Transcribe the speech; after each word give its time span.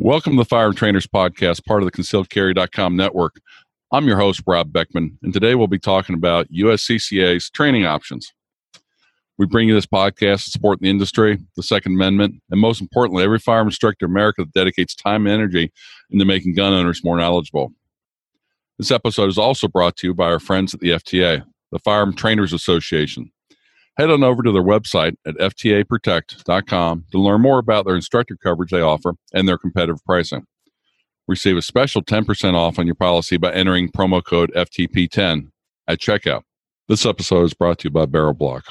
Welcome 0.00 0.34
to 0.34 0.42
the 0.42 0.44
Firearm 0.44 0.76
Trainers 0.76 1.08
Podcast, 1.08 1.64
part 1.64 1.82
of 1.82 1.90
the 1.90 1.90
ConcealedCarry.com 1.90 2.94
network. 2.94 3.40
I'm 3.90 4.06
your 4.06 4.16
host, 4.16 4.44
Rob 4.46 4.72
Beckman, 4.72 5.18
and 5.24 5.32
today 5.32 5.56
we'll 5.56 5.66
be 5.66 5.80
talking 5.80 6.14
about 6.14 6.46
USCCA's 6.52 7.50
training 7.50 7.84
options. 7.84 8.32
We 9.38 9.46
bring 9.46 9.66
you 9.66 9.74
this 9.74 9.86
podcast 9.86 10.44
to 10.44 10.50
support 10.50 10.78
the 10.78 10.88
industry, 10.88 11.40
the 11.56 11.64
Second 11.64 11.94
Amendment, 11.94 12.36
and 12.48 12.60
most 12.60 12.80
importantly, 12.80 13.24
every 13.24 13.40
firearm 13.40 13.66
instructor 13.66 14.06
in 14.06 14.12
America 14.12 14.42
that 14.42 14.52
dedicates 14.52 14.94
time 14.94 15.26
and 15.26 15.34
energy 15.34 15.72
into 16.10 16.24
making 16.24 16.54
gun 16.54 16.72
owners 16.72 17.02
more 17.02 17.16
knowledgeable. 17.16 17.72
This 18.78 18.92
episode 18.92 19.28
is 19.28 19.36
also 19.36 19.66
brought 19.66 19.96
to 19.96 20.06
you 20.06 20.14
by 20.14 20.26
our 20.26 20.38
friends 20.38 20.74
at 20.74 20.78
the 20.78 20.90
FTA, 20.90 21.44
the 21.72 21.78
Firearm 21.80 22.14
Trainers 22.14 22.52
Association. 22.52 23.32
Head 23.98 24.10
on 24.10 24.22
over 24.22 24.44
to 24.44 24.52
their 24.52 24.62
website 24.62 25.16
at 25.26 25.34
ftaprotect.com 25.34 27.04
to 27.10 27.18
learn 27.18 27.40
more 27.40 27.58
about 27.58 27.84
their 27.84 27.96
instructor 27.96 28.36
coverage 28.40 28.70
they 28.70 28.80
offer 28.80 29.14
and 29.34 29.48
their 29.48 29.58
competitive 29.58 30.04
pricing. 30.04 30.44
Receive 31.26 31.56
a 31.56 31.62
special 31.62 32.02
10% 32.02 32.54
off 32.54 32.78
on 32.78 32.86
your 32.86 32.94
policy 32.94 33.36
by 33.38 33.52
entering 33.52 33.90
promo 33.90 34.24
code 34.24 34.52
FTP10 34.54 35.50
at 35.88 35.98
checkout. 35.98 36.42
This 36.86 37.04
episode 37.04 37.42
is 37.42 37.54
brought 37.54 37.80
to 37.80 37.88
you 37.88 37.90
by 37.90 38.06
Barrel 38.06 38.34
Block. 38.34 38.66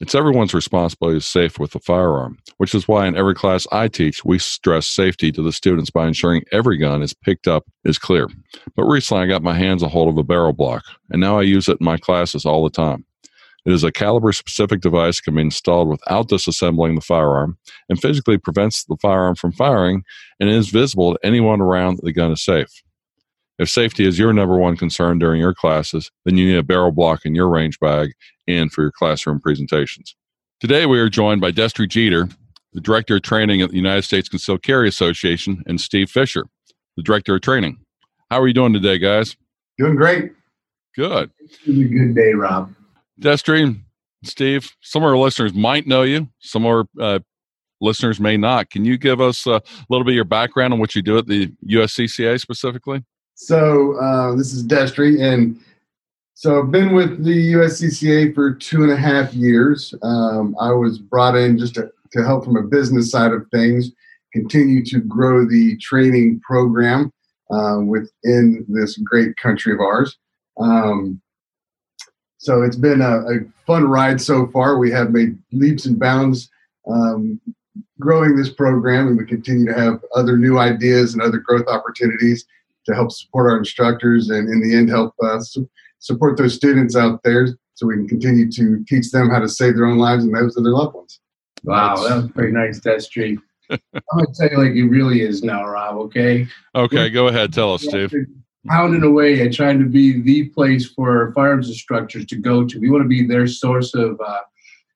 It's 0.00 0.14
everyone's 0.14 0.54
responsibility 0.54 1.20
to 1.20 1.24
safe 1.24 1.58
with 1.60 1.74
a 1.76 1.80
firearm, 1.80 2.38
which 2.56 2.74
is 2.74 2.88
why 2.88 3.06
in 3.06 3.16
every 3.16 3.34
class 3.34 3.66
I 3.70 3.86
teach, 3.86 4.24
we 4.24 4.40
stress 4.40 4.88
safety 4.88 5.30
to 5.32 5.42
the 5.42 5.52
students 5.52 5.90
by 5.90 6.06
ensuring 6.06 6.42
every 6.50 6.78
gun 6.78 7.02
is 7.02 7.14
picked 7.14 7.46
up 7.46 7.64
is 7.84 7.98
clear. 7.98 8.28
But 8.76 8.84
recently 8.84 9.22
I 9.22 9.28
got 9.28 9.42
my 9.42 9.54
hands 9.54 9.84
a 9.84 9.88
hold 9.88 10.08
of 10.08 10.18
a 10.18 10.24
barrel 10.24 10.52
block, 10.52 10.84
and 11.10 11.20
now 11.20 11.38
I 11.38 11.42
use 11.42 11.68
it 11.68 11.78
in 11.80 11.84
my 11.84 11.96
classes 11.96 12.44
all 12.44 12.64
the 12.64 12.70
time. 12.70 13.04
It 13.68 13.74
is 13.74 13.84
a 13.84 13.92
caliber 13.92 14.32
specific 14.32 14.80
device 14.80 15.20
can 15.20 15.34
be 15.34 15.42
installed 15.42 15.90
without 15.90 16.30
disassembling 16.30 16.94
the 16.94 17.02
firearm 17.02 17.58
and 17.90 18.00
physically 18.00 18.38
prevents 18.38 18.84
the 18.84 18.96
firearm 18.96 19.34
from 19.34 19.52
firing 19.52 20.04
and 20.40 20.48
is 20.48 20.70
visible 20.70 21.12
to 21.12 21.18
anyone 21.22 21.60
around 21.60 21.96
that 21.96 22.06
the 22.06 22.14
gun 22.14 22.32
is 22.32 22.42
safe. 22.42 22.82
If 23.58 23.68
safety 23.68 24.06
is 24.06 24.18
your 24.18 24.32
number 24.32 24.56
one 24.56 24.78
concern 24.78 25.18
during 25.18 25.38
your 25.38 25.52
classes, 25.52 26.10
then 26.24 26.38
you 26.38 26.46
need 26.46 26.56
a 26.56 26.62
barrel 26.62 26.92
block 26.92 27.26
in 27.26 27.34
your 27.34 27.50
range 27.50 27.78
bag 27.78 28.12
and 28.46 28.72
for 28.72 28.80
your 28.80 28.90
classroom 28.90 29.38
presentations. 29.38 30.16
Today 30.60 30.86
we 30.86 30.98
are 30.98 31.10
joined 31.10 31.42
by 31.42 31.52
Destry 31.52 31.86
Jeter, 31.86 32.26
the 32.72 32.80
Director 32.80 33.16
of 33.16 33.22
Training 33.22 33.60
at 33.60 33.68
the 33.68 33.76
United 33.76 34.04
States 34.04 34.30
Concealed 34.30 34.62
Carry 34.62 34.88
Association, 34.88 35.62
and 35.66 35.78
Steve 35.78 36.08
Fisher, 36.08 36.46
the 36.96 37.02
Director 37.02 37.34
of 37.34 37.42
Training. 37.42 37.76
How 38.30 38.40
are 38.40 38.48
you 38.48 38.54
doing 38.54 38.72
today, 38.72 38.96
guys? 38.96 39.36
Doing 39.76 39.94
great. 39.94 40.32
Good. 40.96 41.30
It's 41.40 41.58
been 41.66 41.82
a 41.82 41.84
good 41.84 42.14
day, 42.14 42.32
Rob. 42.32 42.74
Destry, 43.20 43.80
Steve, 44.24 44.70
some 44.80 45.02
of 45.02 45.08
our 45.08 45.16
listeners 45.16 45.54
might 45.54 45.86
know 45.86 46.02
you. 46.02 46.28
Some 46.40 46.64
of 46.64 46.70
our 46.70 46.84
uh, 47.00 47.18
listeners 47.80 48.20
may 48.20 48.36
not. 48.36 48.70
Can 48.70 48.84
you 48.84 48.98
give 48.98 49.20
us 49.20 49.46
a 49.46 49.62
little 49.88 50.04
bit 50.04 50.12
of 50.12 50.16
your 50.16 50.24
background 50.24 50.72
on 50.72 50.80
what 50.80 50.94
you 50.94 51.02
do 51.02 51.18
at 51.18 51.26
the 51.26 51.52
USCCA 51.68 52.40
specifically? 52.40 53.04
So 53.34 53.96
uh, 54.00 54.34
this 54.34 54.52
is 54.52 54.66
Destry, 54.66 55.20
and 55.22 55.60
so 56.34 56.60
I've 56.60 56.70
been 56.70 56.92
with 56.92 57.24
the 57.24 57.52
USCCA 57.54 58.34
for 58.34 58.54
two 58.54 58.82
and 58.82 58.92
a 58.92 58.96
half 58.96 59.32
years. 59.34 59.94
Um, 60.02 60.56
I 60.60 60.72
was 60.72 60.98
brought 60.98 61.36
in 61.36 61.58
just 61.58 61.74
to, 61.74 61.90
to 62.12 62.24
help 62.24 62.44
from 62.44 62.56
a 62.56 62.62
business 62.62 63.10
side 63.10 63.32
of 63.32 63.46
things, 63.52 63.90
continue 64.32 64.84
to 64.86 65.00
grow 65.00 65.48
the 65.48 65.76
training 65.78 66.40
program 66.40 67.12
uh, 67.50 67.78
within 67.80 68.64
this 68.68 68.96
great 68.98 69.36
country 69.36 69.72
of 69.72 69.80
ours. 69.80 70.16
Um, 70.60 71.20
so 72.38 72.62
it's 72.62 72.76
been 72.76 73.02
a, 73.02 73.18
a, 73.18 73.40
fun 73.66 73.84
ride 73.84 74.18
so 74.18 74.46
far. 74.46 74.78
We 74.78 74.90
have 74.92 75.10
made 75.10 75.36
leaps 75.52 75.84
and 75.84 75.98
bounds 75.98 76.48
um, 76.90 77.38
growing 78.00 78.34
this 78.34 78.48
program, 78.48 79.08
and 79.08 79.18
we 79.18 79.26
continue 79.26 79.66
to 79.66 79.78
have 79.78 80.02
other 80.14 80.38
new 80.38 80.58
ideas 80.58 81.12
and 81.12 81.20
other 81.20 81.36
growth 81.38 81.66
opportunities 81.66 82.46
to 82.86 82.94
help 82.94 83.12
support 83.12 83.50
our 83.50 83.58
instructors 83.58 84.30
and, 84.30 84.48
in 84.48 84.62
the 84.62 84.74
end, 84.74 84.88
help 84.88 85.14
uh, 85.22 85.38
support 85.98 86.38
those 86.38 86.54
students 86.54 86.96
out 86.96 87.22
there 87.24 87.48
so 87.74 87.86
we 87.86 87.96
can 87.96 88.08
continue 88.08 88.50
to 88.50 88.82
teach 88.88 89.10
them 89.10 89.28
how 89.28 89.38
to 89.38 89.48
save 89.48 89.76
their 89.76 89.84
own 89.84 89.98
lives 89.98 90.24
and 90.24 90.34
those 90.34 90.56
of 90.56 90.64
their 90.64 90.72
loved 90.72 90.94
ones. 90.94 91.20
Wow, 91.64 91.96
that 92.08 92.22
was 92.22 92.30
pretty 92.32 92.52
nice, 92.52 92.80
Destry. 92.80 93.36
I'm 93.70 93.78
gonna 93.92 94.26
tell 94.34 94.50
you 94.50 94.58
like 94.58 94.74
it 94.76 94.84
really 94.84 95.20
is 95.20 95.42
now, 95.42 95.66
Rob. 95.66 95.96
Okay. 95.96 96.46
Okay, 96.74 97.10
go 97.10 97.28
ahead. 97.28 97.52
Tell 97.52 97.74
us, 97.74 97.82
Steve 97.82 98.14
pounding 98.68 99.02
away 99.02 99.40
at 99.40 99.52
trying 99.52 99.78
to 99.78 99.86
be 99.86 100.20
the 100.20 100.48
place 100.50 100.86
for 100.86 101.32
firearms 101.34 101.68
instructors 101.68 102.26
to 102.26 102.36
go 102.36 102.64
to. 102.64 102.78
We 102.78 102.90
want 102.90 103.02
to 103.02 103.08
be 103.08 103.26
their 103.26 103.46
source 103.46 103.94
of 103.94 104.20
uh, 104.24 104.40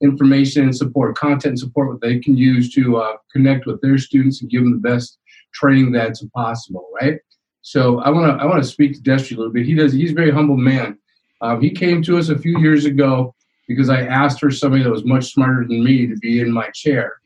information 0.02 0.64
and 0.64 0.76
support, 0.76 1.16
content 1.16 1.52
and 1.52 1.58
support, 1.58 1.88
what 1.88 2.00
they 2.00 2.18
can 2.18 2.36
use 2.36 2.72
to 2.74 2.98
uh, 2.98 3.16
connect 3.32 3.66
with 3.66 3.80
their 3.80 3.98
students 3.98 4.40
and 4.40 4.50
give 4.50 4.62
them 4.62 4.72
the 4.72 4.88
best 4.88 5.18
training 5.54 5.92
that's 5.92 6.24
possible, 6.34 6.88
right? 7.00 7.18
So 7.62 8.00
I 8.00 8.10
want 8.10 8.36
to 8.36 8.42
I 8.42 8.46
want 8.46 8.62
to 8.62 8.68
speak 8.68 8.94
to 8.94 9.00
Destry 9.00 9.32
a 9.32 9.36
little 9.36 9.52
bit. 9.52 9.66
He 9.66 9.74
does. 9.74 9.92
He's 9.92 10.10
a 10.10 10.14
very 10.14 10.32
humble 10.32 10.56
man. 10.56 10.98
Um, 11.40 11.60
he 11.60 11.70
came 11.70 12.02
to 12.02 12.18
us 12.18 12.28
a 12.28 12.38
few 12.38 12.58
years 12.58 12.84
ago 12.84 13.34
because 13.68 13.88
I 13.88 14.02
asked 14.02 14.40
for 14.40 14.50
somebody 14.50 14.82
that 14.82 14.90
was 14.90 15.04
much 15.04 15.32
smarter 15.32 15.64
than 15.66 15.82
me 15.82 16.06
to 16.06 16.16
be 16.16 16.40
in 16.40 16.50
my 16.50 16.68
chair, 16.70 17.20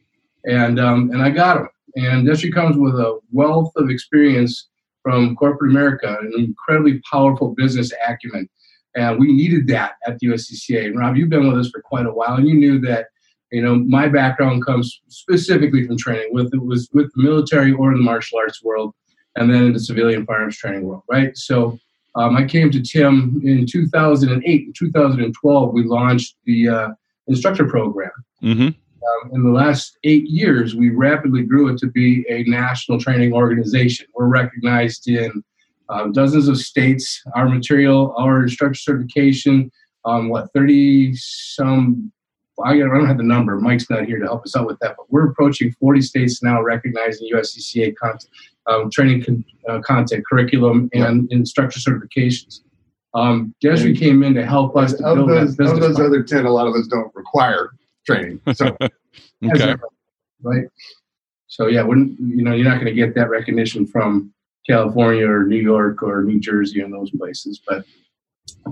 and 0.44 0.78
um, 0.78 1.10
and 1.10 1.22
I 1.22 1.30
got 1.30 1.56
him. 1.58 1.68
And 1.96 2.28
Destry 2.28 2.52
comes 2.52 2.76
with 2.76 2.94
a 2.94 3.18
wealth 3.32 3.72
of 3.76 3.88
experience 3.88 4.68
from 5.06 5.37
corporate 5.37 5.71
America, 5.71 6.17
an 6.21 6.33
incredibly 6.37 7.00
powerful 7.09 7.55
business 7.55 7.93
acumen. 8.09 8.49
And 8.97 9.21
we 9.21 9.33
needed 9.33 9.69
that 9.69 9.93
at 10.05 10.19
the 10.19 10.27
USCCA. 10.27 10.87
And 10.87 10.99
Rob, 10.99 11.17
you've 11.17 11.28
been 11.28 11.47
with 11.47 11.56
us 11.61 11.71
for 11.71 11.81
quite 11.81 12.06
a 12.06 12.12
while, 12.12 12.34
and 12.34 12.49
you 12.49 12.56
knew 12.56 12.81
that, 12.81 13.06
you 13.53 13.62
know, 13.62 13.77
my 13.77 14.09
background 14.09 14.67
comes 14.67 15.00
specifically 15.06 15.87
from 15.87 15.97
training, 15.97 16.31
with 16.33 16.53
it 16.53 16.61
was 16.61 16.89
with 16.93 17.09
the 17.15 17.22
military 17.22 17.71
or 17.71 17.93
in 17.93 17.99
the 17.99 18.03
martial 18.03 18.37
arts 18.39 18.65
world, 18.65 18.94
and 19.37 19.49
then 19.49 19.62
in 19.62 19.72
the 19.75 19.78
civilian 19.78 20.27
firearms 20.27 20.56
training 20.56 20.83
world, 20.83 21.05
right? 21.09 21.37
So 21.37 21.78
um, 22.17 22.34
I 22.34 22.44
came 22.44 22.73
to 22.73 22.83
Tim 22.83 23.41
in 23.44 23.65
2008. 23.65 24.67
In 24.67 24.73
2012, 24.73 25.73
we 25.73 25.84
launched 25.84 26.34
the 26.47 26.69
uh, 26.69 26.88
instructor 27.28 27.69
program. 27.69 28.11
Mm-hmm. 28.43 28.69
Um, 29.06 29.31
in 29.34 29.43
the 29.43 29.50
last 29.50 29.99
eight 30.05 30.27
years, 30.28 30.75
we 30.75 30.91
rapidly 30.91 31.43
grew 31.43 31.69
it 31.69 31.78
to 31.78 31.87
be 31.87 32.25
a 32.28 32.43
national 32.44 32.99
training 32.99 33.33
organization. 33.33 34.06
We're 34.15 34.27
recognized 34.27 35.09
in 35.09 35.44
um, 35.89 36.12
dozens 36.12 36.49
of 36.49 36.59
states. 36.59 37.22
Our 37.34 37.49
material, 37.49 38.15
our 38.19 38.43
instructor 38.43 38.75
certification, 38.78 39.71
um, 40.05 40.28
what, 40.28 40.53
30 40.53 41.15
some, 41.15 42.12
I 42.65 42.77
don't 42.77 43.06
have 43.06 43.19
the 43.19 43.22
number. 43.22 43.61
Mike's 43.61 43.91
not 43.91 44.06
here 44.06 44.19
to 44.19 44.25
help 44.25 44.44
us 44.44 44.56
out 44.56 44.67
with 44.67 44.78
that, 44.81 44.94
but 44.97 45.11
we're 45.11 45.28
approaching 45.28 45.73
40 45.78 46.00
states 46.03 46.43
now 46.43 46.62
recognizing 46.62 47.28
USCCA 47.33 47.94
content, 47.97 48.31
um, 48.67 48.91
training 48.91 49.23
con- 49.23 49.44
uh, 49.69 49.81
content, 49.81 50.25
curriculum, 50.27 50.88
and 50.94 51.28
yeah. 51.31 51.37
instructor 51.37 51.78
certifications. 51.78 52.61
Um, 53.15 53.55
Destry 53.65 53.99
came 53.99 54.23
in 54.23 54.34
to 54.34 54.44
help 54.44 54.77
us 54.77 54.93
to 54.94 55.03
build 55.03 55.31
those, 55.31 55.56
that 55.56 55.65
business. 55.65 55.84
Of 55.84 55.97
those 55.97 56.00
other 56.00 56.23
10, 56.23 56.44
a 56.44 56.50
lot 56.50 56.67
of 56.67 56.75
those 56.75 56.88
don't 56.88 57.15
require 57.15 57.71
training. 58.06 58.41
So, 58.55 58.77
okay. 59.44 59.75
right. 60.43 60.65
So 61.49 61.69
yeah, 61.69 61.83
wouldn't 61.83 62.19
you 62.21 62.43
know 62.43 62.55
you're 62.55 62.69
not 62.69 62.81
going 62.81 62.87
to 62.87 62.93
get 62.93 63.15
that 63.15 63.31
recognition 63.31 63.87
from 63.87 64.33
California 64.69 65.28
or 65.28 65.44
New 65.44 65.61
York 65.61 66.03
or 66.03 66.22
New 66.22 66.41
Jersey 66.41 66.81
and 66.81 66.93
those 66.93 67.11
places. 67.11 67.61
But 67.67 67.84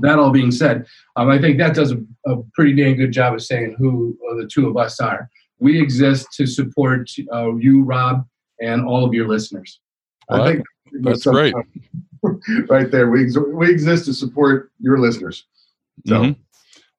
that 0.00 0.18
all 0.18 0.30
being 0.30 0.50
said, 0.50 0.86
um, 1.16 1.30
I 1.30 1.38
think 1.40 1.58
that 1.58 1.74
does 1.74 1.92
a, 1.92 1.98
a, 2.26 2.42
pretty 2.54 2.74
dang 2.74 2.96
good 2.96 3.12
job 3.12 3.34
of 3.34 3.42
saying 3.42 3.76
who 3.78 4.16
the 4.38 4.46
two 4.46 4.68
of 4.68 4.76
us 4.76 5.00
are. 5.00 5.28
We 5.58 5.80
exist 5.80 6.28
to 6.36 6.46
support 6.46 7.10
uh, 7.32 7.54
you, 7.54 7.84
Rob, 7.84 8.26
and 8.60 8.84
all 8.84 9.04
of 9.04 9.14
your 9.14 9.28
listeners. 9.28 9.80
Well, 10.28 10.42
I 10.42 10.52
think 10.52 10.64
that's 11.00 11.24
great. 11.24 11.54
right 12.68 12.90
there, 12.90 13.10
we 13.10 13.30
we 13.52 13.70
exist 13.70 14.06
to 14.06 14.14
support 14.14 14.72
your 14.78 14.98
listeners. 14.98 15.44
So. 16.06 16.14
Mm-hmm. 16.14 16.40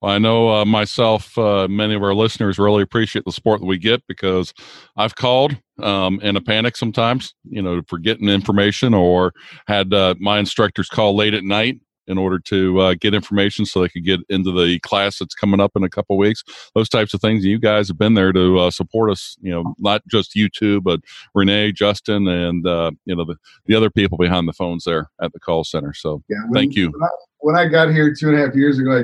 I 0.01 0.19
know 0.19 0.50
uh, 0.50 0.66
myself, 0.66 1.38
uh, 1.38 1.67
many 1.67 1.95
of 1.95 2.03
our 2.03 2.13
listeners 2.13 2.59
really 2.59 2.83
appreciate 2.83 3.25
the 3.25 3.31
support 3.31 3.61
that 3.61 3.66
we 3.66 3.78
get 3.78 4.03
because 4.07 4.53
I've 4.97 5.16
called 5.16 5.57
um, 5.81 6.19
in 6.22 6.35
a 6.35 6.41
panic 6.41 6.75
sometimes, 6.75 7.33
you 7.44 7.61
know, 7.61 7.81
for 7.88 7.97
getting 7.97 8.29
information 8.29 8.93
or 8.93 9.34
had 9.67 9.93
uh, 9.93 10.16
my 10.19 10.37
instructors 10.37 10.90
call 10.90 11.16
late 11.16 11.34
at 11.34 11.43
night 11.43 11.79
in 12.08 12.19
order 12.19 12.37
to 12.37 12.79
uh, 12.79 12.96
get 12.99 13.16
information 13.16 13.66
so 13.66 13.81
they 13.81 13.90
could 13.90 14.05
get 14.05 14.19
into 14.29 14.52
the 14.52 14.79
class 14.81 15.17
that's 15.17 15.34
coming 15.34 15.59
up 15.59 15.72
in 15.75 15.84
a 15.84 15.90
couple 15.90 16.17
weeks. 16.17 16.43
Those 16.75 16.90
types 16.90 17.16
of 17.16 17.22
things. 17.22 17.43
You 17.43 17.58
guys 17.58 17.87
have 17.87 17.97
been 17.97 18.14
there 18.14 18.31
to 18.31 18.59
uh, 18.59 18.72
support 18.72 19.09
us, 19.09 19.35
you 19.41 19.52
know, 19.52 19.73
not 19.79 20.03
just 20.08 20.35
you 20.35 20.47
two, 20.49 20.81
but 20.81 20.99
Renee, 21.34 21.72
Justin, 21.72 22.28
and, 22.28 22.67
uh, 22.67 22.91
you 23.05 23.16
know, 23.16 23.25
the, 23.25 23.35
the 23.66 23.75
other 23.75 23.90
people 23.90 24.19
behind 24.19 24.47
the 24.47 24.53
phones 24.53 24.84
there 24.84 25.09
at 25.19 25.34
the 25.34 25.40
call 25.40 25.64
center. 25.64 25.93
So 25.96 26.22
yeah, 26.29 26.37
when, 26.47 26.53
thank 26.53 26.75
you. 26.75 26.91
When 26.91 27.03
I, 27.03 27.08
when 27.40 27.55
I 27.55 27.67
got 27.67 27.90
here 27.90 28.14
two 28.14 28.29
and 28.29 28.37
a 28.37 28.46
half 28.46 28.55
years 28.55 28.78
ago, 28.78 28.99
I 28.99 29.03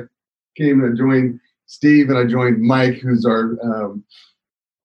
came 0.56 0.82
and 0.82 0.92
I 0.92 0.96
joined 0.96 1.40
Steve 1.66 2.10
and 2.10 2.18
I 2.18 2.24
joined 2.24 2.60
Mike, 2.60 2.96
who's 2.96 3.24
our 3.24 3.58
um, 3.62 4.04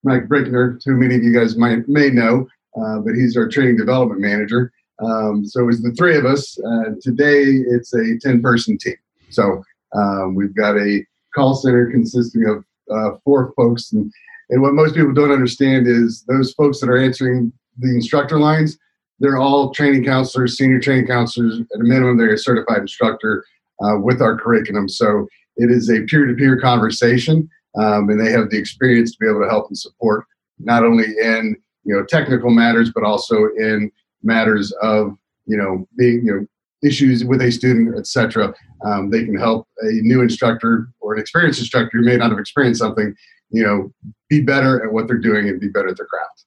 Mike 0.04 0.28
Brickner, 0.28 0.80
who 0.86 0.96
many 0.96 1.16
of 1.16 1.24
you 1.24 1.34
guys 1.34 1.58
might 1.58 1.88
may 1.88 2.10
know, 2.10 2.48
uh, 2.80 3.00
but 3.00 3.16
he's 3.16 3.36
our 3.36 3.48
training 3.48 3.78
development 3.78 4.22
manager. 4.22 4.72
Um, 5.04 5.46
so 5.46 5.62
it 5.62 5.66
was 5.66 5.82
the 5.82 5.92
three 5.92 6.18
of 6.18 6.26
us. 6.26 6.58
Uh, 6.60 6.92
today 7.02 7.44
it's 7.44 7.94
a 7.94 8.18
10 8.20 8.42
person 8.42 8.78
team. 8.78 8.96
So 9.30 9.64
um, 9.96 10.36
we've 10.36 10.56
got 10.56 10.78
a 10.78 11.06
call 11.36 11.56
center 11.56 11.92
consisting 11.92 12.46
of 12.48 12.64
uh, 12.92 13.18
four 13.24 13.54
folks. 13.56 13.92
And, 13.92 14.12
and 14.50 14.62
what 14.62 14.74
most 14.74 14.96
people 14.96 15.14
don't 15.14 15.32
understand 15.32 15.88
is 15.88 16.24
those 16.28 16.54
folks 16.54 16.80
that 16.80 16.90
are 16.90 16.98
answering 16.98 17.52
the 17.78 17.90
instructor 17.90 18.40
lines, 18.40 18.78
they're 19.20 19.38
all 19.38 19.72
training 19.72 20.04
counselors, 20.06 20.58
senior 20.58 20.80
training 20.80 21.08
counselors. 21.08 21.60
At 21.60 21.82
a 21.82 21.84
minimum, 21.84 22.18
they're 22.18 22.34
a 22.34 22.38
certified 22.38 22.80
instructor 22.80 23.46
uh, 23.84 24.00
with 24.00 24.22
our 24.22 24.38
curriculum. 24.38 24.88
So 24.88 25.28
it 25.58 25.72
is 25.72 25.90
a 25.90 26.02
peer-to-peer 26.02 26.60
conversation, 26.60 27.50
um, 27.78 28.10
and 28.10 28.20
they 28.20 28.32
have 28.32 28.50
the 28.50 28.58
experience 28.58 29.12
to 29.12 29.18
be 29.20 29.30
able 29.30 29.42
to 29.42 29.50
help 29.50 29.68
and 29.68 29.78
support 29.78 30.26
not 30.60 30.84
only 30.84 31.06
in 31.06 31.56
you 31.84 31.96
know 31.96 32.04
technical 32.06 32.50
matters, 32.50 32.92
but 32.94 33.04
also 33.04 33.48
in 33.58 33.92
matters 34.24 34.72
of 34.82 35.18
you 35.46 35.58
know 35.58 35.88
being 35.98 36.26
you 36.26 36.34
know 36.34 36.48
issues 36.84 37.26
with 37.26 37.42
a 37.42 37.52
student, 37.52 37.98
etc. 37.98 38.54
Um, 38.86 39.10
they 39.10 39.26
can 39.26 39.38
help 39.38 39.68
a 39.82 39.92
new 40.02 40.22
instructor 40.22 40.90
or 41.00 41.14
an 41.14 41.20
experienced 41.20 41.60
instructor 41.60 41.98
who 41.98 42.06
may 42.06 42.18
not 42.18 42.30
have 42.30 42.40
experienced 42.40 42.80
something, 42.80 43.16
you 43.50 43.64
know, 43.64 43.92
be 44.30 44.42
better 44.42 44.86
at 44.86 44.94
what 44.94 45.08
they're 45.08 45.18
doing 45.18 45.50
and 45.50 45.60
be 45.60 45.70
better 45.70 45.90
at 45.90 45.98
their 45.98 46.06
craft. 46.06 46.46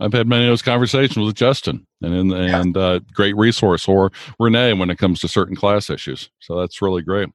I've 0.00 0.14
had 0.14 0.26
many 0.26 0.46
of 0.46 0.50
those 0.50 0.62
conversations 0.62 1.26
with 1.26 1.34
Justin, 1.34 1.86
and 2.00 2.32
and 2.32 2.76
uh, 2.76 3.00
great 3.12 3.36
resource, 3.36 3.86
or 3.86 4.10
Renee 4.38 4.72
when 4.72 4.88
it 4.88 4.96
comes 4.96 5.20
to 5.20 5.28
certain 5.28 5.54
class 5.54 5.90
issues. 5.90 6.30
So 6.40 6.58
that's 6.58 6.80
really 6.80 7.02
great. 7.02 7.28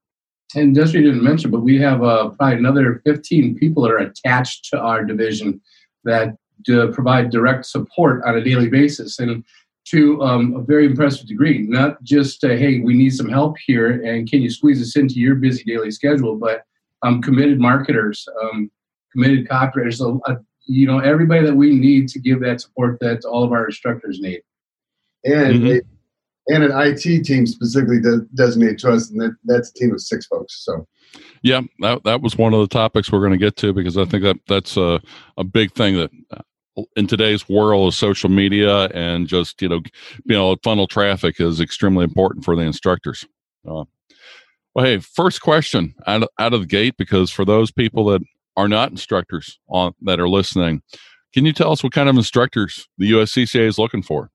And 0.55 0.75
Destry 0.75 1.03
didn't 1.03 1.23
mention, 1.23 1.51
but 1.51 1.61
we 1.61 1.79
have 1.79 2.03
uh, 2.03 2.29
probably 2.29 2.57
another 2.57 3.01
15 3.05 3.55
people 3.55 3.83
that 3.83 3.91
are 3.91 3.97
attached 3.97 4.65
to 4.71 4.79
our 4.79 5.03
division 5.03 5.61
that 6.05 6.35
uh, 6.71 6.87
provide 6.87 7.29
direct 7.29 7.65
support 7.65 8.23
on 8.25 8.37
a 8.37 8.43
daily 8.43 8.69
basis. 8.69 9.19
And 9.19 9.43
to 9.85 10.21
um, 10.23 10.55
a 10.55 10.61
very 10.61 10.85
impressive 10.85 11.27
degree. 11.27 11.59
Not 11.61 12.01
just, 12.03 12.43
uh, 12.43 12.49
hey, 12.49 12.79
we 12.79 12.95
need 12.95 13.11
some 13.11 13.29
help 13.29 13.55
here, 13.65 14.03
and 14.03 14.29
can 14.29 14.41
you 14.41 14.49
squeeze 14.49 14.81
us 14.81 14.95
into 14.95 15.15
your 15.15 15.35
busy 15.35 15.63
daily 15.63 15.91
schedule, 15.91 16.35
but 16.35 16.63
um, 17.03 17.21
committed 17.21 17.59
marketers, 17.59 18.27
um, 18.41 18.71
committed 19.11 19.47
copywriters, 19.47 20.21
uh, 20.27 20.35
you 20.65 20.87
know, 20.87 20.99
everybody 20.99 21.45
that 21.45 21.55
we 21.55 21.75
need 21.75 22.07
to 22.09 22.19
give 22.19 22.39
that 22.41 22.61
support 22.61 22.97
that 22.99 23.23
all 23.25 23.43
of 23.43 23.51
our 23.51 23.65
instructors 23.65 24.19
need. 24.19 24.41
And 25.23 25.55
mm-hmm. 25.55 25.94
And 26.47 26.63
an 26.63 26.71
IT 26.73 27.23
team 27.23 27.45
specifically 27.45 27.99
does, 27.99 28.21
designated 28.35 28.79
to 28.79 28.91
us, 28.91 29.09
and 29.09 29.19
that, 29.21 29.35
that's 29.45 29.69
a 29.69 29.73
team 29.73 29.93
of 29.93 30.01
six 30.01 30.25
folks. 30.27 30.63
So. 30.63 30.87
Yeah, 31.41 31.61
that, 31.79 32.03
that 32.03 32.21
was 32.21 32.37
one 32.37 32.53
of 32.53 32.59
the 32.59 32.67
topics 32.67 33.11
we're 33.11 33.19
going 33.19 33.31
to 33.31 33.37
get 33.37 33.55
to 33.57 33.73
because 33.73 33.97
I 33.97 34.05
think 34.05 34.23
that 34.23 34.37
that's 34.47 34.77
a, 34.77 35.01
a 35.37 35.43
big 35.43 35.71
thing 35.73 35.95
that 35.95 36.11
uh, 36.31 36.41
in 36.95 37.07
today's 37.07 37.47
world 37.47 37.87
of 37.87 37.95
social 37.95 38.29
media 38.29 38.85
and 38.87 39.27
just 39.27 39.61
you 39.61 39.69
know 39.69 39.81
you 40.25 40.35
know 40.35 40.55
funnel 40.63 40.87
traffic 40.87 41.39
is 41.39 41.61
extremely 41.61 42.03
important 42.03 42.43
for 42.43 42.55
the 42.55 42.63
instructors 42.63 43.25
uh, 43.67 43.83
well 44.73 44.85
hey 44.85 44.99
first 44.99 45.41
question 45.41 45.95
out 46.05 46.23
of, 46.23 46.29
out 46.37 46.53
of 46.53 46.61
the 46.61 46.67
gate 46.67 46.95
because 46.97 47.31
for 47.31 47.45
those 47.45 47.71
people 47.71 48.05
that 48.05 48.21
are 48.57 48.67
not 48.67 48.91
instructors 48.91 49.59
on 49.69 49.93
that 50.01 50.19
are 50.19 50.29
listening 50.29 50.81
can 51.33 51.45
you 51.45 51.53
tell 51.53 51.71
us 51.71 51.83
what 51.83 51.93
kind 51.93 52.09
of 52.09 52.17
instructors 52.17 52.87
the 52.97 53.11
uscca 53.11 53.61
is 53.61 53.77
looking 53.77 54.03
for 54.03 54.29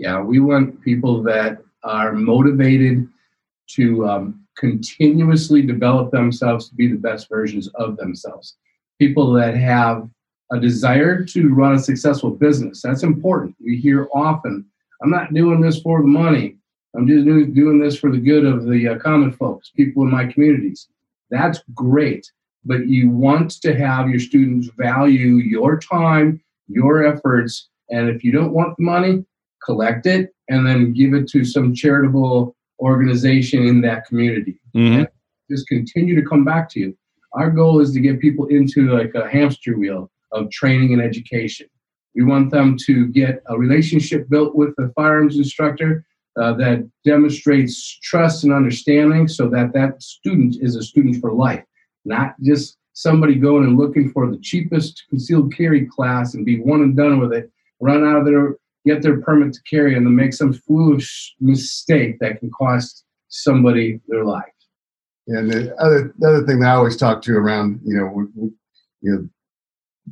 yeah 0.00 0.20
we 0.20 0.40
want 0.40 0.80
people 0.82 1.22
that 1.22 1.58
are 1.82 2.12
motivated 2.12 3.08
to 3.66 4.06
um, 4.08 4.44
continuously 4.56 5.62
develop 5.62 6.10
themselves 6.10 6.68
to 6.68 6.74
be 6.74 6.86
the 6.88 7.02
best 7.08 7.28
versions 7.28 7.68
of 7.74 7.96
themselves 7.96 8.56
people 8.98 9.32
that 9.32 9.54
have 9.56 10.08
a 10.52 10.58
desire 10.58 11.24
to 11.24 11.54
run 11.54 11.74
a 11.74 11.78
successful 11.78 12.30
business. 12.30 12.82
That's 12.82 13.02
important. 13.02 13.54
We 13.64 13.76
hear 13.76 14.08
often, 14.14 14.66
I'm 15.02 15.10
not 15.10 15.32
doing 15.32 15.60
this 15.60 15.80
for 15.80 16.00
the 16.02 16.08
money. 16.08 16.56
I'm 16.94 17.06
just 17.06 17.24
doing 17.24 17.78
this 17.78 17.98
for 17.98 18.10
the 18.10 18.18
good 18.18 18.44
of 18.44 18.66
the 18.66 18.88
uh, 18.88 18.98
common 18.98 19.32
folks, 19.32 19.70
people 19.70 20.02
in 20.02 20.10
my 20.10 20.26
communities. 20.26 20.88
That's 21.30 21.60
great. 21.74 22.30
But 22.64 22.88
you 22.88 23.10
want 23.10 23.62
to 23.62 23.74
have 23.74 24.10
your 24.10 24.18
students 24.18 24.68
value 24.76 25.36
your 25.36 25.78
time, 25.78 26.42
your 26.68 27.06
efforts, 27.06 27.68
and 27.90 28.10
if 28.10 28.24
you 28.24 28.32
don't 28.32 28.52
want 28.52 28.76
the 28.76 28.82
money, 28.82 29.24
collect 29.64 30.06
it 30.06 30.34
and 30.48 30.66
then 30.66 30.92
give 30.92 31.14
it 31.14 31.28
to 31.28 31.44
some 31.44 31.74
charitable 31.74 32.56
organization 32.80 33.66
in 33.66 33.80
that 33.82 34.06
community. 34.06 34.58
Mm-hmm. 34.74 35.04
Just 35.50 35.68
continue 35.68 36.14
to 36.20 36.28
come 36.28 36.44
back 36.44 36.68
to 36.70 36.80
you. 36.80 36.96
Our 37.32 37.50
goal 37.50 37.80
is 37.80 37.92
to 37.92 38.00
get 38.00 38.20
people 38.20 38.46
into 38.46 38.96
like 38.96 39.14
a 39.14 39.28
hamster 39.28 39.76
wheel 39.76 40.10
of 40.32 40.50
training 40.50 40.92
and 40.92 41.02
education. 41.02 41.68
We 42.14 42.24
want 42.24 42.50
them 42.50 42.76
to 42.86 43.06
get 43.08 43.42
a 43.46 43.56
relationship 43.56 44.28
built 44.28 44.56
with 44.56 44.74
the 44.76 44.92
firearms 44.96 45.36
instructor 45.36 46.04
uh, 46.40 46.54
that 46.54 46.88
demonstrates 47.04 47.98
trust 48.00 48.44
and 48.44 48.52
understanding 48.52 49.28
so 49.28 49.48
that 49.48 49.72
that 49.74 50.02
student 50.02 50.56
is 50.60 50.76
a 50.76 50.82
student 50.82 51.20
for 51.20 51.32
life, 51.32 51.64
not 52.04 52.34
just 52.42 52.78
somebody 52.94 53.34
going 53.34 53.64
and 53.64 53.78
looking 53.78 54.10
for 54.10 54.30
the 54.30 54.38
cheapest 54.38 55.04
concealed 55.08 55.54
carry 55.54 55.86
class 55.86 56.34
and 56.34 56.44
be 56.44 56.60
one 56.60 56.82
and 56.82 56.96
done 56.96 57.18
with 57.18 57.32
it, 57.32 57.50
run 57.80 58.04
out 58.04 58.18
of 58.18 58.24
there, 58.24 58.56
get 58.92 59.02
their 59.02 59.20
permit 59.20 59.52
to 59.54 59.62
carry, 59.62 59.96
and 59.96 60.06
then 60.06 60.14
make 60.14 60.34
some 60.34 60.52
foolish 60.52 61.34
mistake 61.40 62.18
that 62.20 62.40
can 62.40 62.50
cost 62.50 63.04
somebody 63.28 64.00
their 64.08 64.24
life. 64.24 64.44
And 65.26 65.50
the 65.50 65.74
other, 65.76 66.12
the 66.18 66.28
other 66.28 66.46
thing 66.46 66.60
that 66.60 66.68
I 66.68 66.74
always 66.74 66.96
talk 66.96 67.22
to 67.22 67.36
around, 67.36 67.80
you 67.84 67.96
know, 67.96 68.06
we, 68.06 68.24
we, 68.34 68.50
you 69.02 69.12
know, 69.12 69.28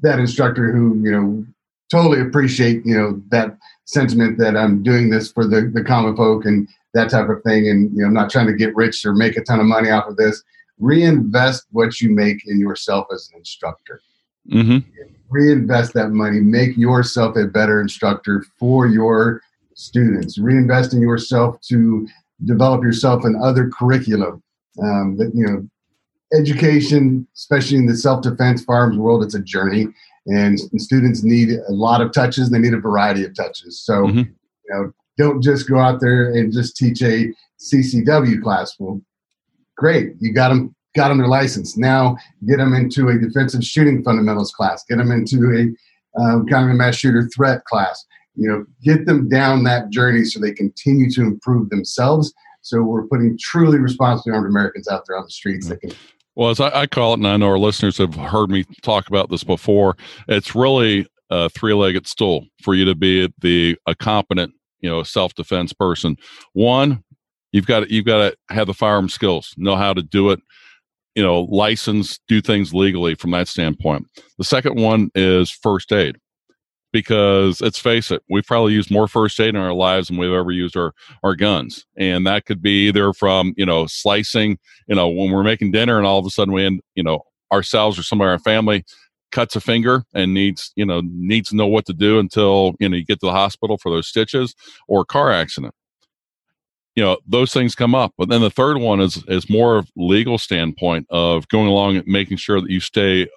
that 0.02 0.18
instructor 0.18 0.72
who 0.72 1.00
you 1.02 1.10
know 1.10 1.44
totally 1.90 2.20
appreciate 2.20 2.84
you 2.84 2.96
know 2.96 3.20
that 3.30 3.56
sentiment 3.84 4.38
that 4.38 4.56
I'm 4.56 4.82
doing 4.82 5.10
this 5.10 5.32
for 5.32 5.46
the 5.46 5.70
the 5.72 5.82
common 5.82 6.16
folk 6.16 6.44
and 6.44 6.68
that 6.94 7.10
type 7.10 7.28
of 7.28 7.42
thing, 7.42 7.68
and 7.68 7.90
you 7.92 8.02
know 8.02 8.06
I'm 8.06 8.14
not 8.14 8.30
trying 8.30 8.46
to 8.46 8.54
get 8.54 8.74
rich 8.74 9.04
or 9.04 9.14
make 9.14 9.36
a 9.36 9.42
ton 9.42 9.60
of 9.60 9.66
money 9.66 9.90
off 9.90 10.08
of 10.08 10.16
this. 10.16 10.42
Reinvest 10.78 11.66
what 11.72 12.00
you 12.00 12.10
make 12.10 12.46
in 12.46 12.60
yourself 12.60 13.08
as 13.12 13.28
an 13.32 13.38
instructor. 13.38 14.00
Mm-hmm. 14.50 14.88
Reinvest 15.30 15.94
that 15.94 16.10
money. 16.10 16.40
Make 16.40 16.76
yourself 16.76 17.36
a 17.36 17.46
better 17.46 17.80
instructor 17.80 18.44
for 18.58 18.86
your 18.86 19.42
students. 19.74 20.38
Reinvest 20.38 20.94
in 20.94 21.00
yourself 21.00 21.60
to 21.68 22.08
develop 22.44 22.82
yourself 22.82 23.24
in 23.24 23.36
other 23.42 23.68
curriculum. 23.68 24.42
Um, 24.80 25.16
that 25.16 25.32
you 25.34 25.44
know 25.44 25.68
education, 26.32 27.26
especially 27.34 27.78
in 27.78 27.86
the 27.86 27.96
self-defense 27.96 28.64
firearms 28.64 28.98
world, 28.98 29.22
it's 29.22 29.34
a 29.34 29.40
journey, 29.40 29.86
and, 30.26 30.58
and, 30.58 30.82
students 30.82 31.22
need 31.22 31.50
a 31.50 31.72
lot 31.72 32.00
of 32.00 32.12
touches. 32.12 32.50
They 32.50 32.58
need 32.58 32.74
a 32.74 32.80
variety 32.80 33.24
of 33.24 33.34
touches. 33.34 33.80
So, 33.80 34.04
mm-hmm. 34.04 34.18
you 34.18 34.34
know, 34.68 34.92
don't 35.16 35.42
just 35.42 35.68
go 35.68 35.78
out 35.78 36.00
there 36.00 36.32
and 36.32 36.52
just 36.52 36.76
teach 36.76 37.02
a 37.02 37.32
CCW 37.58 38.42
class. 38.42 38.76
Well, 38.78 39.00
great, 39.76 40.14
you 40.20 40.32
got 40.32 40.50
them, 40.50 40.74
got 40.96 41.08
them 41.08 41.18
their 41.18 41.28
license. 41.28 41.76
Now, 41.76 42.16
get 42.46 42.58
them 42.58 42.74
into 42.74 43.08
a 43.08 43.18
defensive 43.18 43.64
shooting 43.64 44.02
fundamentals 44.02 44.52
class. 44.52 44.84
Get 44.88 44.98
them 44.98 45.10
into 45.10 45.36
a 45.54 46.20
um, 46.20 46.46
kind 46.46 46.64
of 46.64 46.70
a 46.70 46.74
mass 46.74 46.96
shooter 46.96 47.28
threat 47.34 47.64
class. 47.64 48.04
You 48.34 48.48
know, 48.48 48.64
get 48.82 49.06
them 49.06 49.28
down 49.28 49.64
that 49.64 49.90
journey 49.90 50.24
so 50.24 50.40
they 50.40 50.52
continue 50.52 51.10
to 51.10 51.22
improve 51.22 51.70
themselves. 51.70 52.32
So 52.62 52.82
we're 52.82 53.06
putting 53.06 53.36
truly 53.40 53.78
responsibly 53.78 54.32
armed 54.32 54.46
Americans 54.46 54.88
out 54.88 55.04
there 55.06 55.16
on 55.16 55.24
the 55.24 55.30
streets 55.30 55.68
that 55.68 55.80
can 55.80 55.92
well, 56.38 56.50
as 56.50 56.60
I, 56.60 56.82
I, 56.82 56.86
call 56.86 57.14
it, 57.14 57.18
and 57.18 57.26
I 57.26 57.36
know 57.36 57.48
our 57.48 57.58
listeners 57.58 57.98
have 57.98 58.14
heard 58.14 58.48
me 58.48 58.64
talk 58.82 59.08
about 59.08 59.28
this 59.28 59.42
before, 59.42 59.96
it's 60.28 60.54
really 60.54 61.04
a 61.30 61.50
three-legged 61.50 62.06
stool 62.06 62.46
for 62.62 62.76
you 62.76 62.84
to 62.84 62.94
be 62.94 63.28
the 63.40 63.76
a 63.86 63.96
competent, 63.96 64.54
you 64.78 64.88
know, 64.88 65.02
self-defense 65.02 65.72
person. 65.72 66.16
One, 66.52 67.02
you've 67.50 67.66
got 67.66 67.80
to, 67.80 67.92
you've 67.92 68.04
got 68.04 68.18
to 68.18 68.54
have 68.54 68.68
the 68.68 68.74
firearm 68.74 69.08
skills, 69.08 69.52
know 69.56 69.74
how 69.74 69.92
to 69.92 70.00
do 70.00 70.30
it, 70.30 70.38
you 71.18 71.24
know, 71.24 71.48
license, 71.50 72.20
do 72.28 72.40
things 72.40 72.72
legally 72.72 73.16
from 73.16 73.32
that 73.32 73.48
standpoint. 73.48 74.06
The 74.38 74.44
second 74.44 74.80
one 74.80 75.10
is 75.16 75.50
first 75.50 75.92
aid 75.92 76.16
because 76.92 77.60
let's 77.60 77.80
face 77.80 78.12
it, 78.12 78.22
we've 78.30 78.46
probably 78.46 78.72
used 78.72 78.88
more 78.88 79.08
first 79.08 79.40
aid 79.40 79.48
in 79.48 79.56
our 79.56 79.74
lives 79.74 80.06
than 80.06 80.16
we've 80.16 80.30
ever 80.30 80.52
used 80.52 80.76
our, 80.76 80.92
our 81.24 81.34
guns. 81.34 81.84
And 81.96 82.24
that 82.28 82.46
could 82.46 82.62
be 82.62 82.86
either 82.86 83.12
from, 83.12 83.52
you 83.56 83.66
know, 83.66 83.88
slicing, 83.88 84.58
you 84.86 84.94
know, 84.94 85.08
when 85.08 85.32
we're 85.32 85.42
making 85.42 85.72
dinner 85.72 85.98
and 85.98 86.06
all 86.06 86.20
of 86.20 86.24
a 86.24 86.30
sudden 86.30 86.54
we 86.54 86.64
end, 86.64 86.82
you 86.94 87.02
know, 87.02 87.22
ourselves 87.52 87.98
or 87.98 88.04
somebody 88.04 88.28
in 88.28 88.32
our 88.34 88.38
family 88.38 88.84
cuts 89.32 89.56
a 89.56 89.60
finger 89.60 90.04
and 90.14 90.32
needs, 90.32 90.70
you 90.76 90.86
know, 90.86 91.02
needs 91.04 91.48
to 91.48 91.56
know 91.56 91.66
what 91.66 91.84
to 91.86 91.92
do 91.92 92.20
until, 92.20 92.74
you 92.78 92.88
know, 92.88 92.96
you 92.96 93.04
get 93.04 93.18
to 93.18 93.26
the 93.26 93.32
hospital 93.32 93.76
for 93.76 93.90
those 93.90 94.06
stitches 94.06 94.54
or 94.86 95.04
car 95.04 95.32
accident. 95.32 95.74
You 96.98 97.04
know, 97.04 97.18
those 97.28 97.52
things 97.52 97.76
come 97.76 97.94
up. 97.94 98.12
But 98.18 98.28
then 98.28 98.40
the 98.40 98.50
third 98.50 98.78
one 98.78 98.98
is 98.98 99.22
is 99.28 99.48
more 99.48 99.78
of 99.78 99.88
legal 99.94 100.36
standpoint 100.36 101.06
of 101.10 101.46
going 101.46 101.68
along 101.68 101.98
and 101.98 102.06
making 102.08 102.38
sure 102.38 102.60
that 102.60 102.70
you 102.70 102.80
stay 102.80 103.28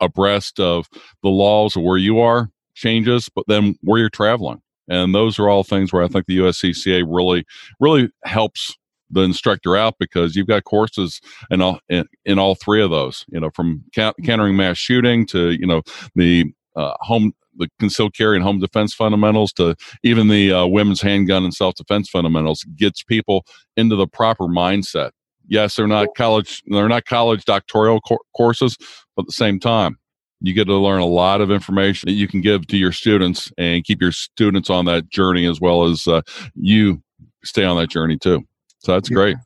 abreast 0.00 0.60
of 0.60 0.86
the 1.22 1.30
laws 1.30 1.76
of 1.76 1.82
where 1.82 1.96
you 1.96 2.20
are 2.20 2.50
changes, 2.74 3.30
but 3.34 3.46
then 3.48 3.74
where 3.80 3.98
you're 3.98 4.10
traveling. 4.10 4.60
And 4.86 5.14
those 5.14 5.38
are 5.38 5.48
all 5.48 5.64
things 5.64 5.94
where 5.94 6.02
I 6.02 6.08
think 6.08 6.26
the 6.26 6.36
USCCA 6.40 7.06
really, 7.08 7.46
really 7.80 8.10
helps 8.26 8.76
the 9.08 9.22
instructor 9.22 9.78
out 9.78 9.94
because 9.98 10.36
you've 10.36 10.46
got 10.46 10.64
courses 10.64 11.22
in 11.50 11.62
all 11.62 11.80
in, 11.88 12.04
in 12.26 12.38
all 12.38 12.54
three 12.54 12.82
of 12.82 12.90
those. 12.90 13.24
You 13.28 13.40
know, 13.40 13.48
from 13.48 13.82
countering 13.94 14.58
mass 14.58 14.76
shooting 14.76 15.24
to 15.28 15.52
you 15.52 15.66
know 15.66 15.80
the 16.14 16.52
uh, 16.76 16.92
home 17.00 17.32
the 17.58 17.68
concealed 17.78 18.14
carry 18.14 18.36
and 18.36 18.44
home 18.44 18.60
defense 18.60 18.94
fundamentals 18.94 19.52
to 19.54 19.74
even 20.02 20.28
the 20.28 20.52
uh, 20.52 20.66
women's 20.66 21.00
handgun 21.00 21.44
and 21.44 21.54
self 21.54 21.74
defense 21.74 22.08
fundamentals 22.08 22.64
gets 22.76 23.02
people 23.02 23.44
into 23.76 23.96
the 23.96 24.06
proper 24.06 24.44
mindset. 24.44 25.10
Yes, 25.48 25.76
they're 25.76 25.86
not 25.86 26.08
college 26.16 26.62
they're 26.66 26.88
not 26.88 27.04
college 27.04 27.44
doctoral 27.44 28.00
co- 28.00 28.18
courses, 28.36 28.76
but 29.14 29.22
at 29.22 29.26
the 29.26 29.32
same 29.32 29.60
time, 29.60 29.96
you 30.40 30.52
get 30.52 30.64
to 30.64 30.74
learn 30.74 31.00
a 31.00 31.06
lot 31.06 31.40
of 31.40 31.50
information 31.50 32.08
that 32.08 32.14
you 32.14 32.28
can 32.28 32.40
give 32.40 32.66
to 32.66 32.76
your 32.76 32.92
students 32.92 33.50
and 33.56 33.84
keep 33.84 34.00
your 34.00 34.12
students 34.12 34.70
on 34.70 34.84
that 34.86 35.08
journey 35.08 35.46
as 35.46 35.60
well 35.60 35.84
as 35.84 36.06
uh, 36.06 36.20
you 36.54 37.02
stay 37.44 37.64
on 37.64 37.76
that 37.76 37.90
journey 37.90 38.18
too. 38.18 38.42
So 38.80 38.92
that's 38.92 39.10
yeah. 39.10 39.14
great. 39.14 39.36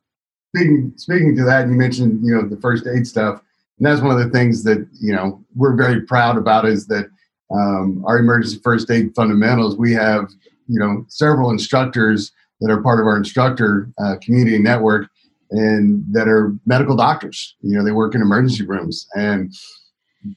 Speaking 0.57 0.93
speaking 0.97 1.37
to 1.37 1.45
that, 1.45 1.69
you 1.69 1.75
mentioned 1.75 2.25
you 2.25 2.35
know 2.35 2.49
the 2.49 2.61
first 2.61 2.87
aid 2.87 3.07
stuff, 3.07 3.41
and 3.79 3.87
that's 3.87 4.01
one 4.01 4.19
of 4.19 4.25
the 4.25 4.31
things 4.31 4.65
that 4.65 4.87
you 5.01 5.15
know 5.15 5.45
we're 5.55 5.77
very 5.77 6.03
proud 6.03 6.37
about 6.37 6.67
is 6.67 6.87
that 6.89 7.07
um, 7.53 8.05
our 8.07 8.19
emergency 8.19 8.61
first 8.63 8.91
aid 8.91 9.15
fundamentals. 9.15 9.77
We 9.77 9.93
have 9.93 10.31
you 10.69 10.79
know 10.79 11.05
several 11.09 11.51
instructors 11.51 12.33
that 12.61 12.71
are 12.71 12.83
part 12.83 13.01
of 13.01 13.07
our 13.07 13.17
instructor 13.17 13.91
uh, 13.99 14.17
community 14.23 14.59
network 14.59 15.09
and 15.51 16.05
that 16.13 16.29
are 16.29 16.55
medical 16.67 16.97
doctors. 16.97 17.57
You 17.63 17.77
know, 17.77 17.85
they 17.85 17.93
work 17.93 18.15
in 18.15 18.23
emergency 18.23 18.65
rooms 18.65 19.09
and 19.15 19.53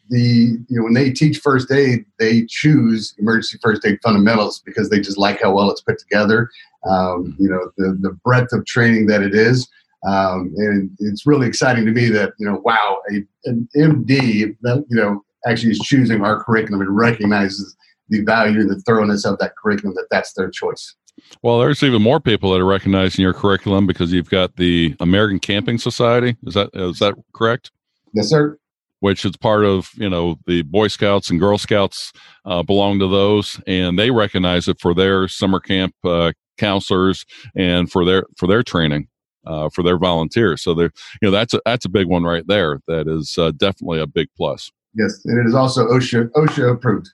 the 0.10 0.58
you 0.70 0.78
know 0.78 0.84
when 0.84 0.94
they 0.94 1.12
teach 1.12 1.40
first 1.40 1.70
aid 1.72 2.06
they 2.18 2.46
choose 2.48 3.14
emergency 3.20 3.58
first 3.62 3.86
aid 3.86 4.00
fundamentals 4.02 4.60
because 4.60 4.90
they 4.90 5.00
just 5.00 5.18
like 5.18 5.42
how 5.42 5.54
well 5.54 5.70
it's 5.70 5.82
put 5.82 6.00
together 6.00 6.50
um, 6.90 7.36
you 7.38 7.50
know 7.50 7.70
the 7.78 7.98
the 8.02 8.12
breadth 8.24 8.54
of 8.54 8.66
training 8.66 9.08
that 9.08 9.22
it 9.22 9.36
is 9.36 9.68
um, 10.08 10.54
and 10.58 10.90
it's 11.00 11.26
really 11.26 11.48
exciting 11.48 11.86
to 11.86 11.92
me 11.92 12.08
that 12.08 12.32
you 12.40 12.50
know 12.50 12.62
wow 12.64 13.02
a, 13.12 13.24
an 13.46 13.68
md 13.76 14.56
you 14.60 14.86
know 14.90 15.22
actually 15.48 15.72
is 15.72 15.80
choosing 15.80 16.24
our 16.24 16.44
curriculum 16.44 16.82
and 16.82 16.96
recognizes 16.96 17.76
the 18.10 18.24
value 18.24 18.60
and 18.60 18.70
the 18.70 18.80
thoroughness 18.82 19.26
of 19.26 19.38
that 19.40 19.54
curriculum 19.56 19.96
that 19.96 20.08
that's 20.10 20.34
their 20.34 20.50
choice 20.50 20.96
well, 21.42 21.60
there's 21.60 21.84
even 21.84 22.02
more 22.02 22.20
people 22.20 22.52
that 22.52 22.62
are 22.62 22.66
recognizing 22.66 23.22
your 23.22 23.34
curriculum 23.34 23.86
because 23.86 24.12
you've 24.12 24.30
got 24.30 24.56
the 24.56 24.96
American 25.00 25.40
Camping 25.40 25.78
Society. 25.78 26.36
Is 26.46 26.54
that 26.54 26.70
is 26.74 27.00
that 27.00 27.16
correct? 27.34 27.72
Yes, 28.14 28.30
sir. 28.30 28.58
Which 29.00 29.26
is 29.26 29.36
part 29.38 29.66
of 29.66 29.90
you 29.96 30.10
know 30.10 30.38
the 30.48 30.62
Boy 30.64 30.88
Scouts 30.88 31.30
and 31.30 31.40
Girl 31.40 31.58
Scouts 31.58 32.14
uh, 32.46 32.64
belong 32.64 33.00
to 33.00 33.08
those, 33.08 33.60
and 33.68 33.98
they 34.00 34.12
recognize 34.12 34.68
it 34.68 34.80
for 34.80 34.94
their 34.94 35.28
summer 35.28 35.60
camp 35.60 35.94
uh, 36.04 36.32
counselors 36.58 37.26
and 37.56 37.92
for 37.92 38.06
their 38.06 38.26
for 38.38 38.48
their 38.48 38.64
training. 38.64 39.08
Uh, 39.46 39.68
for 39.68 39.84
their 39.84 39.98
volunteers, 39.98 40.64
so 40.64 40.74
they're 40.74 40.94
you 41.22 41.28
know 41.28 41.30
that's 41.30 41.54
a 41.54 41.60
that's 41.66 41.84
a 41.84 41.90
big 41.90 42.08
one 42.08 42.24
right 42.24 42.48
there. 42.48 42.80
That 42.88 43.10
is 43.10 43.38
uh, 43.38 43.52
definitely 43.52 44.00
a 44.00 44.08
big 44.08 44.30
plus. 44.38 44.72
Yes, 44.96 45.24
and 45.26 45.40
it 45.40 45.48
is 45.48 45.56
also 45.56 45.88
OSHA 45.88 46.30
OSHA 46.32 46.72
approved. 46.72 47.10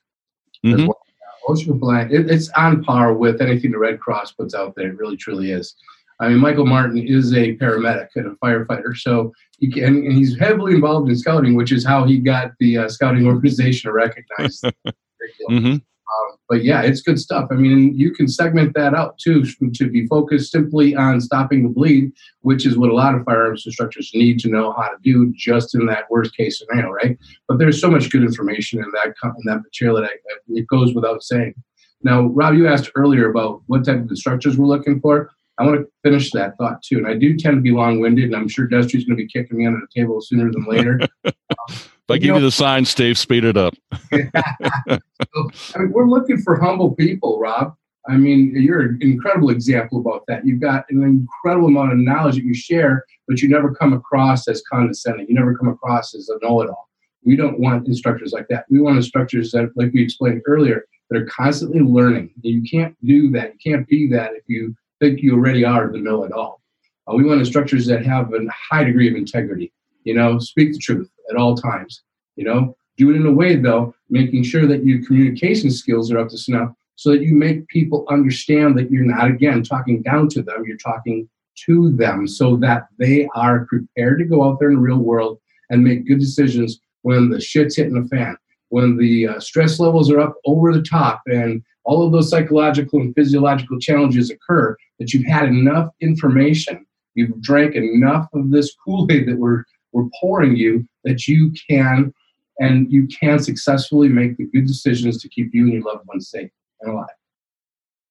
Mm-hmm. 0.64 0.86
Well. 0.86 1.00
OSHA 1.48 1.66
compliant. 1.66 2.12
It, 2.12 2.30
it's 2.30 2.50
on 2.50 2.84
par 2.84 3.14
with 3.14 3.40
anything 3.40 3.72
the 3.72 3.78
Red 3.78 3.98
Cross 4.00 4.32
puts 4.32 4.54
out 4.54 4.74
there. 4.76 4.88
It 4.88 4.98
really, 4.98 5.16
truly 5.16 5.52
is. 5.52 5.74
I 6.20 6.28
mean, 6.28 6.38
Michael 6.38 6.66
Martin 6.66 6.98
is 6.98 7.32
a 7.32 7.56
paramedic 7.56 8.08
and 8.14 8.26
a 8.26 8.34
firefighter, 8.44 8.94
so 8.94 9.32
he 9.58 9.70
can, 9.70 9.96
and 10.04 10.12
he's 10.12 10.38
heavily 10.38 10.74
involved 10.74 11.08
in 11.08 11.16
scouting, 11.16 11.54
which 11.54 11.72
is 11.72 11.84
how 11.84 12.04
he 12.04 12.18
got 12.18 12.52
the 12.60 12.76
uh, 12.76 12.88
scouting 12.88 13.26
organization 13.26 13.88
to 13.88 13.94
recognize. 13.94 14.60
mm-hmm. 15.50 15.76
Um, 16.10 16.36
but 16.48 16.64
yeah, 16.64 16.82
it's 16.82 17.00
good 17.00 17.18
stuff. 17.18 17.48
I 17.50 17.54
mean, 17.54 17.96
you 17.96 18.12
can 18.12 18.26
segment 18.28 18.74
that 18.74 18.94
out 18.94 19.18
too 19.18 19.44
to 19.44 19.90
be 19.90 20.06
focused 20.06 20.50
simply 20.50 20.96
on 20.96 21.20
stopping 21.20 21.62
the 21.62 21.68
bleed, 21.68 22.12
which 22.40 22.66
is 22.66 22.76
what 22.76 22.90
a 22.90 22.94
lot 22.94 23.14
of 23.14 23.24
firearms 23.24 23.64
instructors 23.64 24.10
need 24.14 24.38
to 24.40 24.48
know 24.48 24.72
how 24.72 24.88
to 24.88 24.96
do 25.02 25.32
just 25.36 25.74
in 25.74 25.86
that 25.86 26.10
worst 26.10 26.36
case 26.36 26.58
scenario, 26.58 26.90
right? 26.90 27.18
But 27.48 27.58
there's 27.58 27.80
so 27.80 27.90
much 27.90 28.10
good 28.10 28.22
information 28.22 28.82
in 28.82 28.90
that 28.92 29.14
in 29.24 29.44
that 29.44 29.62
material 29.62 29.96
that 29.96 30.04
I, 30.04 30.16
it 30.48 30.66
goes 30.66 30.94
without 30.94 31.22
saying. 31.22 31.54
Now, 32.02 32.22
Rob, 32.28 32.54
you 32.54 32.66
asked 32.66 32.90
earlier 32.94 33.30
about 33.30 33.62
what 33.66 33.84
type 33.84 34.00
of 34.00 34.10
instructors 34.10 34.56
we're 34.56 34.66
looking 34.66 35.00
for. 35.00 35.30
I 35.58 35.64
want 35.64 35.78
to 35.78 35.86
finish 36.02 36.30
that 36.32 36.56
thought 36.56 36.82
too. 36.82 36.96
And 36.96 37.06
I 37.06 37.14
do 37.14 37.36
tend 37.36 37.56
to 37.56 37.60
be 37.60 37.70
long 37.70 38.00
winded, 38.00 38.24
and 38.24 38.36
I'm 38.36 38.48
sure 38.48 38.66
Destry's 38.66 39.04
going 39.04 39.16
to 39.18 39.22
be 39.22 39.28
kicking 39.28 39.58
me 39.58 39.66
under 39.66 39.80
the 39.80 40.00
table 40.00 40.20
sooner 40.22 40.50
than 40.50 40.64
later. 40.64 41.00
Um, 41.26 41.76
I 42.10 42.18
give 42.18 42.24
you, 42.24 42.32
know, 42.32 42.38
you 42.38 42.44
the 42.44 42.50
sign, 42.50 42.84
Steve, 42.84 43.18
speed 43.18 43.44
it 43.44 43.56
up. 43.56 43.74
so, 44.12 45.50
I 45.74 45.78
mean, 45.78 45.92
we're 45.92 46.08
looking 46.08 46.38
for 46.38 46.60
humble 46.60 46.94
people, 46.94 47.38
Rob. 47.38 47.74
I 48.08 48.16
mean, 48.16 48.52
you're 48.54 48.80
an 48.80 48.98
incredible 49.00 49.50
example 49.50 50.00
about 50.00 50.24
that. 50.26 50.46
You've 50.46 50.60
got 50.60 50.86
an 50.90 51.02
incredible 51.02 51.68
amount 51.68 51.92
of 51.92 51.98
knowledge 51.98 52.36
that 52.36 52.44
you 52.44 52.54
share, 52.54 53.04
but 53.28 53.42
you 53.42 53.48
never 53.48 53.74
come 53.74 53.92
across 53.92 54.48
as 54.48 54.62
condescending. 54.70 55.26
You 55.28 55.34
never 55.34 55.56
come 55.56 55.68
across 55.68 56.14
as 56.14 56.28
a 56.28 56.38
know-it-all. 56.42 56.88
We 57.24 57.36
don't 57.36 57.60
want 57.60 57.86
instructors 57.86 58.32
like 58.32 58.48
that. 58.48 58.64
We 58.70 58.80
want 58.80 58.96
instructors 58.96 59.52
that, 59.52 59.70
like 59.76 59.92
we 59.92 60.02
explained 60.02 60.42
earlier, 60.46 60.86
that 61.10 61.20
are 61.20 61.26
constantly 61.26 61.80
learning. 61.80 62.30
You 62.40 62.62
can't 62.62 62.96
do 63.04 63.30
that. 63.32 63.52
You 63.54 63.72
can't 63.72 63.86
be 63.86 64.08
that 64.08 64.32
if 64.34 64.44
you 64.46 64.74
think 65.00 65.20
you 65.20 65.34
already 65.34 65.64
are 65.64 65.92
the 65.92 65.98
know-it-all. 65.98 66.60
Uh, 67.06 67.14
we 67.14 67.24
want 67.24 67.40
instructors 67.40 67.86
that 67.86 68.04
have 68.06 68.32
a 68.32 68.40
high 68.50 68.84
degree 68.84 69.10
of 69.10 69.16
integrity. 69.16 69.72
You 70.04 70.14
know, 70.14 70.38
speak 70.38 70.72
the 70.72 70.78
truth 70.78 71.10
at 71.30 71.36
all 71.36 71.54
times. 71.54 72.02
You 72.36 72.44
know, 72.44 72.76
do 72.96 73.10
it 73.10 73.16
in 73.16 73.26
a 73.26 73.32
way 73.32 73.56
though, 73.56 73.94
making 74.08 74.42
sure 74.42 74.66
that 74.66 74.84
your 74.84 75.04
communication 75.04 75.70
skills 75.70 76.10
are 76.10 76.18
up 76.18 76.28
to 76.28 76.38
snuff 76.38 76.70
so 76.96 77.10
that 77.10 77.22
you 77.22 77.34
make 77.34 77.66
people 77.68 78.04
understand 78.10 78.76
that 78.76 78.90
you're 78.90 79.04
not 79.04 79.30
again 79.30 79.62
talking 79.62 80.02
down 80.02 80.28
to 80.28 80.42
them, 80.42 80.64
you're 80.66 80.76
talking 80.76 81.28
to 81.64 81.90
them 81.96 82.26
so 82.26 82.56
that 82.56 82.88
they 82.98 83.28
are 83.34 83.66
prepared 83.66 84.18
to 84.18 84.24
go 84.24 84.44
out 84.44 84.58
there 84.58 84.68
in 84.70 84.76
the 84.76 84.80
real 84.80 84.98
world 84.98 85.38
and 85.70 85.82
make 85.82 86.06
good 86.06 86.18
decisions 86.18 86.80
when 87.02 87.30
the 87.30 87.40
shit's 87.40 87.76
hitting 87.76 88.00
the 88.00 88.08
fan, 88.08 88.36
when 88.68 88.96
the 88.96 89.28
uh, 89.28 89.40
stress 89.40 89.80
levels 89.80 90.10
are 90.10 90.20
up 90.20 90.34
over 90.44 90.72
the 90.72 90.82
top 90.82 91.22
and 91.26 91.62
all 91.84 92.04
of 92.04 92.12
those 92.12 92.28
psychological 92.28 93.00
and 93.00 93.14
physiological 93.14 93.78
challenges 93.78 94.30
occur 94.30 94.76
that 94.98 95.12
you've 95.12 95.24
had 95.24 95.48
enough 95.48 95.88
information, 96.00 96.84
you've 97.14 97.40
drank 97.40 97.74
enough 97.74 98.28
of 98.34 98.50
this 98.50 98.74
Kool-Aid 98.84 99.26
that 99.26 99.38
we're 99.38 99.64
we're 99.92 100.08
pouring 100.20 100.56
you 100.56 100.86
that 101.04 101.26
you 101.26 101.52
can 101.68 102.12
and 102.60 102.92
you 102.92 103.06
can 103.08 103.38
successfully 103.38 104.08
make 104.08 104.36
the 104.36 104.44
good 104.44 104.66
decisions 104.66 105.20
to 105.22 105.28
keep 105.28 105.50
you 105.52 105.64
and 105.64 105.72
your 105.72 105.82
loved 105.82 106.06
ones 106.06 106.28
safe 106.28 106.50
and 106.80 106.92
alive. 106.92 107.08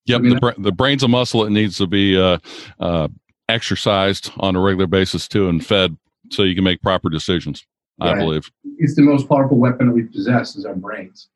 Yep, 0.05 0.21
the, 0.23 0.35
bra- 0.39 0.53
the 0.57 0.71
brain's 0.71 1.03
a 1.03 1.07
muscle. 1.07 1.45
It 1.45 1.51
needs 1.51 1.77
to 1.77 1.85
be 1.85 2.19
uh, 2.19 2.39
uh, 2.79 3.09
exercised 3.47 4.31
on 4.37 4.55
a 4.55 4.59
regular 4.59 4.87
basis 4.87 5.27
too, 5.27 5.47
and 5.47 5.63
fed 5.63 5.95
so 6.31 6.43
you 6.43 6.55
can 6.55 6.63
make 6.63 6.81
proper 6.81 7.09
decisions. 7.09 7.65
Right. 8.01 8.15
I 8.15 8.17
believe 8.17 8.49
it's 8.77 8.95
the 8.95 9.03
most 9.03 9.29
powerful 9.29 9.57
weapon 9.57 9.87
that 9.87 9.93
we 9.93 10.03
possess 10.03 10.55
is 10.55 10.65
our 10.65 10.75
brains. 10.75 11.29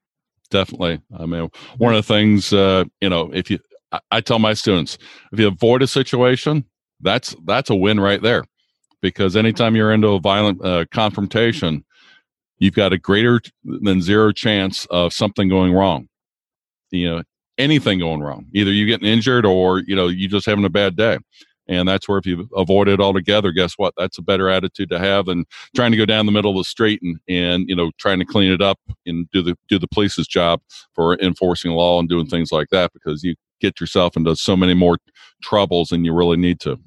Definitely. 0.50 1.02
I 1.18 1.26
mean, 1.26 1.50
one 1.78 1.94
of 1.94 2.06
the 2.06 2.14
things 2.14 2.52
uh, 2.52 2.86
you 3.00 3.10
know, 3.10 3.30
if 3.34 3.52
you, 3.52 3.60
I, 3.92 4.00
I 4.12 4.22
tell 4.22 4.40
my 4.40 4.54
students, 4.54 4.98
if 5.32 5.40
you 5.40 5.48
avoid 5.48 5.84
a 5.84 5.88
situation, 5.88 6.66
that's 7.00 7.36
that's 7.46 7.70
a 7.70 7.76
win 7.76 8.00
right 8.00 8.22
there 8.22 8.46
because 9.04 9.36
anytime 9.36 9.76
you're 9.76 9.92
into 9.92 10.08
a 10.08 10.20
violent 10.20 10.66
uh, 10.66 10.86
confrontation, 10.90 11.84
you've 12.58 12.74
got 12.74 12.94
a 12.94 12.98
greater 12.98 13.42
than 13.64 14.02
zero 14.02 14.32
chance 14.32 14.88
of 14.90 15.14
something 15.14 15.50
going 15.50 15.74
wrong. 15.74 16.08
You 16.90 17.10
know, 17.10 17.24
anything 17.58 18.00
going 18.00 18.22
wrong. 18.22 18.48
Either 18.54 18.72
you 18.72 18.88
getting 18.88 19.08
injured 19.08 19.46
or 19.46 19.80
you 19.80 19.96
know 19.96 20.08
you 20.08 20.28
just 20.28 20.48
having 20.48 20.66
a 20.66 20.70
bad 20.70 20.96
day. 20.96 21.20
And 21.68 21.88
that's 21.88 22.10
where 22.10 22.18
if 22.18 22.26
you 22.26 22.50
avoid 22.58 22.90
it 22.90 23.00
altogether, 23.00 23.52
guess 23.54 23.74
what? 23.78 23.94
That's 23.98 24.18
a 24.18 24.22
better 24.22 24.50
attitude 24.50 24.90
to 24.90 25.00
have 25.00 25.28
than 25.28 25.46
trying 25.74 25.92
to 25.92 25.98
go 25.98 26.06
down 26.06 26.26
the 26.26 26.32
middle 26.34 26.52
of 26.52 26.58
the 26.58 26.64
street 26.66 27.02
and, 27.02 27.20
and 27.30 27.70
you 27.70 27.76
know 27.76 27.92
trying 27.98 28.20
to 28.20 28.26
clean 28.26 28.52
it 28.52 28.62
up 28.62 28.80
and 29.06 29.30
do 29.32 29.42
the 29.42 29.58
do 29.68 29.78
the 29.78 29.88
police's 29.88 30.28
job 30.28 30.62
for 30.96 31.20
enforcing 31.20 31.72
law 31.72 32.00
and 32.00 32.08
doing 32.08 32.28
things 32.28 32.54
like 32.54 32.70
that 32.70 32.94
because 32.94 33.24
you 33.24 33.36
get 33.60 33.82
yourself 33.82 34.16
into 34.16 34.36
so 34.36 34.56
many 34.56 34.74
more 34.74 34.98
troubles 35.42 35.90
than 35.90 36.06
you 36.06 36.14
really 36.14 36.38
need 36.38 36.62
to. 36.62 36.80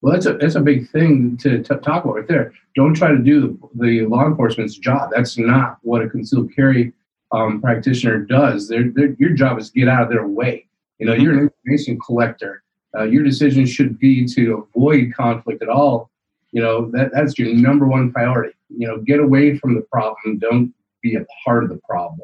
Well, 0.00 0.12
that's 0.12 0.26
a 0.26 0.34
that's 0.34 0.54
a 0.54 0.60
big 0.60 0.88
thing 0.90 1.36
to 1.38 1.58
t- 1.62 1.74
talk 1.82 2.04
about 2.04 2.14
right 2.14 2.28
there. 2.28 2.52
Don't 2.76 2.94
try 2.94 3.10
to 3.10 3.18
do 3.18 3.58
the, 3.74 3.86
the 3.86 4.06
law 4.06 4.26
enforcement's 4.26 4.76
job. 4.76 5.10
That's 5.12 5.36
not 5.38 5.78
what 5.82 6.02
a 6.02 6.08
concealed 6.08 6.54
carry 6.54 6.92
um, 7.32 7.60
practitioner 7.60 8.20
does. 8.20 8.70
Your 8.70 9.30
job 9.30 9.58
is 9.58 9.70
to 9.70 9.78
get 9.78 9.88
out 9.88 10.02
of 10.02 10.08
their 10.08 10.26
way. 10.26 10.66
You 10.98 11.06
know, 11.06 11.12
mm-hmm. 11.12 11.22
you're 11.22 11.32
an 11.34 11.50
information 11.64 11.98
collector. 11.98 12.62
Uh, 12.96 13.04
your 13.04 13.22
decision 13.22 13.66
should 13.66 13.98
be 13.98 14.24
to 14.26 14.68
avoid 14.74 15.12
conflict 15.14 15.62
at 15.62 15.68
all. 15.68 16.10
You 16.52 16.62
know, 16.62 16.90
that 16.92 17.10
that's 17.12 17.38
your 17.38 17.52
number 17.54 17.86
one 17.86 18.12
priority. 18.12 18.54
You 18.68 18.86
know, 18.86 18.98
get 18.98 19.18
away 19.20 19.58
from 19.58 19.74
the 19.74 19.82
problem. 19.82 20.38
Don't 20.38 20.72
be 21.02 21.16
a 21.16 21.26
part 21.44 21.64
of 21.64 21.70
the 21.70 21.80
problem. 21.88 22.20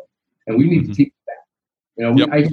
And 0.46 0.56
we 0.56 0.68
need 0.68 0.82
mm-hmm. 0.82 0.92
to 0.92 0.96
teach 0.96 1.12
that. 1.26 1.34
You 1.96 2.04
know, 2.04 2.16
yep. 2.16 2.28
I 2.32 2.44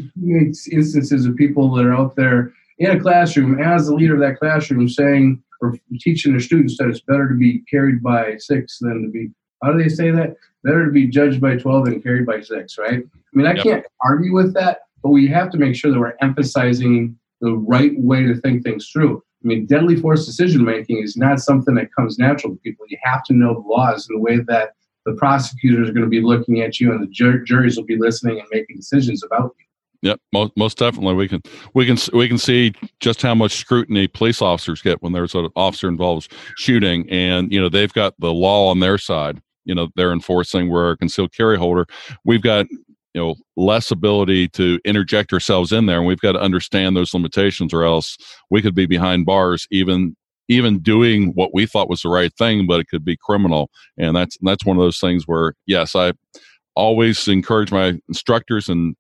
see 0.54 0.72
instances 0.74 1.26
of 1.26 1.36
people 1.36 1.74
that 1.76 1.86
are 1.86 1.94
out 1.94 2.16
there 2.16 2.54
in 2.82 2.98
a 2.98 3.00
classroom 3.00 3.62
as 3.62 3.86
the 3.86 3.94
leader 3.94 4.16
of 4.16 4.20
that 4.20 4.40
classroom 4.40 4.90
saying 4.90 5.42
or 5.62 5.78
teaching 6.00 6.32
their 6.34 6.42
students 6.42 6.78
that 6.78 6.90
it's 6.90 7.02
better 7.02 7.30
to 7.30 7.36
be 7.36 7.60
carried 7.70 8.02
by 8.02 8.36
six 8.38 8.80
than 8.80 9.04
to 9.04 9.10
be 9.10 9.30
how 9.64 9.72
do 9.72 9.82
they 9.82 9.90
say 9.90 10.10
that? 10.10 10.36
Better 10.64 10.86
to 10.86 10.92
be 10.92 11.06
judged 11.06 11.40
by 11.40 11.56
12 11.56 11.86
than 11.86 12.02
carried 12.02 12.26
by 12.26 12.42
six 12.42 12.80
right? 12.80 13.04
I 13.04 13.38
mean 13.38 13.46
i 13.46 13.54
yep. 13.54 13.64
can't 13.64 13.86
argue 14.04 14.34
with 14.34 14.54
that 14.56 14.80
but 15.04 15.10
we 15.10 15.28
have 15.28 15.52
to 15.52 15.58
make 15.60 15.76
sure 15.76 15.92
that 15.92 16.00
we're 16.00 16.18
emphasizing 16.22 17.18
the 17.40 17.54
right 17.54 17.94
way 18.00 18.24
to 18.24 18.36
think 18.36 18.64
things 18.64 18.90
through. 18.90 19.22
I 19.44 19.48
mean 19.48 19.68
deadly 19.68 19.96
force 19.96 20.26
decision 20.26 20.66
making 20.66 21.04
is 21.04 21.16
not 21.16 21.40
something 21.40 21.76
that 21.76 21.94
comes 21.94 22.18
natural 22.18 22.54
to 22.54 22.60
people. 22.62 22.88
You 22.90 22.98
have 23.04 23.24
to 23.26 23.34
know 23.34 23.54
the 23.54 23.68
laws 23.68 24.08
in 24.10 24.16
the 24.16 24.22
way 24.22 24.40
that 24.48 24.72
the 25.06 25.14
prosecutors 25.14 25.88
are 25.88 25.94
going 25.94 26.06
to 26.06 26.10
be 26.10 26.22
looking 26.22 26.62
at 26.62 26.80
you 26.80 26.92
and 26.92 27.02
the 27.02 27.12
jur- 27.12 27.44
juries 27.44 27.78
will 27.78 27.86
be 27.86 27.98
listening 27.98 28.40
and 28.40 28.48
making 28.52 28.78
decisions 28.78 29.24
about 29.24 29.54
you 29.60 29.66
Yep, 30.04 30.20
most, 30.34 30.52
most 30.58 30.78
definitely. 30.80 31.14
We 31.14 31.28
can 31.28 31.42
we 31.76 31.86
can 31.86 31.98
we 32.14 32.28
can 32.28 32.40
see 32.40 32.74
just 33.00 33.22
how 33.22 33.36
much 33.36 33.54
scrutiny 33.54 34.08
police 34.08 34.42
officers 34.42 34.82
get 34.82 35.02
when 35.04 35.14
there's 35.14 35.36
an 35.36 35.50
officer 35.56 35.88
involved 35.88 36.34
shooting, 36.58 37.08
and 37.10 37.52
you 37.52 37.62
know 37.62 37.70
they've 37.70 37.94
got 37.94 38.16
the 38.20 38.34
law 38.34 38.70
on 38.72 38.80
their 38.80 38.98
side, 38.98 39.42
you 39.66 39.76
know 39.76 39.90
they're 39.96 40.12
enforcing 40.14 40.70
we're 40.70 40.92
a 40.92 40.98
concealed 40.98 41.34
carry 41.34 41.58
holder 41.58 41.86
we've 42.26 42.42
got 42.42 42.66
you 42.70 43.22
know 43.22 43.36
less 43.58 43.92
ability 43.92 44.48
to 44.50 44.80
interject 44.86 45.34
ourselves 45.34 45.72
in 45.72 45.86
there 45.86 45.98
and 45.98 46.08
we've 46.08 46.22
got 46.22 46.34
to 46.34 46.40
understand 46.42 46.96
those 46.96 47.14
limitations 47.14 47.74
or 47.74 47.84
else 47.84 48.18
we 48.50 48.62
could 48.62 48.76
be 48.76 48.86
behind 48.86 49.26
bars 49.26 49.68
even 49.72 50.16
even 50.48 50.80
doing 50.80 51.32
what 51.36 51.54
we 51.54 51.66
thought 51.66 51.90
was 51.90 52.02
the 52.02 52.10
right 52.10 52.34
thing 52.38 52.66
but 52.68 52.80
it 52.80 52.88
could 52.88 53.06
be 53.06 53.18
criminal 53.18 53.70
and 53.98 54.16
that's 54.16 54.38
that's 54.42 54.66
one 54.66 54.78
of 54.78 54.82
those 54.82 55.00
things 55.00 55.24
where 55.28 55.54
yes 55.66 55.96
i 55.96 56.12
always 56.76 57.28
encourage 57.28 57.72
my 57.72 58.00
instructors 58.08 58.70
and 58.70 58.96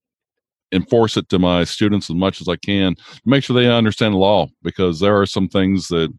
enforce 0.71 1.17
it 1.17 1.27
to 1.29 1.37
my 1.37 1.63
students 1.63 2.09
as 2.09 2.15
much 2.15 2.41
as 2.41 2.47
i 2.47 2.55
can 2.55 2.95
make 3.25 3.43
sure 3.43 3.53
they 3.53 3.69
understand 3.69 4.13
the 4.13 4.17
law 4.17 4.47
because 4.63 4.99
there 4.99 5.19
are 5.19 5.25
some 5.25 5.47
things 5.47 5.87
that 5.87 6.11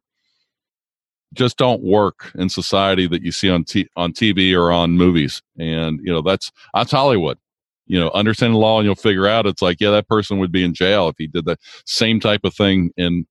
just 1.34 1.56
don't 1.56 1.82
work 1.82 2.30
in 2.34 2.48
society 2.48 3.06
that 3.06 3.22
you 3.22 3.32
see 3.32 3.50
on 3.50 3.64
t- 3.64 3.88
on 3.96 4.12
TV 4.12 4.54
or 4.54 4.70
on 4.70 4.92
movies. 4.92 5.42
And 5.58 6.00
you 6.02 6.12
know 6.12 6.22
that's 6.22 6.50
that's 6.74 6.90
Hollywood. 6.90 7.38
You 7.86 7.98
know 7.98 8.10
understand 8.10 8.54
the 8.54 8.58
law 8.58 8.78
and 8.78 8.86
you'll 8.86 8.94
figure 8.94 9.26
out 9.26 9.46
it's 9.46 9.62
like 9.62 9.80
yeah 9.80 9.90
that 9.90 10.08
person 10.08 10.38
would 10.38 10.52
be 10.52 10.64
in 10.64 10.74
jail 10.74 11.08
if 11.08 11.16
he 11.18 11.26
did 11.26 11.44
the 11.44 11.56
same 11.86 12.20
type 12.20 12.42
of 12.44 12.54
thing 12.54 12.90
in 12.96 13.26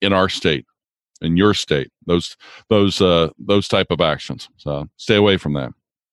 in 0.00 0.12
our 0.12 0.28
state 0.28 0.66
in 1.20 1.36
your 1.36 1.54
state 1.54 1.90
those 2.06 2.36
those 2.68 3.00
uh 3.00 3.28
those 3.38 3.68
type 3.68 3.88
of 3.90 4.00
actions. 4.00 4.48
So 4.56 4.88
stay 4.96 5.16
away 5.16 5.36
from 5.36 5.54
that. 5.54 5.70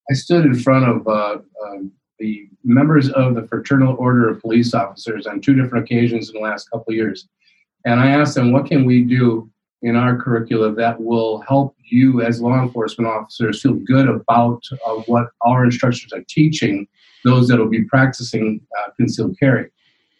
I 0.09 0.13
stood 0.13 0.45
in 0.45 0.55
front 0.55 0.85
of 0.85 1.07
uh, 1.07 1.37
um, 1.65 1.91
the 2.21 2.47
members 2.63 3.09
of 3.09 3.35
the 3.35 3.47
fraternal 3.47 3.95
order 3.97 4.29
of 4.29 4.39
police 4.39 4.73
officers 4.73 5.27
on 5.27 5.41
two 5.41 5.53
different 5.53 5.83
occasions 5.83 6.29
in 6.29 6.35
the 6.35 6.41
last 6.41 6.69
couple 6.69 6.91
of 6.91 6.95
years 6.95 7.27
and 7.85 7.99
i 7.99 8.09
asked 8.09 8.35
them 8.35 8.51
what 8.51 8.65
can 8.65 8.85
we 8.85 9.03
do 9.03 9.51
in 9.81 9.95
our 9.95 10.15
curricula 10.15 10.71
that 10.73 11.01
will 11.01 11.41
help 11.41 11.75
you 11.83 12.21
as 12.21 12.41
law 12.41 12.61
enforcement 12.61 13.09
officers 13.09 13.61
feel 13.61 13.73
good 13.73 14.07
about 14.07 14.63
uh, 14.85 14.95
what 15.07 15.29
our 15.41 15.65
instructors 15.65 16.13
are 16.13 16.23
teaching 16.29 16.87
those 17.23 17.47
that 17.47 17.57
will 17.57 17.69
be 17.69 17.83
practicing 17.83 18.61
uh, 18.79 18.91
concealed 18.97 19.37
carry. 19.39 19.69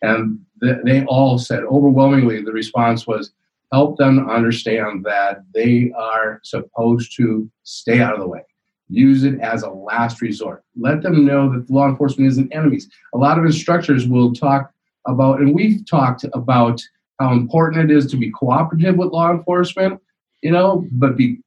And 0.01 0.39
th- 0.61 0.77
they 0.83 1.03
all 1.05 1.37
said 1.37 1.63
overwhelmingly 1.63 2.41
the 2.41 2.51
response 2.51 3.05
was 3.05 3.31
help 3.71 3.97
them 3.97 4.29
understand 4.29 5.05
that 5.05 5.43
they 5.53 5.91
are 5.97 6.41
supposed 6.43 7.15
to 7.17 7.49
stay 7.63 7.99
out 7.99 8.13
of 8.13 8.19
the 8.19 8.27
way. 8.27 8.41
Use 8.91 9.23
it 9.23 9.39
as 9.39 9.63
a 9.63 9.69
last 9.69 10.21
resort. 10.21 10.63
Let 10.77 11.01
them 11.01 11.25
know 11.25 11.49
that 11.51 11.71
law 11.71 11.87
enforcement 11.87 12.29
isn't 12.29 12.53
enemies. 12.53 12.89
A 13.13 13.17
lot 13.17 13.39
of 13.39 13.45
instructors 13.45 14.05
will 14.05 14.33
talk 14.33 14.71
about, 15.07 15.39
and 15.39 15.55
we've 15.55 15.85
talked 15.89 16.25
about 16.33 16.81
how 17.19 17.31
important 17.31 17.89
it 17.89 17.95
is 17.95 18.05
to 18.11 18.17
be 18.17 18.31
cooperative 18.31 18.97
with 18.97 19.13
law 19.13 19.31
enforcement, 19.31 20.01
you 20.41 20.51
know, 20.51 20.85
but 20.91 21.15
be 21.15 21.39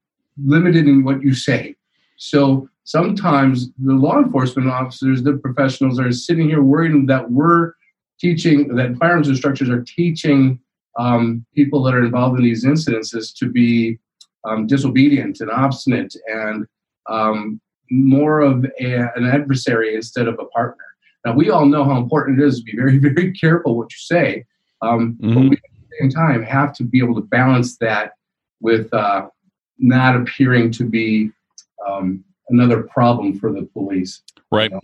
limited 0.42 0.88
in 0.88 1.04
what 1.04 1.22
you 1.22 1.34
say. 1.34 1.74
So 2.16 2.68
sometimes 2.84 3.68
the 3.78 3.92
law 3.92 4.18
enforcement 4.18 4.70
officers, 4.70 5.22
the 5.22 5.34
professionals, 5.34 6.00
are 6.00 6.12
sitting 6.12 6.48
here 6.48 6.62
worried 6.62 7.06
that 7.08 7.30
we're 7.30 7.72
teaching, 8.18 8.74
that 8.76 8.96
firearms 8.96 9.28
instructors 9.28 9.68
are 9.68 9.82
teaching 9.82 10.60
um, 10.98 11.44
people 11.54 11.82
that 11.82 11.94
are 11.94 12.04
involved 12.04 12.38
in 12.38 12.44
these 12.44 12.64
incidences 12.64 13.36
to 13.36 13.50
be 13.50 13.98
um, 14.44 14.66
disobedient 14.66 15.40
and 15.40 15.50
obstinate 15.50 16.14
and 16.28 16.66
um, 17.08 17.60
more 17.90 18.40
of 18.40 18.64
a, 18.80 19.08
an 19.16 19.26
adversary 19.26 19.94
instead 19.94 20.26
of 20.26 20.38
a 20.38 20.44
partner. 20.46 20.84
Now, 21.24 21.34
we 21.34 21.50
all 21.50 21.66
know 21.66 21.84
how 21.84 21.96
important 21.96 22.40
it 22.40 22.46
is 22.46 22.58
to 22.58 22.64
be 22.64 22.76
very, 22.76 22.98
very 23.14 23.32
careful 23.32 23.76
what 23.76 23.92
you 23.92 23.98
say, 23.98 24.44
um, 24.82 25.16
mm-hmm. 25.20 25.34
but 25.34 25.40
we 25.42 25.56
at 25.56 25.62
the 25.90 25.96
same 26.00 26.10
time 26.10 26.42
have 26.42 26.74
to 26.74 26.84
be 26.84 26.98
able 26.98 27.14
to 27.14 27.22
balance 27.22 27.76
that 27.78 28.12
with 28.60 28.92
uh, 28.92 29.28
not 29.78 30.16
appearing 30.16 30.70
to 30.72 30.84
be 30.84 31.30
um, 31.86 32.24
another 32.48 32.82
problem 32.82 33.38
for 33.38 33.52
the 33.52 33.62
police. 33.72 34.22
Right. 34.50 34.70
You 34.70 34.76
know? 34.76 34.80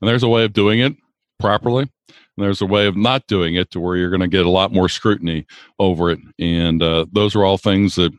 And 0.00 0.08
there's 0.08 0.22
a 0.22 0.28
way 0.28 0.44
of 0.44 0.52
doing 0.52 0.80
it 0.80 0.94
properly. 1.38 1.90
And 2.08 2.44
there's 2.44 2.62
a 2.62 2.66
way 2.66 2.86
of 2.86 2.96
not 2.96 3.26
doing 3.26 3.54
it 3.54 3.70
to 3.70 3.80
where 3.80 3.96
you're 3.96 4.10
going 4.10 4.20
to 4.20 4.28
get 4.28 4.46
a 4.46 4.50
lot 4.50 4.72
more 4.72 4.88
scrutiny 4.88 5.46
over 5.78 6.10
it. 6.10 6.18
And 6.38 6.82
uh, 6.82 7.06
those 7.12 7.36
are 7.36 7.44
all 7.44 7.58
things 7.58 7.94
that 7.94 8.12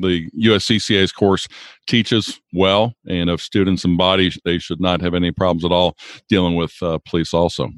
the 0.00 0.30
USCCA's 0.30 1.12
course 1.12 1.48
teaches 1.86 2.40
well. 2.52 2.94
And 3.08 3.30
if 3.30 3.40
students 3.40 3.84
embody, 3.84 4.32
they 4.44 4.58
should 4.58 4.80
not 4.80 5.00
have 5.00 5.14
any 5.14 5.30
problems 5.30 5.64
at 5.64 5.72
all 5.72 5.96
dealing 6.28 6.56
with 6.56 6.74
uh, 6.82 6.98
police 7.06 7.34
also. 7.34 7.68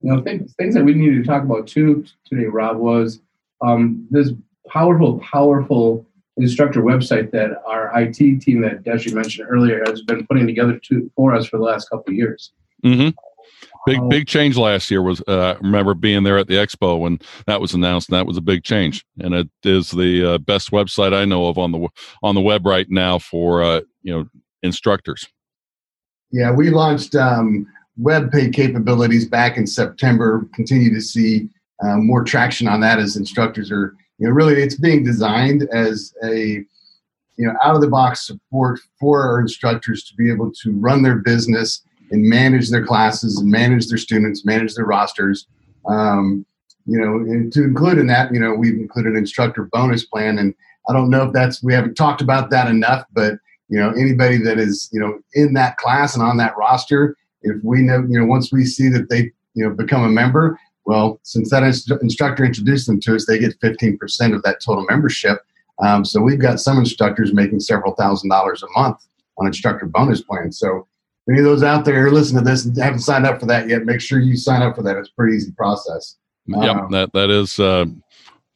You 0.00 0.14
know, 0.14 0.22
things, 0.22 0.54
things 0.54 0.74
that 0.74 0.84
we 0.84 0.94
needed 0.94 1.22
to 1.22 1.24
talk 1.24 1.42
about 1.42 1.66
too 1.66 2.04
today, 2.24 2.46
Rob, 2.46 2.76
was 2.76 3.20
um, 3.60 4.06
this 4.10 4.30
powerful, 4.68 5.20
powerful 5.20 6.06
instructor 6.36 6.82
website 6.82 7.30
that 7.30 7.62
our 7.66 7.90
IT 8.00 8.16
team 8.40 8.62
that 8.62 8.82
Desi 8.82 9.12
mentioned 9.12 9.48
earlier 9.50 9.82
has 9.86 10.02
been 10.02 10.26
putting 10.26 10.46
together 10.46 10.78
to, 10.78 11.10
for 11.14 11.34
us 11.34 11.46
for 11.46 11.58
the 11.58 11.64
last 11.64 11.88
couple 11.90 12.10
of 12.10 12.14
years. 12.14 12.52
Mm-hmm. 12.84 13.10
Big 13.84 13.98
um, 13.98 14.08
big 14.08 14.26
change 14.28 14.56
last 14.56 14.90
year 14.90 15.02
was 15.02 15.20
uh, 15.26 15.56
I 15.56 15.64
remember 15.64 15.94
being 15.94 16.22
there 16.22 16.38
at 16.38 16.46
the 16.46 16.54
expo 16.54 17.00
when 17.00 17.18
that 17.46 17.60
was 17.60 17.74
announced 17.74 18.08
and 18.08 18.16
that 18.16 18.26
was 18.26 18.36
a 18.36 18.42
big 18.42 18.62
change 18.62 19.04
and 19.18 19.34
it 19.34 19.48
is 19.64 19.90
the 19.90 20.34
uh, 20.34 20.38
best 20.38 20.70
website 20.70 21.12
I 21.12 21.24
know 21.24 21.46
of 21.46 21.58
on 21.58 21.72
the 21.72 21.88
on 22.22 22.36
the 22.36 22.40
web 22.40 22.64
right 22.64 22.86
now 22.88 23.18
for 23.18 23.62
uh, 23.62 23.80
you 24.02 24.12
know 24.14 24.26
instructors. 24.62 25.26
Yeah, 26.30 26.52
we 26.52 26.70
launched 26.70 27.14
um, 27.16 27.66
web 27.96 28.30
pay 28.30 28.50
capabilities 28.50 29.26
back 29.26 29.56
in 29.56 29.66
September. 29.66 30.46
Continue 30.54 30.94
to 30.94 31.00
see 31.00 31.48
um, 31.82 32.06
more 32.06 32.22
traction 32.22 32.68
on 32.68 32.80
that 32.80 32.98
as 32.98 33.16
instructors 33.16 33.70
are 33.72 33.96
you 34.18 34.28
know, 34.28 34.34
really 34.34 34.62
it's 34.62 34.76
being 34.76 35.02
designed 35.02 35.68
as 35.72 36.14
a 36.24 36.64
you 37.36 37.46
know 37.46 37.54
out 37.64 37.74
of 37.74 37.80
the 37.80 37.88
box 37.88 38.26
support 38.26 38.78
for 39.00 39.22
our 39.22 39.40
instructors 39.40 40.04
to 40.04 40.14
be 40.14 40.30
able 40.30 40.52
to 40.62 40.72
run 40.72 41.02
their 41.02 41.16
business 41.16 41.82
and 42.12 42.22
manage 42.22 42.70
their 42.70 42.84
classes 42.84 43.38
and 43.38 43.50
manage 43.50 43.88
their 43.88 43.98
students, 43.98 44.44
manage 44.44 44.74
their 44.74 44.84
rosters. 44.84 45.46
Um, 45.86 46.46
you 46.86 47.00
know, 47.00 47.16
and 47.16 47.52
to 47.52 47.64
include 47.64 47.98
in 47.98 48.06
that, 48.08 48.32
you 48.32 48.38
know, 48.38 48.54
we've 48.54 48.74
included 48.74 49.16
instructor 49.16 49.68
bonus 49.72 50.04
plan, 50.04 50.38
and 50.38 50.54
I 50.88 50.92
don't 50.92 51.10
know 51.10 51.24
if 51.24 51.32
that's 51.32 51.62
we 51.62 51.72
haven't 51.72 51.94
talked 51.94 52.20
about 52.20 52.50
that 52.50 52.68
enough, 52.68 53.04
but 53.12 53.34
you 53.68 53.78
know, 53.78 53.90
anybody 53.90 54.38
that 54.38 54.58
is 54.58 54.88
you 54.92 55.00
know 55.00 55.18
in 55.34 55.54
that 55.54 55.76
class 55.78 56.14
and 56.14 56.22
on 56.22 56.36
that 56.36 56.56
roster, 56.56 57.16
if 57.42 57.56
we 57.64 57.82
know, 57.82 58.04
you 58.08 58.18
know, 58.18 58.26
once 58.26 58.52
we 58.52 58.64
see 58.64 58.88
that 58.88 59.08
they 59.08 59.30
you 59.54 59.64
know 59.64 59.70
become 59.70 60.02
a 60.02 60.08
member, 60.08 60.58
well, 60.84 61.20
since 61.22 61.50
that 61.50 61.62
instructor 61.62 62.44
introduced 62.44 62.86
them 62.86 63.00
to 63.00 63.14
us, 63.14 63.26
they 63.26 63.38
get 63.38 63.58
15% 63.60 64.34
of 64.34 64.42
that 64.42 64.60
total 64.60 64.84
membership. 64.90 65.38
Um, 65.82 66.04
so 66.04 66.20
we've 66.20 66.40
got 66.40 66.60
some 66.60 66.78
instructors 66.78 67.32
making 67.32 67.60
several 67.60 67.94
thousand 67.94 68.28
dollars 68.28 68.62
a 68.62 68.78
month 68.78 69.06
on 69.38 69.46
instructor 69.46 69.86
bonus 69.86 70.20
plans. 70.20 70.58
So 70.58 70.86
any 71.28 71.38
of 71.38 71.44
those 71.44 71.62
out 71.62 71.84
there 71.84 72.10
listen 72.10 72.36
to 72.36 72.42
this 72.42 72.64
and 72.64 72.76
haven't 72.76 73.00
signed 73.00 73.26
up 73.26 73.40
for 73.40 73.46
that 73.46 73.68
yet, 73.68 73.84
make 73.84 74.00
sure 74.00 74.18
you 74.18 74.36
sign 74.36 74.62
up 74.62 74.76
for 74.76 74.82
that. 74.82 74.96
It's 74.96 75.08
a 75.08 75.14
pretty 75.16 75.36
easy 75.36 75.52
process. 75.52 76.16
Yeah, 76.46 76.70
um, 76.70 76.90
that 76.90 77.12
that 77.12 77.30
is 77.30 77.60
uh, 77.60 77.84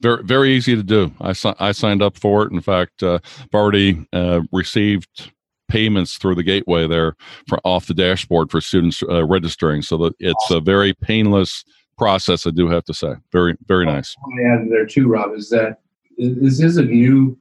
very 0.00 0.24
very 0.24 0.52
easy 0.52 0.74
to 0.74 0.82
do. 0.82 1.12
I 1.20 1.34
I 1.60 1.72
signed 1.72 2.02
up 2.02 2.18
for 2.18 2.44
it. 2.44 2.52
In 2.52 2.60
fact, 2.60 3.02
uh, 3.02 3.20
I've 3.40 3.54
already 3.54 4.06
uh, 4.12 4.40
received 4.52 5.32
payments 5.68 6.16
through 6.16 6.34
the 6.34 6.42
gateway 6.42 6.86
there 6.86 7.16
for 7.48 7.58
off 7.64 7.86
the 7.86 7.94
dashboard 7.94 8.50
for 8.50 8.60
students 8.60 9.02
uh, 9.08 9.24
registering. 9.24 9.82
So 9.82 9.96
that 9.98 10.14
it's 10.18 10.50
a 10.50 10.60
very 10.60 10.94
painless 10.94 11.64
process. 11.96 12.46
I 12.46 12.50
do 12.50 12.68
have 12.68 12.84
to 12.84 12.94
say, 12.94 13.14
very 13.30 13.54
very 13.66 13.86
nice. 13.86 14.16
I 14.18 14.52
add 14.52 14.68
there 14.70 14.86
too, 14.86 15.08
Rob, 15.08 15.34
is 15.34 15.48
that 15.50 15.78
this 16.18 16.60
is 16.60 16.78
a 16.78 16.82
new 16.82 17.38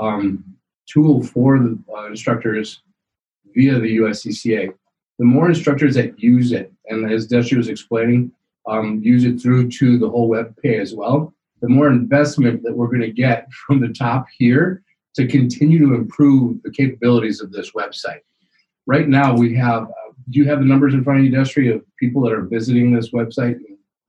um, 0.00 0.44
tool 0.86 1.22
for 1.22 1.58
the 1.58 1.78
uh, 1.96 2.06
instructors 2.06 2.82
via 3.56 3.80
the 3.80 3.96
USCCA. 3.96 4.72
The 5.18 5.24
more 5.24 5.48
instructors 5.48 5.96
that 5.96 6.22
use 6.22 6.52
it, 6.52 6.72
and 6.86 7.10
as 7.10 7.26
Destry 7.26 7.56
was 7.56 7.68
explaining, 7.68 8.30
um, 8.68 9.00
use 9.02 9.24
it 9.24 9.40
through 9.40 9.70
to 9.70 9.98
the 9.98 10.08
whole 10.08 10.28
web 10.28 10.54
pay 10.62 10.78
as 10.78 10.94
well, 10.94 11.34
the 11.60 11.68
more 11.68 11.88
investment 11.88 12.62
that 12.62 12.76
we're 12.76 12.86
going 12.86 13.00
to 13.00 13.10
get 13.10 13.50
from 13.66 13.80
the 13.80 13.88
top 13.88 14.26
here 14.38 14.82
to 15.14 15.26
continue 15.26 15.78
to 15.78 15.94
improve 15.94 16.62
the 16.62 16.70
capabilities 16.70 17.40
of 17.40 17.50
this 17.50 17.72
website. 17.72 18.20
Right 18.86 19.08
now, 19.08 19.34
we 19.34 19.56
have. 19.56 19.84
Uh, 19.84 20.12
do 20.30 20.40
you 20.40 20.48
have 20.48 20.58
the 20.58 20.64
numbers 20.64 20.92
in 20.94 21.02
front 21.02 21.20
of 21.20 21.24
you, 21.24 21.32
Destry, 21.32 21.74
of 21.74 21.82
people 21.98 22.22
that 22.22 22.32
are 22.32 22.42
visiting 22.42 22.92
this 22.92 23.10
website 23.10 23.58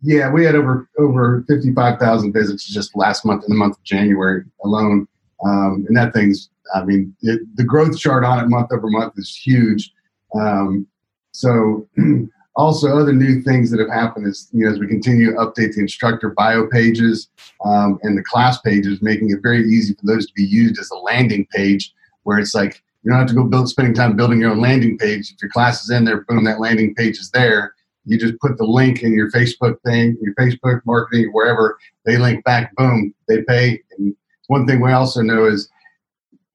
yeah, 0.01 0.31
we 0.31 0.45
had 0.45 0.55
over 0.55 0.87
over 0.99 1.43
fifty 1.47 1.73
five 1.73 1.99
thousand 1.99 2.33
visits 2.33 2.65
just 2.65 2.95
last 2.95 3.25
month 3.25 3.43
in 3.43 3.49
the 3.49 3.55
month 3.55 3.77
of 3.77 3.83
January 3.83 4.43
alone, 4.63 5.07
um, 5.43 5.85
and 5.87 5.97
that 5.97 6.13
thing's. 6.13 6.49
I 6.75 6.83
mean, 6.83 7.15
it, 7.21 7.41
the 7.55 7.63
growth 7.63 7.97
chart 7.97 8.23
on 8.23 8.43
it 8.43 8.47
month 8.47 8.71
over 8.71 8.89
month 8.89 9.13
is 9.17 9.35
huge. 9.35 9.91
Um, 10.35 10.87
so, 11.31 11.87
also 12.55 12.97
other 12.97 13.13
new 13.13 13.41
things 13.41 13.69
that 13.69 13.79
have 13.79 13.89
happened 13.89 14.27
is 14.27 14.49
you 14.51 14.65
know 14.65 14.71
as 14.71 14.79
we 14.79 14.87
continue 14.87 15.31
to 15.31 15.37
update 15.37 15.75
the 15.75 15.81
instructor 15.81 16.31
bio 16.31 16.65
pages 16.67 17.29
um, 17.63 17.99
and 18.01 18.17
the 18.17 18.23
class 18.23 18.59
pages, 18.61 19.01
making 19.01 19.29
it 19.29 19.39
very 19.43 19.63
easy 19.67 19.93
for 19.93 20.05
those 20.05 20.25
to 20.25 20.33
be 20.33 20.43
used 20.43 20.79
as 20.79 20.89
a 20.91 20.97
landing 20.97 21.45
page, 21.53 21.93
where 22.23 22.39
it's 22.39 22.55
like 22.55 22.81
you 23.03 23.11
don't 23.11 23.19
have 23.19 23.27
to 23.27 23.35
go 23.35 23.43
build 23.43 23.69
spending 23.69 23.93
time 23.93 24.15
building 24.15 24.39
your 24.39 24.51
own 24.51 24.61
landing 24.61 24.97
page. 24.97 25.31
If 25.31 25.41
your 25.41 25.51
class 25.51 25.83
is 25.83 25.91
in 25.91 26.05
there, 26.05 26.21
boom, 26.21 26.43
that 26.45 26.59
landing 26.59 26.95
page 26.95 27.19
is 27.19 27.29
there 27.31 27.73
you 28.07 28.17
just 28.17 28.39
put 28.39 28.57
the 28.57 28.65
link 28.65 29.03
in 29.03 29.13
your 29.13 29.29
Facebook 29.31 29.75
thing, 29.85 30.17
your 30.21 30.33
Facebook 30.35 30.81
marketing, 30.85 31.29
wherever 31.33 31.77
they 32.05 32.17
link 32.17 32.43
back, 32.45 32.73
boom, 32.75 33.13
they 33.27 33.43
pay. 33.43 33.81
And 33.97 34.15
one 34.47 34.65
thing 34.65 34.79
we 34.79 34.93
also 34.93 35.21
know 35.21 35.45
is 35.45 35.69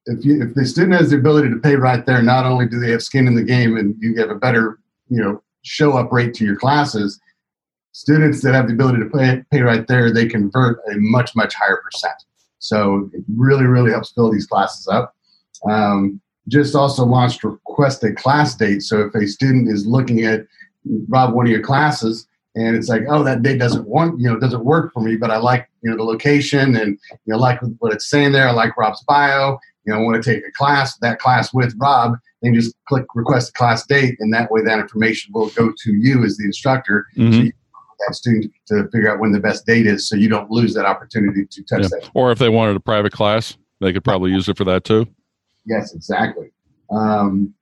if 0.05 0.25
you 0.25 0.41
if 0.41 0.53
the 0.53 0.65
student 0.65 0.93
has 0.93 1.11
the 1.11 1.17
ability 1.17 1.49
to 1.49 1.57
pay 1.57 1.75
right 1.75 2.05
there, 2.05 2.21
not 2.21 2.45
only 2.45 2.67
do 2.67 2.79
they 2.79 2.91
have 2.91 3.03
skin 3.03 3.27
in 3.27 3.35
the 3.35 3.43
game 3.43 3.77
and 3.77 3.95
you 3.99 4.15
have 4.17 4.29
a 4.29 4.35
better 4.35 4.79
you 5.09 5.21
know 5.21 5.41
show 5.63 5.93
up 5.93 6.11
rate 6.11 6.33
to 6.35 6.45
your 6.45 6.57
classes, 6.57 7.19
students 7.93 8.41
that 8.41 8.53
have 8.53 8.67
the 8.67 8.73
ability 8.73 8.99
to 8.99 9.09
pay 9.09 9.43
pay 9.51 9.61
right 9.61 9.87
there, 9.87 10.13
they 10.13 10.27
convert 10.27 10.79
a 10.91 10.95
much 10.97 11.35
much 11.35 11.53
higher 11.53 11.81
percent. 11.83 12.15
So 12.59 13.09
it 13.13 13.23
really 13.35 13.65
really 13.65 13.91
helps 13.91 14.11
fill 14.11 14.31
these 14.31 14.47
classes 14.47 14.87
up. 14.87 15.15
Um, 15.69 16.21
just 16.49 16.75
also 16.75 17.05
launched 17.05 17.43
request 17.43 18.03
a 18.03 18.13
class 18.13 18.55
date. 18.55 18.81
So 18.81 19.01
if 19.01 19.15
a 19.15 19.27
student 19.27 19.69
is 19.69 19.85
looking 19.85 20.25
at 20.25 20.45
Rob 21.07 21.33
one 21.33 21.45
of 21.45 21.51
your 21.51 21.61
classes 21.61 22.27
and 22.55 22.75
it's 22.75 22.89
like, 22.89 23.03
oh, 23.09 23.23
that 23.23 23.41
date 23.41 23.57
doesn't 23.57 23.87
want, 23.87 24.19
you 24.19 24.27
know, 24.27 24.39
doesn't 24.39 24.63
work 24.63 24.93
for 24.93 25.01
me, 25.01 25.15
but 25.15 25.31
I 25.31 25.37
like, 25.37 25.69
you 25.81 25.89
know, 25.89 25.97
the 25.97 26.03
location 26.03 26.75
and 26.75 26.99
you 27.25 27.33
know, 27.33 27.37
like 27.37 27.59
what 27.79 27.93
it's 27.93 28.09
saying 28.09 28.33
there. 28.33 28.47
I 28.47 28.51
like 28.51 28.77
Rob's 28.77 29.03
bio. 29.05 29.57
You 29.85 29.93
know, 29.93 30.01
want 30.01 30.21
to 30.21 30.33
take 30.33 30.45
a 30.47 30.51
class, 30.51 30.97
that 30.97 31.19
class 31.19 31.53
with 31.53 31.75
Rob, 31.77 32.17
and 32.41 32.55
just 32.55 32.75
click 32.87 33.05
request 33.15 33.49
a 33.49 33.53
class 33.53 33.85
date, 33.85 34.15
and 34.19 34.33
that 34.33 34.49
way 34.51 34.61
that 34.63 34.79
information 34.79 35.31
will 35.33 35.49
go 35.49 35.71
to 35.71 35.93
you 35.93 36.23
as 36.23 36.37
the 36.37 36.45
instructor. 36.45 37.05
Mhm. 37.17 37.33
So 37.33 37.39
you 37.41 37.51
that 38.07 38.15
student 38.15 38.51
to 38.67 38.83
figure 38.91 39.11
out 39.11 39.19
when 39.19 39.31
the 39.31 39.39
best 39.39 39.65
date 39.65 39.87
is, 39.87 40.07
so 40.09 40.15
you 40.15 40.27
don't 40.27 40.49
lose 40.51 40.73
that 40.73 40.85
opportunity 40.85 41.45
to 41.45 41.63
touch 41.63 41.83
Yeah. 41.83 41.87
that 41.91 42.09
Or 42.13 42.31
if 42.31 42.39
they 42.39 42.49
wanted 42.49 42.75
a 42.75 42.79
private 42.79 43.13
class, 43.13 43.55
they 43.79 43.93
could 43.93 44.03
probably 44.03 44.31
use 44.31 44.49
it 44.49 44.57
for 44.57 44.65
that 44.65 44.83
too. 44.83 45.07
Yes, 45.65 45.93
exactly. 45.93 46.51
Um, 46.91 47.53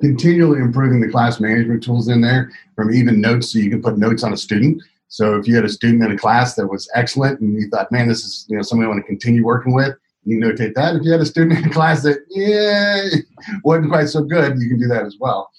continually 0.00 0.60
improving 0.60 1.00
the 1.00 1.08
class 1.08 1.40
management 1.40 1.82
tools 1.82 2.08
in 2.08 2.20
there 2.20 2.50
from 2.76 2.92
even 2.92 3.20
notes 3.20 3.52
so 3.52 3.58
you 3.58 3.70
can 3.70 3.82
put 3.82 3.98
notes 3.98 4.22
on 4.22 4.32
a 4.32 4.36
student. 4.36 4.82
So 5.08 5.36
if 5.36 5.48
you 5.48 5.54
had 5.56 5.64
a 5.64 5.68
student 5.70 6.04
in 6.04 6.12
a 6.12 6.18
class 6.18 6.54
that 6.56 6.66
was 6.66 6.88
excellent 6.94 7.40
and 7.40 7.54
you 7.54 7.68
thought, 7.70 7.90
man, 7.90 8.08
this 8.08 8.24
is 8.24 8.46
you 8.48 8.56
know 8.56 8.62
somebody 8.62 8.86
I 8.86 8.88
want 8.90 9.00
to 9.00 9.06
continue 9.06 9.44
working 9.44 9.72
with, 9.72 9.94
you 10.28 10.38
can 10.40 10.50
notate 10.50 10.74
that. 10.74 10.96
If 10.96 11.02
you 11.04 11.12
had 11.12 11.20
a 11.20 11.26
student 11.26 11.64
in 11.64 11.70
class 11.78 12.02
that 12.02 12.18
yeah 12.30 13.20
wasn't 13.64 13.90
quite 13.90 14.08
so 14.08 14.22
good, 14.22 14.58
you 14.60 14.68
can 14.68 14.78
do 14.78 14.86
that 14.88 15.04
as 15.04 15.16
well. 15.20 15.50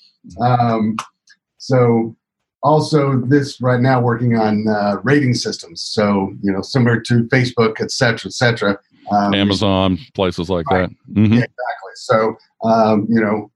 Um, 0.42 0.96
so 1.58 2.16
also 2.62 3.22
this 3.22 3.62
right 3.62 3.80
now 3.80 4.02
working 4.02 4.36
on 4.38 4.68
uh, 4.68 4.98
rating 5.04 5.34
systems. 5.34 5.82
So 5.82 6.34
you 6.42 6.52
know 6.52 6.62
similar 6.62 7.00
to 7.02 7.24
Facebook, 7.26 7.82
et 7.82 7.92
cetera, 7.92 8.30
et 8.30 8.34
cetera. 8.34 8.80
Um, 9.12 9.34
Amazon, 9.34 9.98
places 10.14 10.50
like 10.50 10.70
Right. 10.70 10.90
that. 10.90 11.14
hmm 11.14 11.34
yeah, 11.34 11.40
exactly. 11.40 11.94
So, 11.96 12.36
um, 12.64 13.08
you 13.10 13.20
know, 13.20 13.50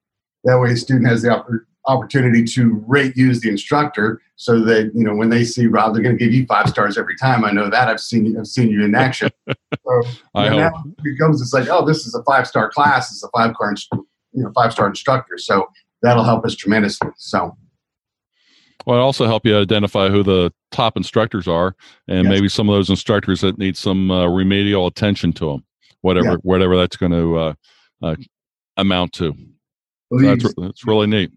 that 0.45 0.59
way 0.59 0.71
a 0.71 0.77
student 0.77 1.07
has 1.07 1.21
the 1.21 1.29
oppor- 1.29 1.65
opportunity 1.85 2.43
to 2.43 2.83
rate 2.87 3.15
use 3.17 3.41
the 3.41 3.49
instructor 3.49 4.21
so 4.35 4.63
that, 4.63 4.91
you 4.95 5.03
know, 5.03 5.15
when 5.15 5.29
they 5.29 5.43
see 5.43 5.67
Rob, 5.67 5.93
they're 5.93 6.03
going 6.03 6.17
to 6.17 6.23
give 6.23 6.33
you 6.33 6.45
five 6.45 6.69
stars 6.69 6.97
every 6.97 7.15
time. 7.17 7.43
I 7.43 7.51
know 7.51 7.69
that 7.69 7.87
I've 7.87 7.99
seen 7.99 8.25
you, 8.25 8.39
I've 8.39 8.47
seen 8.47 8.69
you 8.69 8.83
in 8.83 8.95
action. 8.95 9.29
So, 9.85 10.01
I 10.33 10.47
know, 10.47 10.59
now 10.59 10.83
it 10.97 11.03
becomes, 11.03 11.41
it's 11.41 11.51
like, 11.51 11.67
oh, 11.67 11.85
this 11.85 12.05
is 12.05 12.15
a 12.15 12.23
five 12.23 12.47
star 12.47 12.69
class. 12.71 13.11
It's 13.11 13.21
a 13.21 13.27
five 13.35 13.53
car, 13.55 13.73
you 14.31 14.43
know, 14.43 14.51
five 14.55 14.71
star 14.71 14.87
instructor. 14.87 15.37
So 15.37 15.67
that'll 16.01 16.23
help 16.23 16.45
us 16.45 16.55
tremendously. 16.55 17.09
So, 17.17 17.57
Well, 18.85 18.97
it 18.97 19.01
also 19.01 19.25
help 19.25 19.45
you 19.45 19.57
identify 19.57 20.07
who 20.07 20.23
the 20.23 20.53
top 20.71 20.95
instructors 20.95 21.49
are, 21.49 21.75
and 22.07 22.25
Yes. 22.25 22.29
maybe 22.29 22.47
some 22.47 22.69
of 22.69 22.75
those 22.75 22.89
instructors 22.89 23.41
that 23.41 23.57
need 23.57 23.75
some 23.75 24.09
uh, 24.09 24.25
remedial 24.27 24.87
attention 24.87 25.33
to 25.33 25.47
them, 25.51 25.65
whatever, 25.99 26.29
Yeah. 26.29 26.37
whatever 26.43 26.77
that's 26.77 26.95
going 26.95 27.11
to 27.11 27.37
uh, 27.37 27.53
uh, 28.01 28.15
amount 28.77 29.11
to. 29.13 29.35
So 30.13 30.19
that's 30.21 30.53
that's 30.55 30.87
really 30.87 31.07
neat. 31.07 31.31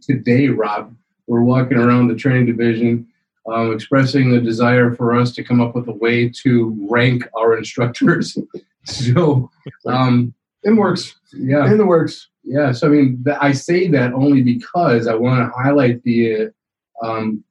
Today, 0.00 0.48
Rob, 0.48 0.94
we're 1.26 1.42
walking 1.42 1.78
around 1.78 2.08
the 2.08 2.14
training 2.14 2.46
division, 2.46 3.06
um, 3.50 3.72
expressing 3.72 4.30
the 4.30 4.40
desire 4.40 4.94
for 4.94 5.16
us 5.16 5.32
to 5.34 5.44
come 5.44 5.60
up 5.60 5.74
with 5.74 5.88
a 5.88 5.92
way 5.92 6.28
to 6.42 6.76
rank 6.90 7.24
our 7.38 7.56
instructors. 7.56 8.36
so, 8.84 9.50
um, 9.86 10.34
in 10.64 10.76
works, 10.76 11.14
yeah, 11.32 11.70
in 11.70 11.78
the 11.78 11.86
works. 11.86 12.28
yeah. 12.44 12.72
So, 12.72 12.88
I 12.88 12.90
mean, 12.90 13.22
th- 13.24 13.38
I 13.40 13.52
say 13.52 13.88
that 13.88 14.12
only 14.12 14.42
because 14.42 15.06
I 15.06 15.14
want 15.14 15.40
to 15.40 15.58
highlight 15.58 16.02
the 16.02 16.52
uh, 17.02 17.06
um, 17.06 17.44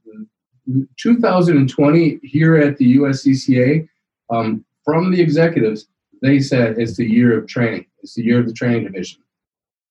2020 0.98 2.20
here 2.24 2.56
at 2.58 2.78
the 2.78 2.98
USCCA. 2.98 3.88
Um, 4.30 4.64
from 4.86 5.12
the 5.12 5.22
executives, 5.22 5.88
they 6.22 6.40
said 6.40 6.78
it's 6.78 6.98
the 6.98 7.10
year 7.10 7.38
of 7.38 7.48
training. 7.48 7.86
It's 8.02 8.16
the 8.16 8.24
year 8.24 8.40
of 8.40 8.48
the 8.48 8.54
training 8.54 8.84
division. 8.86 9.22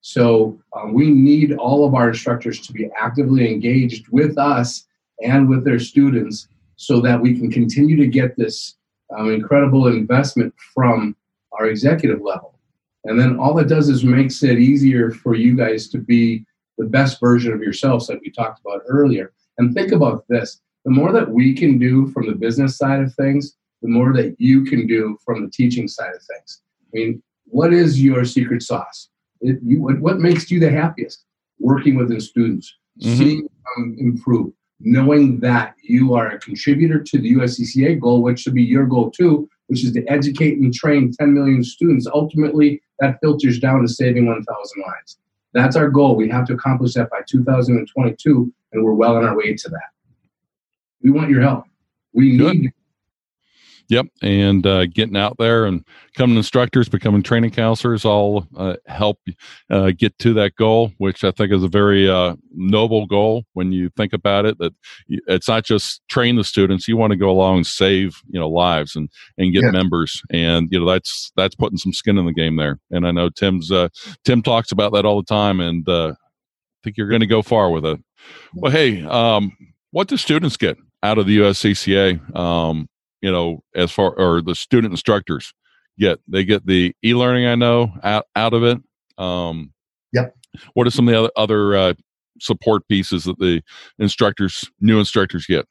So 0.00 0.58
um, 0.74 0.94
we 0.94 1.10
need 1.10 1.54
all 1.54 1.86
of 1.86 1.94
our 1.94 2.08
instructors 2.08 2.60
to 2.66 2.72
be 2.72 2.88
actively 2.96 3.50
engaged 3.50 4.06
with 4.10 4.38
us 4.38 4.86
and 5.22 5.48
with 5.48 5.64
their 5.64 5.78
students 5.78 6.48
so 6.76 7.00
that 7.00 7.20
we 7.20 7.36
can 7.36 7.50
continue 7.50 7.96
to 7.96 8.06
get 8.06 8.36
this 8.36 8.76
um, 9.16 9.32
incredible 9.32 9.88
investment 9.88 10.54
from 10.74 11.16
our 11.52 11.66
executive 11.66 12.20
level. 12.20 12.58
And 13.04 13.18
then 13.18 13.38
all 13.38 13.58
it 13.58 13.68
does 13.68 13.88
is 13.88 14.04
makes 14.04 14.42
it 14.42 14.58
easier 14.58 15.10
for 15.10 15.34
you 15.34 15.56
guys 15.56 15.88
to 15.88 15.98
be 15.98 16.44
the 16.76 16.86
best 16.86 17.18
version 17.20 17.52
of 17.52 17.60
yourselves, 17.60 18.08
like 18.08 18.20
we 18.20 18.30
talked 18.30 18.60
about 18.60 18.82
earlier. 18.86 19.32
And 19.56 19.74
think 19.74 19.92
about 19.92 20.24
this 20.28 20.60
the 20.84 20.90
more 20.92 21.12
that 21.12 21.30
we 21.30 21.54
can 21.54 21.78
do 21.78 22.06
from 22.12 22.26
the 22.26 22.34
business 22.34 22.78
side 22.78 23.00
of 23.00 23.12
things, 23.14 23.56
the 23.82 23.88
more 23.88 24.12
that 24.12 24.36
you 24.38 24.64
can 24.64 24.86
do 24.86 25.18
from 25.24 25.44
the 25.44 25.50
teaching 25.50 25.88
side 25.88 26.14
of 26.14 26.22
things. 26.22 26.62
I 26.82 26.88
mean, 26.92 27.22
what 27.44 27.74
is 27.74 28.02
your 28.02 28.24
secret 28.24 28.62
sauce? 28.62 29.10
It, 29.40 29.58
you, 29.64 29.80
what, 29.82 30.18
makes 30.18 30.50
you 30.50 30.60
the 30.60 30.70
happiest? 30.70 31.24
Working 31.60 31.96
with 31.96 32.08
the 32.08 32.20
students, 32.20 32.74
Mhm. 33.02 33.16
seeing 33.18 33.48
them 33.76 33.96
improve, 33.98 34.52
knowing 34.80 35.40
that 35.40 35.74
you 35.82 36.14
are 36.14 36.28
a 36.28 36.38
contributor 36.40 37.00
to 37.02 37.18
the 37.18 37.30
USCCA 37.30 37.94
goal, 38.00 38.22
which 38.22 38.40
should 38.40 38.54
be 38.54 38.62
your 38.62 38.86
goal 38.86 39.10
too, 39.10 39.48
which 39.68 39.84
is 39.84 39.92
to 39.92 40.04
educate 40.06 40.58
and 40.58 40.72
train 40.72 41.12
10 41.12 41.32
million 41.34 41.62
students. 41.62 42.06
Ultimately, 42.12 42.80
that 43.00 43.18
filters 43.20 43.58
down 43.60 43.82
to 43.82 43.88
saving 43.88 44.26
1,000 44.26 44.82
lives. 44.86 45.18
That's 45.52 45.76
our 45.76 45.88
goal. 45.90 46.16
We 46.16 46.28
have 46.28 46.46
to 46.46 46.54
accomplish 46.54 46.94
that 46.94 47.10
by 47.10 47.20
2022, 47.28 48.52
and 48.72 48.84
we're 48.84 48.92
well 48.94 49.16
on 49.16 49.24
our 49.24 49.36
way 49.36 49.54
to 49.54 49.68
that. 49.70 49.90
We 51.02 51.10
want 51.10 51.30
your 51.30 51.40
help. 51.42 51.64
We 52.12 52.36
Good. 52.36 52.56
need 52.56 52.72
Yep, 53.90 54.06
and 54.20 54.66
uh, 54.66 54.84
getting 54.84 55.16
out 55.16 55.36
there 55.38 55.64
and 55.64 55.82
becoming 56.12 56.36
instructors, 56.36 56.90
becoming 56.90 57.22
training 57.22 57.52
counselors, 57.52 58.04
all 58.04 58.46
uh, 58.54 58.76
help 58.86 59.18
uh, 59.70 59.92
get 59.96 60.18
to 60.18 60.34
that 60.34 60.56
goal, 60.56 60.92
which 60.98 61.24
I 61.24 61.30
think 61.30 61.52
is 61.52 61.62
a 61.62 61.68
very 61.68 62.08
uh, 62.08 62.36
noble 62.52 63.06
goal 63.06 63.44
when 63.54 63.72
you 63.72 63.88
think 63.96 64.12
about 64.12 64.44
it. 64.44 64.58
That 64.58 64.74
it's 65.08 65.48
not 65.48 65.64
just 65.64 66.02
train 66.08 66.36
the 66.36 66.44
students; 66.44 66.86
you 66.86 66.98
want 66.98 67.12
to 67.12 67.16
go 67.16 67.30
along 67.30 67.56
and 67.56 67.66
save 67.66 68.20
you 68.28 68.38
know 68.38 68.48
lives 68.50 68.94
and 68.94 69.08
and 69.38 69.54
get 69.54 69.64
Yeah. 69.64 69.70
members, 69.70 70.20
and 70.30 70.68
you 70.70 70.80
know 70.80 70.86
that's 70.86 71.32
that's 71.34 71.54
putting 71.54 71.78
some 71.78 71.94
skin 71.94 72.18
in 72.18 72.26
the 72.26 72.34
game 72.34 72.56
there. 72.56 72.78
And 72.90 73.06
I 73.06 73.10
know 73.10 73.30
Tim's 73.30 73.72
uh, 73.72 73.88
Tim 74.22 74.42
talks 74.42 74.70
about 74.70 74.92
that 74.92 75.06
all 75.06 75.16
the 75.16 75.26
time, 75.26 75.60
and 75.60 75.88
uh, 75.88 76.08
I 76.10 76.78
think 76.84 76.98
you're 76.98 77.08
going 77.08 77.20
to 77.22 77.26
go 77.26 77.40
far 77.40 77.70
with 77.70 77.86
it. 77.86 77.98
Well, 78.52 78.70
hey, 78.70 79.02
um, 79.04 79.56
what 79.92 80.08
do 80.08 80.18
students 80.18 80.58
get 80.58 80.76
out 81.02 81.16
of 81.16 81.24
the 81.26 81.38
USCCA? 81.38 82.36
Um, 82.36 82.86
you 83.20 83.30
know, 83.30 83.62
as 83.74 83.90
far 83.90 84.12
or 84.14 84.40
the 84.42 84.54
student 84.54 84.92
instructors 84.92 85.52
get 85.98 86.20
they 86.28 86.44
get 86.44 86.66
the 86.66 86.94
e-learning. 87.04 87.46
I 87.46 87.54
know 87.54 87.92
out 88.02 88.26
out 88.36 88.54
of 88.54 88.62
it. 88.62 88.78
Um, 89.18 89.72
Yep. 90.12 90.36
What 90.74 90.86
are 90.86 90.90
some 90.90 91.08
of 91.08 91.12
the 91.12 91.18
other 91.18 91.30
other 91.36 91.76
uh, 91.76 91.94
support 92.40 92.86
pieces 92.88 93.24
that 93.24 93.38
the 93.38 93.62
instructors, 93.98 94.64
new 94.80 94.98
instructors, 94.98 95.46
get? 95.46 95.66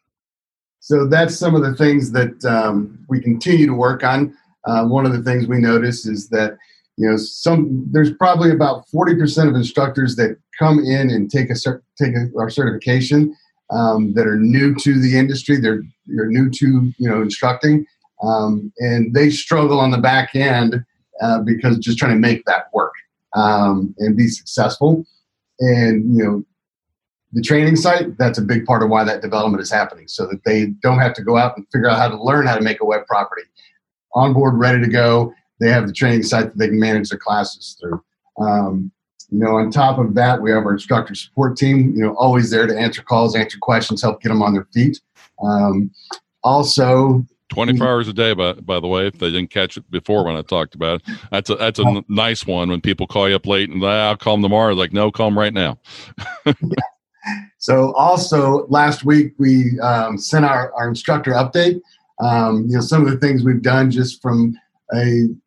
So 0.79 1.07
that's 1.07 1.35
some 1.35 1.55
of 1.55 1.63
the 1.63 1.75
things 1.75 2.11
that 2.11 2.45
um, 2.45 3.03
we 3.09 3.19
continue 3.19 3.65
to 3.65 3.73
work 3.73 4.03
on. 4.03 4.35
Uh, 4.65 4.85
one 4.85 5.05
of 5.05 5.11
the 5.11 5.23
things 5.23 5.47
we 5.47 5.59
notice 5.59 6.05
is 6.05 6.29
that 6.29 6.57
you 6.97 7.09
know 7.09 7.17
some 7.17 7.85
there's 7.91 8.13
probably 8.13 8.51
about 8.51 8.85
40% 8.93 9.49
of 9.49 9.55
instructors 9.55 10.15
that 10.17 10.37
come 10.57 10.79
in 10.79 11.09
and 11.09 11.29
take 11.29 11.49
a 11.49 11.55
cer- 11.55 11.83
take 11.97 12.15
a, 12.15 12.27
our 12.37 12.49
certification 12.49 13.35
um, 13.69 14.13
that 14.13 14.27
are 14.27 14.37
new 14.37 14.75
to 14.75 14.99
the 14.99 15.17
industry. 15.17 15.57
They're 15.57 15.83
they're 16.07 16.27
new 16.27 16.49
to 16.49 16.93
you 16.97 17.09
know 17.09 17.21
instructing, 17.21 17.85
um, 18.23 18.71
and 18.79 19.13
they 19.13 19.29
struggle 19.29 19.79
on 19.79 19.91
the 19.91 19.97
back 19.97 20.35
end 20.35 20.83
uh, 21.21 21.39
because 21.41 21.77
just 21.79 21.97
trying 21.97 22.13
to 22.13 22.19
make 22.19 22.45
that 22.45 22.73
work 22.73 22.93
um, 23.35 23.93
and 23.99 24.15
be 24.15 24.27
successful. 24.27 25.05
And 25.59 26.15
you 26.15 26.23
know 26.23 26.45
the 27.33 27.41
training 27.41 27.75
site, 27.75 28.17
that's 28.17 28.37
a 28.37 28.41
big 28.41 28.65
part 28.65 28.83
of 28.83 28.89
why 28.89 29.03
that 29.03 29.21
development 29.21 29.61
is 29.61 29.71
happening, 29.71 30.07
so 30.07 30.25
that 30.27 30.43
they 30.45 30.67
don't 30.81 30.99
have 30.99 31.13
to 31.15 31.23
go 31.23 31.37
out 31.37 31.57
and 31.57 31.65
figure 31.71 31.89
out 31.89 31.97
how 31.97 32.07
to 32.07 32.21
learn 32.21 32.47
how 32.47 32.55
to 32.55 32.63
make 32.63 32.81
a 32.81 32.85
web 32.85 33.05
property. 33.05 33.43
On 34.15 34.33
board, 34.33 34.55
ready 34.55 34.81
to 34.81 34.87
go. 34.87 35.33
They 35.59 35.69
have 35.69 35.87
the 35.87 35.93
training 35.93 36.23
site 36.23 36.45
that 36.45 36.57
they 36.57 36.67
can 36.67 36.79
manage 36.79 37.09
their 37.09 37.19
classes 37.19 37.77
through. 37.79 38.01
Um, 38.39 38.91
you 39.29 39.39
know, 39.39 39.57
on 39.57 39.71
top 39.71 39.97
of 39.99 40.13
that, 40.15 40.41
we 40.41 40.51
have 40.51 40.65
our 40.65 40.73
instructor 40.73 41.13
support 41.13 41.57
team. 41.57 41.93
You 41.95 42.03
know, 42.03 42.15
always 42.15 42.49
there 42.49 42.65
to 42.65 42.77
answer 42.77 43.01
calls, 43.01 43.35
answer 43.35 43.57
questions, 43.61 44.01
help 44.01 44.21
get 44.21 44.29
them 44.29 44.41
on 44.41 44.53
their 44.53 44.67
feet. 44.73 44.99
Um, 45.43 45.91
also, 46.43 47.25
24 47.49 47.87
hours 47.87 48.07
a 48.07 48.13
day 48.13 48.33
by, 48.33 48.53
by 48.53 48.79
the 48.79 48.87
way 48.87 49.07
if 49.07 49.19
they 49.19 49.31
didn't 49.31 49.49
catch 49.49 49.77
it 49.77 49.89
before 49.89 50.25
when 50.25 50.35
i 50.35 50.41
talked 50.41 50.75
about 50.75 51.01
it 51.01 51.17
that's 51.31 51.49
a 51.49 51.55
that's 51.55 51.79
a 51.79 51.85
n- 51.85 52.03
nice 52.09 52.45
one 52.45 52.67
when 52.69 52.81
people 52.81 53.07
call 53.07 53.29
you 53.29 53.35
up 53.35 53.45
late 53.45 53.69
and 53.69 53.81
"Ah, 53.85 54.09
i'll 54.09 54.17
call 54.17 54.33
them 54.33 54.41
tomorrow 54.41 54.73
like 54.73 54.91
no 54.91 55.09
call 55.09 55.27
them 55.27 55.39
right 55.39 55.53
now 55.53 55.79
So 57.57 57.93
also 57.95 58.67
last 58.67 59.03
week 59.03 59.33
we 59.37 59.77
um, 59.79 60.17
sent 60.17 60.45
our, 60.45 60.71
our 60.73 60.87
instructor 60.87 61.31
update. 61.31 61.81
Um, 62.21 62.65
you 62.67 62.75
know 62.75 62.81
some 62.81 63.05
of 63.05 63.11
the 63.11 63.17
things 63.17 63.43
we've 63.43 63.61
done 63.61 63.91
just 63.91 64.21
from 64.21 64.55
a 64.93 65.05
you 65.05 65.41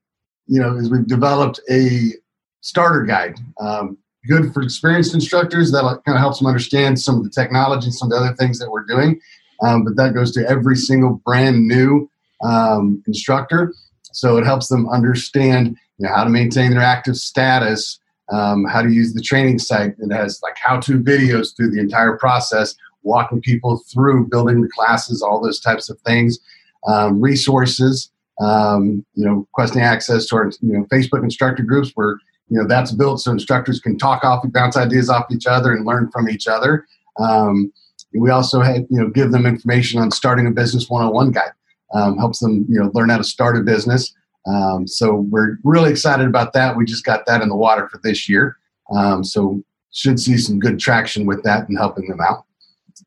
you 0.51 0.61
know, 0.61 0.77
is 0.77 0.90
we've 0.90 1.07
developed 1.07 1.61
a 1.71 2.12
starter 2.61 3.03
guide. 3.03 3.38
Um, 3.61 3.99
good 4.27 4.53
for 4.53 4.62
experienced 4.62 5.14
instructors 5.14 5.73
that 5.73 5.83
kind 6.05 6.16
of 6.16 6.20
helps 6.20 6.38
them 6.38 6.46
understand 6.46 7.01
some 7.01 7.16
of 7.16 7.25
the 7.25 7.31
technology 7.31 7.87
and 7.87 7.94
some 7.94 8.11
of 8.11 8.18
the 8.18 8.25
other 8.25 8.37
things 8.37 8.59
that 8.59 8.70
we're 8.70 8.85
doing. 8.85 9.20
Um, 9.62 9.85
but 9.85 9.96
that 9.96 10.14
goes 10.14 10.33
to 10.33 10.49
every 10.49 10.77
single 10.77 11.20
brand 11.25 11.66
new 11.66 12.11
um, 12.42 13.03
instructor. 13.07 13.75
So 14.12 14.37
it 14.38 14.44
helps 14.44 14.68
them 14.68 14.88
understand 14.88 15.77
you 15.99 16.07
know, 16.07 16.14
how 16.14 16.25
to 16.25 16.31
maintain 16.31 16.73
their 16.73 16.83
active 16.83 17.16
status, 17.16 17.99
um, 18.33 18.64
how 18.64 18.83
to 18.83 18.90
use 18.90 19.12
the 19.12 19.20
training 19.20 19.59
site. 19.59 19.94
It 19.99 20.12
has 20.12 20.40
like 20.42 20.57
how-to 20.57 20.99
videos 20.99 21.55
through 21.57 21.70
the 21.70 21.81
entire 21.81 22.16
process, 22.16 22.75
walking 23.03 23.40
people 23.40 23.83
through 23.92 24.29
building 24.29 24.62
the 24.62 24.68
classes, 24.68 25.23
all 25.23 25.40
those 25.40 25.61
types 25.61 25.90
of 25.90 25.99
things, 26.01 26.38
um, 26.87 27.20
resources. 27.20 28.11
Um, 28.40 29.05
you 29.14 29.27
know, 29.27 29.46
requesting 29.55 29.83
access 29.83 30.25
to 30.27 30.37
our 30.37 30.51
you 30.62 30.73
know 30.73 30.85
Facebook 30.85 31.23
instructor 31.23 31.62
groups 31.62 31.90
where 31.92 32.18
you 32.50 32.58
know 32.58 32.66
that's 32.66 32.92
built 32.92 33.20
so 33.20 33.30
instructors 33.30 33.80
can 33.80 33.96
talk 33.96 34.24
off, 34.24 34.44
and 34.44 34.52
bounce 34.52 34.76
ideas 34.76 35.08
off 35.08 35.26
each 35.30 35.46
other, 35.46 35.72
and 35.72 35.86
learn 35.86 36.10
from 36.10 36.28
each 36.28 36.46
other. 36.46 36.86
Um, 37.18 37.72
we 38.12 38.30
also 38.30 38.60
had 38.60 38.86
you 38.90 39.00
know 39.00 39.08
give 39.08 39.30
them 39.30 39.46
information 39.46 40.00
on 40.00 40.10
starting 40.10 40.46
a 40.46 40.50
business 40.50 40.90
101 40.90 41.32
guide. 41.32 41.52
Um, 41.94 42.18
helps 42.18 42.40
them 42.40 42.66
you 42.68 42.80
know 42.80 42.90
learn 42.92 43.08
how 43.08 43.18
to 43.18 43.24
start 43.24 43.56
a 43.56 43.60
business. 43.60 44.12
Um, 44.46 44.86
so 44.86 45.26
we're 45.30 45.58
really 45.64 45.90
excited 45.90 46.26
about 46.26 46.52
that. 46.54 46.76
We 46.76 46.84
just 46.84 47.04
got 47.04 47.26
that 47.26 47.42
in 47.42 47.48
the 47.48 47.56
water 47.56 47.88
for 47.88 48.00
this 48.02 48.28
year. 48.28 48.56
Um, 48.90 49.22
so 49.22 49.62
should 49.92 50.18
see 50.18 50.38
some 50.38 50.58
good 50.58 50.78
traction 50.78 51.26
with 51.26 51.42
that 51.42 51.68
and 51.68 51.78
helping 51.78 52.08
them 52.08 52.20
out. 52.20 52.44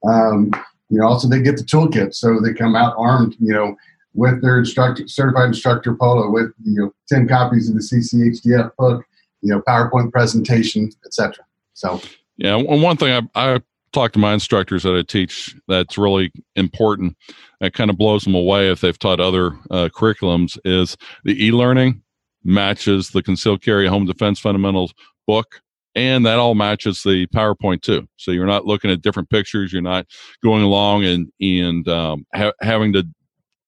Um, 0.05 0.51
you 0.89 0.99
know, 0.99 1.07
also 1.07 1.27
they 1.27 1.41
get 1.41 1.57
the 1.57 1.63
toolkit, 1.63 2.13
so 2.13 2.39
they 2.39 2.53
come 2.53 2.75
out 2.75 2.95
armed. 2.97 3.35
You 3.39 3.53
know, 3.53 3.75
with 4.13 4.41
their 4.41 4.59
instructor, 4.59 5.07
certified 5.07 5.47
instructor 5.47 5.95
polo, 5.95 6.29
with 6.29 6.51
you 6.63 6.81
know 6.81 6.93
ten 7.07 7.27
copies 7.27 7.69
of 7.69 7.75
the 7.75 7.81
CCHDF 7.81 8.71
book, 8.77 9.03
you 9.43 9.49
know, 9.53 9.61
PowerPoint 9.67 10.11
presentation, 10.11 10.89
etc. 11.05 11.45
So. 11.73 12.01
Yeah, 12.37 12.55
and 12.55 12.81
one 12.81 12.97
thing 12.97 13.29
I, 13.35 13.53
I 13.53 13.61
talk 13.91 14.11
to 14.13 14.19
my 14.19 14.33
instructors 14.33 14.83
that 14.83 14.97
I 14.97 15.03
teach 15.03 15.55
that's 15.67 15.97
really 15.97 16.31
important 16.55 17.15
that 17.59 17.73
kind 17.73 17.91
of 17.91 17.97
blows 17.97 18.23
them 18.23 18.33
away 18.33 18.71
if 18.71 18.81
they've 18.81 18.97
taught 18.97 19.19
other 19.19 19.51
uh, 19.69 19.89
curriculums 19.93 20.57
is 20.65 20.97
the 21.23 21.45
e-learning 21.45 22.01
matches 22.43 23.11
the 23.11 23.21
concealed 23.21 23.61
carry 23.61 23.87
home 23.87 24.05
defense 24.05 24.39
fundamentals 24.39 24.93
book 25.27 25.61
and 25.95 26.25
that 26.25 26.39
all 26.39 26.55
matches 26.55 27.03
the 27.03 27.27
powerpoint 27.27 27.81
too. 27.81 28.07
So 28.17 28.31
you're 28.31 28.47
not 28.47 28.65
looking 28.65 28.91
at 28.91 29.01
different 29.01 29.29
pictures 29.29 29.71
you're 29.71 29.81
not 29.81 30.07
going 30.43 30.63
along 30.63 31.05
and 31.05 31.31
and 31.39 31.87
um, 31.87 32.25
ha- 32.33 32.53
having 32.61 32.93
to 32.93 33.03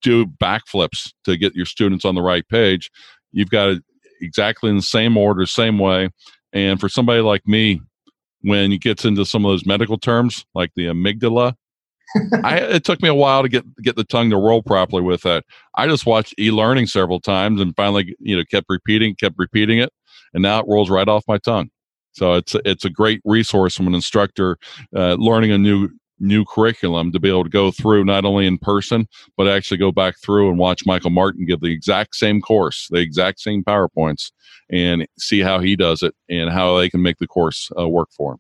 do 0.02 0.26
backflips 0.26 1.14
to 1.24 1.38
get 1.38 1.56
your 1.56 1.66
students 1.66 2.06
on 2.06 2.16
the 2.16 2.22
right 2.22 2.48
page. 2.48 2.92
You've 3.32 3.50
got 3.50 3.70
it 3.70 3.84
exactly 4.22 4.70
in 4.70 4.76
the 4.78 4.82
same 4.82 5.18
order 5.18 5.46
same 5.46 5.80
way 5.80 6.10
and 6.54 6.80
for 6.80 6.90
somebody 6.90 7.22
like 7.22 7.46
me 7.46 7.82
when 8.42 8.72
it 8.72 8.82
gets 8.82 9.06
into 9.06 9.26
some 9.26 9.46
of 9.46 9.52
those 9.52 9.66
medical 9.66 9.98
terms 9.98 10.46
like 10.54 10.72
the 10.76 10.86
amygdala 10.86 11.54
I, 12.44 12.58
it 12.60 12.84
took 12.84 13.02
me 13.02 13.10
a 13.10 13.14
while 13.14 13.44
to 13.44 13.50
get 13.50 13.66
get 13.82 13.96
the 13.96 14.04
tongue 14.04 14.30
to 14.30 14.38
roll 14.38 14.62
properly 14.62 15.02
with 15.02 15.22
that. 15.24 15.44
I 15.76 15.88
just 15.88 16.06
watched 16.06 16.36
e-learning 16.40 16.88
several 16.88 17.20
times 17.20 17.60
and 17.62 17.76
finally, 17.76 18.16
you 18.20 18.38
know, 18.38 18.44
kept 18.50 18.68
repeating, 18.70 19.16
kept 19.16 19.36
repeating 19.38 19.80
it, 19.80 19.92
and 20.34 20.44
now 20.44 20.60
it 20.60 20.66
rolls 20.68 20.90
right 20.90 21.08
off 21.08 21.24
my 21.28 21.38
tongue. 21.38 21.70
So 22.14 22.34
it's 22.36 22.56
it's 22.66 22.86
a 22.86 22.90
great 22.90 23.22
resource 23.26 23.76
from 23.76 23.88
an 23.88 23.96
instructor 23.96 24.58
uh, 24.96 25.16
learning 25.16 25.52
a 25.52 25.58
new 25.58 25.90
new 26.20 26.46
curriculum 26.46 27.12
to 27.12 27.20
be 27.20 27.30
able 27.30 27.44
to 27.44 27.50
go 27.50 27.72
through 27.72 28.06
not 28.06 28.26
only 28.26 28.48
in 28.48 28.58
person 28.58 29.08
but 29.38 29.48
actually 29.48 29.78
go 29.78 29.92
back 29.92 30.16
through 30.24 30.50
and 30.50 30.58
watch 30.58 30.86
Michael 30.86 31.10
Martin 31.10 31.46
give 31.46 31.60
the 31.60 31.72
exact 31.72 32.16
same 32.16 32.42
course, 32.42 32.88
the 32.90 33.00
exact 33.00 33.40
same 33.40 33.64
powerpoints, 33.64 34.32
and 34.72 35.06
see 35.20 35.42
how 35.42 35.60
he 35.60 35.76
does 35.76 36.02
it 36.02 36.16
and 36.30 36.50
how 36.50 36.78
they 36.78 36.90
can 36.90 37.02
make 37.02 37.18
the 37.18 37.28
course 37.28 37.70
uh, 37.78 37.88
work 37.88 38.10
for 38.16 38.34
him. 38.34 38.40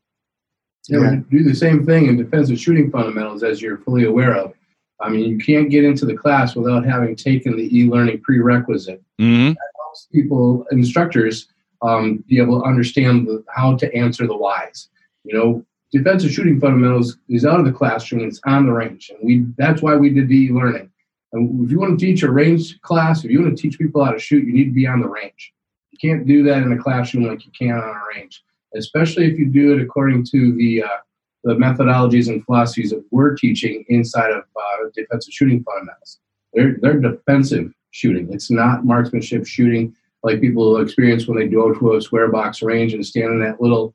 Yeah, 0.87 1.15
do 1.31 1.43
the 1.43 1.55
same 1.55 1.85
thing 1.85 2.05
in 2.07 2.17
defensive 2.17 2.59
shooting 2.59 2.91
fundamentals, 2.91 3.43
as 3.43 3.61
you're 3.61 3.79
fully 3.79 4.05
aware 4.05 4.35
of. 4.35 4.53
I 5.01 5.09
mean, 5.09 5.25
you 5.29 5.37
can't 5.37 5.69
get 5.69 5.83
into 5.83 6.05
the 6.05 6.15
class 6.15 6.55
without 6.55 6.85
having 6.85 7.15
taken 7.15 7.57
the 7.57 7.75
e-learning 7.77 8.21
prerequisite. 8.21 9.03
Mm-hmm. 9.19 9.49
That 9.49 9.71
helps 9.83 10.07
people, 10.13 10.65
instructors, 10.71 11.47
um, 11.81 12.23
be 12.27 12.39
able 12.39 12.61
to 12.61 12.67
understand 12.67 13.27
the, 13.27 13.43
how 13.53 13.75
to 13.77 13.93
answer 13.95 14.27
the 14.27 14.37
whys. 14.37 14.89
You 15.23 15.33
know, 15.33 15.65
defensive 15.97 16.31
shooting 16.31 16.59
fundamentals 16.59 17.17
is 17.29 17.45
out 17.45 17.59
of 17.59 17.65
the 17.65 17.71
classroom; 17.71 18.27
it's 18.27 18.41
on 18.45 18.65
the 18.65 18.71
range, 18.71 19.09
and 19.09 19.19
we 19.23 19.45
that's 19.57 19.81
why 19.81 19.95
we 19.95 20.09
did 20.09 20.27
the 20.27 20.45
e-learning. 20.45 20.89
And 21.33 21.65
if 21.65 21.71
you 21.71 21.79
want 21.79 21.99
to 21.99 22.05
teach 22.05 22.23
a 22.23 22.31
range 22.31 22.79
class, 22.81 23.23
if 23.23 23.31
you 23.31 23.41
want 23.41 23.55
to 23.55 23.61
teach 23.61 23.77
people 23.77 24.03
how 24.03 24.11
to 24.11 24.19
shoot, 24.19 24.45
you 24.45 24.53
need 24.53 24.65
to 24.65 24.73
be 24.73 24.87
on 24.87 25.01
the 25.01 25.07
range. 25.07 25.53
You 25.91 25.97
can't 25.97 26.27
do 26.27 26.43
that 26.43 26.63
in 26.63 26.71
a 26.71 26.77
classroom 26.77 27.25
like 27.25 27.45
you 27.45 27.51
can 27.57 27.71
on 27.71 27.83
a 27.83 28.01
range 28.15 28.43
especially 28.75 29.25
if 29.25 29.39
you 29.39 29.45
do 29.45 29.73
it 29.73 29.81
according 29.81 30.25
to 30.25 30.53
the 30.55 30.83
uh, 30.83 30.97
the 31.43 31.53
methodologies 31.53 32.27
and 32.27 32.43
philosophies 32.43 32.89
that 32.89 33.03
we're 33.11 33.35
teaching 33.35 33.85
inside 33.87 34.31
of 34.31 34.43
uh, 34.55 34.89
defensive 34.95 35.33
shooting 35.33 35.63
fundamentals. 35.63 36.19
They're 36.53 36.77
they're 36.81 36.99
defensive 36.99 37.73
shooting. 37.91 38.31
It's 38.31 38.51
not 38.51 38.85
marksmanship 38.85 39.45
shooting 39.45 39.95
like 40.23 40.41
people 40.41 40.77
experience 40.77 41.27
when 41.27 41.37
they 41.37 41.47
go 41.47 41.73
to 41.73 41.95
a 41.95 42.01
square 42.01 42.29
box 42.29 42.61
range 42.61 42.93
and 42.93 43.05
stand 43.05 43.31
in 43.31 43.39
that 43.41 43.61
little 43.61 43.93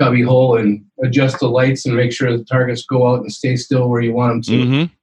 cubby 0.00 0.22
hole 0.22 0.56
and 0.56 0.84
adjust 1.04 1.38
the 1.40 1.48
lights 1.48 1.84
and 1.84 1.94
make 1.94 2.12
sure 2.12 2.36
the 2.36 2.44
targets 2.44 2.84
go 2.84 3.06
out 3.06 3.20
and 3.20 3.32
stay 3.32 3.56
still 3.56 3.88
where 3.88 4.00
you 4.00 4.14
want 4.14 4.32
them 4.32 4.42
to. 4.42 4.64
Mm-hmm. 4.64 4.94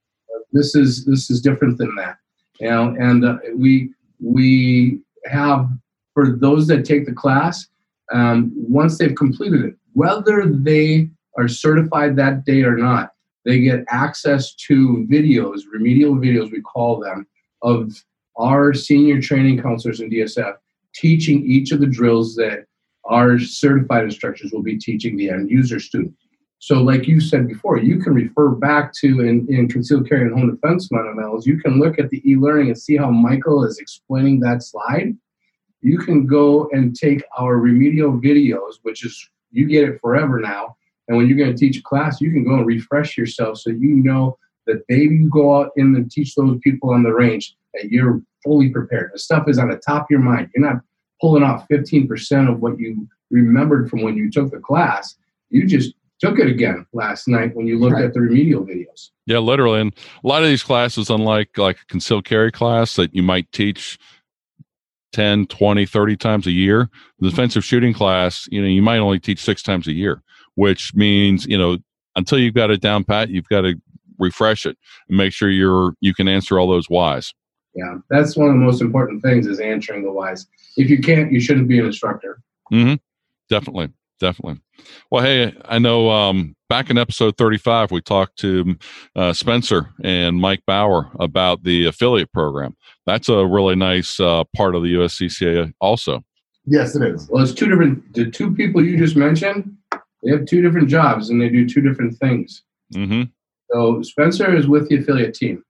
This 0.52 0.76
is 0.76 1.06
this 1.06 1.30
is 1.30 1.42
different 1.42 1.78
than 1.78 1.94
that. 1.96 2.18
You 2.60 2.70
know, 2.70 2.96
and 3.00 3.24
uh, 3.24 3.38
we 3.56 3.92
we 4.20 5.00
have 5.26 5.70
for 6.14 6.36
those 6.36 6.68
that 6.68 6.86
take 6.86 7.06
the 7.06 7.14
class, 7.14 7.68
um, 8.12 8.52
once 8.56 8.98
they've 8.98 9.16
completed 9.16 9.64
it, 9.66 9.76
whether 9.94 10.46
they 10.48 11.10
are 11.38 11.48
certified 11.48 12.16
that 12.16 12.46
day 12.46 12.64
or 12.64 12.76
not, 12.76 13.12
they 13.46 13.60
get 13.60 13.86
access 13.90 14.56
to 14.56 15.06
videos, 15.10 15.62
remedial 15.72 16.16
videos, 16.16 16.52
we 16.52 16.62
call 16.62 17.00
them, 17.00 17.28
of 17.62 17.92
our 18.38 18.74
senior 18.74 19.22
training 19.22 19.62
counselors 19.62 20.00
in 20.00 20.10
DSF 20.10 20.56
teaching 20.96 21.46
each 21.46 21.72
of 21.72 21.80
the 21.80 21.86
drills 21.86 22.36
that 22.36 22.66
our 23.08 23.39
certified 23.39 24.04
instructors 24.04 24.52
will 24.52 24.63
be 24.63 24.78
teaching 24.78 25.17
the 25.17 25.30
end 25.30 25.50
user 25.50 25.80
student. 25.80 26.13
So, 26.60 26.82
like 26.82 27.08
you 27.08 27.22
said 27.22 27.48
before, 27.48 27.78
you 27.78 28.00
can 28.00 28.13
refer 28.13 28.50
back 28.50 28.91
to 29.02 29.22
in, 29.22 29.46
in 29.50 29.67
concealed 29.67 30.10
carry 30.10 30.24
and 30.24 30.34
home 30.34 30.50
defense 30.50 30.88
fundamentals. 30.88 31.46
You 31.46 31.60
can 31.60 31.80
look 31.80 32.00
at 32.00 32.10
the 32.10 32.22
e-learning 32.30 32.67
and 32.67 32.78
see 32.78 32.98
how 32.98 33.12
Michael 33.12 33.63
is 33.63 33.78
explaining 33.78 34.39
that 34.39 34.63
slide 34.63 35.15
you 35.82 35.98
can 35.98 36.26
go 36.26 36.70
and 36.72 36.96
take 36.96 37.24
our 37.38 37.58
remedial 37.58 38.12
videos, 38.12 38.76
which 38.84 39.06
is 39.06 39.30
you 39.52 39.67
get 39.67 39.88
it 39.88 40.02
forever 40.02 40.39
now. 40.39 40.76
And 41.08 41.15
when 41.15 41.28
you're 41.28 41.38
going 41.38 41.56
to 41.56 41.58
teach 41.58 41.78
a 41.78 41.84
class, 41.84 42.20
you 42.20 42.32
can 42.32 42.43
go 42.43 42.56
and 42.56 42.65
refresh 42.65 43.17
yourself 43.17 43.60
so 43.60 43.70
you 43.70 43.96
know 43.96 44.38
that 44.65 44.84
maybe 44.89 45.15
you 45.15 45.30
go 45.30 45.56
out 45.56 45.72
in 45.78 45.96
and 45.96 46.12
teach 46.12 46.36
those 46.36 46.60
people 46.62 46.89
on 46.89 47.04
the 47.04 47.13
range 47.13 47.56
that 47.74 47.89
you're 47.89 48.22
fully 48.43 48.70
prepared. 48.70 49.12
The 49.13 49.20
stuff 49.20 49.48
is 49.48 49.58
on 49.58 49.70
the 49.70 49.78
top 49.78 50.04
of 50.04 50.08
your 50.10 50.20
mind. 50.20 50.50
You're 50.54 50.65
not 50.65 50.82
pulling 51.22 51.44
off 51.44 51.66
15% 51.72 52.52
of 52.52 52.60
what 52.60 52.80
you 52.80 53.08
remembered 53.30 53.90
from 53.90 54.02
when 54.02 54.16
you 54.16 54.32
took 54.32 54.52
the 54.52 54.60
class. 54.60 55.16
You 55.50 55.66
just 55.66 55.94
took 56.20 56.40
it 56.40 56.48
again 56.48 56.86
last 56.94 57.28
night 57.28 57.56
when 57.56 57.68
you 57.68 57.80
looked 57.80 57.96
right. 57.96 58.06
at 58.06 58.14
the 58.14 58.22
remedial 58.22 58.66
videos. 58.66 59.10
Yeah, 59.26 59.40
literally. 59.40 59.82
And 59.82 59.94
a 60.24 60.28
lot 60.28 60.44
of 60.44 60.50
these 60.50 60.64
classes, 60.64 61.10
unlike 61.10 61.58
like 61.58 61.78
a 61.82 61.86
concealed 61.86 62.26
carry 62.26 62.52
class 62.52 62.96
that 62.96 63.14
you 63.16 63.24
might 63.24 63.52
teach 63.52 63.98
10, 65.14 65.48
20, 65.48 65.86
30 65.86 66.18
times 66.18 66.48
a 66.48 66.52
year. 66.52 66.90
The 67.20 67.28
mm-hmm. 67.28 67.30
defensive 67.30 67.66
shooting 67.66 67.94
class, 67.94 68.48
you 68.52 68.62
know, 68.62 68.68
you 68.68 68.82
might 68.82 69.00
only 69.00 69.20
teach 69.20 69.42
six 69.42 69.62
times 69.62 69.88
a 69.88 69.94
year, 69.94 70.22
which 70.56 70.94
means, 70.94 71.46
you 71.46 71.58
know, 71.58 71.78
until 72.16 72.40
you've 72.40 72.54
got 72.54 72.72
it 72.72 72.82
down 72.82 73.04
pat, 73.04 73.30
you've 73.30 73.48
got 73.50 73.62
to 73.62 73.76
refresh 74.20 74.66
it 74.66 74.78
and 75.08 75.18
make 75.18 75.32
sure 75.32 75.50
you're 75.50 75.94
you 76.02 76.14
can 76.14 76.28
answer 76.28 76.60
all 76.60 76.68
those 76.68 76.88
whys. 76.88 77.34
Yeah, 77.78 78.00
that's 78.10 78.36
one 78.36 78.48
of 78.50 78.56
the 78.56 78.60
most 78.60 78.82
important 78.82 79.22
things 79.22 79.46
is 79.46 79.60
answering 79.60 80.04
the 80.04 80.12
whys. 80.12 80.48
If 80.78 80.90
you 80.90 81.00
can't, 81.00 81.32
you 81.32 81.40
shouldn't 81.40 81.68
be 81.68 81.78
an 81.78 81.86
instructor. 81.86 82.42
Mm-hmm. 82.74 82.96
Definitely, 83.50 83.90
definitely. 84.20 84.60
Well, 85.12 85.24
hey, 85.24 85.56
I 85.63 85.78
know 85.78 86.10
um, 86.10 86.56
back 86.70 86.90
in 86.90 86.98
episode 86.98 87.38
35, 87.38 87.92
we 87.92 88.02
talked 88.02 88.40
to 88.40 88.76
uh, 89.16 89.32
Spencer 89.34 89.94
and 90.04 90.38
Mike 90.38 90.63
Bauer 90.66 91.12
about 91.20 91.63
the 91.63 91.86
affiliate 91.86 92.34
program. 92.34 92.76
That's 93.06 93.30
a 93.30 93.46
really 93.46 93.76
nice 93.76 94.20
uh, 94.20 94.44
part 94.56 94.74
of 94.74 94.82
the 94.82 94.96
USCCA, 94.96 95.72
also. 95.80 96.24
Yes, 96.66 96.96
it 96.96 97.04
is. 97.04 97.30
Well, 97.30 97.44
it's 97.44 97.54
two 97.54 97.68
different. 97.68 98.12
The 98.16 98.32
two 98.32 98.56
people 98.56 98.84
you 98.84 98.98
just 98.98 99.16
mentioned, 99.16 99.78
they 100.24 100.32
have 100.32 100.46
two 100.46 100.63
different 100.63 100.90
jobs 100.90 101.30
and 101.30 101.40
they 101.40 101.50
do 101.50 101.70
two 101.70 101.82
different 101.82 102.18
things. 102.18 102.63
Mm-hmm. 102.96 103.24
So 103.72 104.02
Spencer 104.02 104.56
is 104.56 104.68
with 104.68 104.90
the 104.90 104.98
affiliate 104.98 105.36
team, 105.36 105.63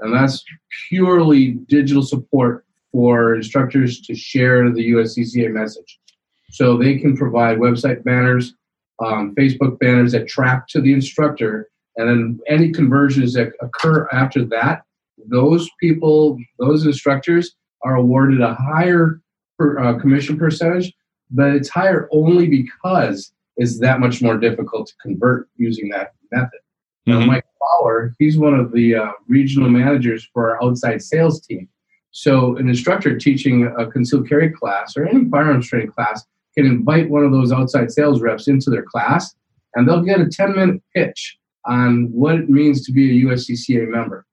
and 0.00 0.14
that's 0.14 0.44
purely 0.88 1.52
digital 1.68 2.02
support 2.02 2.64
for 2.92 3.34
instructors 3.34 4.00
to 4.02 4.14
share 4.14 4.70
the 4.70 4.92
USCCA 4.92 5.52
message. 5.52 5.98
So 6.50 6.76
they 6.76 6.98
can 6.98 7.16
provide 7.16 7.58
website 7.58 8.04
banners, 8.04 8.54
um, 9.04 9.34
Facebook 9.34 9.78
banners 9.78 10.12
that 10.12 10.28
track 10.28 10.68
to 10.68 10.80
the 10.80 10.92
instructor, 10.92 11.68
and 11.96 12.08
then 12.08 12.40
any 12.48 12.72
conversions 12.72 13.34
that 13.34 13.52
occur 13.60 14.08
after 14.12 14.44
that, 14.46 14.82
those 15.28 15.68
people, 15.80 16.38
those 16.58 16.86
instructors 16.86 17.54
are 17.82 17.96
awarded 17.96 18.40
a 18.40 18.54
higher 18.54 19.20
per, 19.58 19.78
uh, 19.78 19.98
commission 19.98 20.38
percentage, 20.38 20.92
but 21.30 21.52
it's 21.52 21.68
higher 21.68 22.08
only 22.12 22.46
because 22.48 23.32
it's 23.56 23.78
that 23.80 24.00
much 24.00 24.22
more 24.22 24.36
difficult 24.38 24.86
to 24.88 24.94
convert 25.00 25.48
using 25.56 25.88
that 25.88 26.12
method. 26.30 26.60
Now, 27.06 27.20
Mhm. 27.20 27.26
Mike 27.26 27.45
Fowler, 27.58 28.14
he's 28.18 28.38
one 28.38 28.54
of 28.54 28.72
the 28.72 28.96
uh, 28.96 29.12
regional 29.28 29.68
managers 29.68 30.28
for 30.32 30.50
our 30.50 30.62
outside 30.62 31.02
sales 31.02 31.40
team. 31.40 31.68
So, 32.10 32.56
an 32.56 32.68
instructor 32.68 33.18
teaching 33.18 33.70
a 33.78 33.86
concealed 33.86 34.28
carry 34.28 34.50
class 34.50 34.96
or 34.96 35.06
any 35.06 35.28
firearms 35.28 35.68
training 35.68 35.92
class 35.92 36.24
can 36.56 36.66
invite 36.66 37.10
one 37.10 37.24
of 37.24 37.32
those 37.32 37.52
outside 37.52 37.90
sales 37.90 38.20
reps 38.22 38.48
into 38.48 38.70
their 38.70 38.84
class, 38.84 39.34
and 39.74 39.86
they'll 39.86 40.02
get 40.02 40.20
a 40.20 40.26
10 40.26 40.56
minute 40.56 40.82
pitch 40.94 41.36
on 41.66 42.08
what 42.12 42.36
it 42.36 42.48
means 42.48 42.86
to 42.86 42.92
be 42.92 43.10
a 43.10 43.26
USCCA 43.26 43.88
member. 43.88 44.24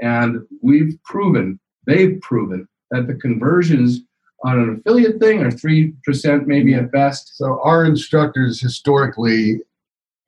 And 0.00 0.42
we've 0.62 0.96
proven, 1.04 1.58
they've 1.86 2.20
proven, 2.20 2.68
that 2.90 3.06
the 3.06 3.14
conversions 3.14 4.00
on 4.44 4.58
an 4.58 4.76
affiliate 4.78 5.18
thing 5.18 5.42
are 5.42 5.50
3% 5.50 6.46
maybe 6.46 6.74
at 6.74 6.92
best. 6.92 7.36
So 7.36 7.60
our 7.62 7.84
instructors 7.84 8.60
historically, 8.60 9.60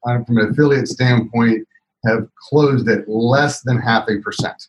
uh, 0.07 0.25
from 0.25 0.39
an 0.39 0.51
affiliate 0.51 0.89
standpoint, 0.89 1.67
have 2.07 2.29
closed 2.49 2.89
at 2.89 3.09
less 3.09 3.63
than 3.63 3.79
half 3.79 4.09
a 4.09 4.19
percent. 4.19 4.69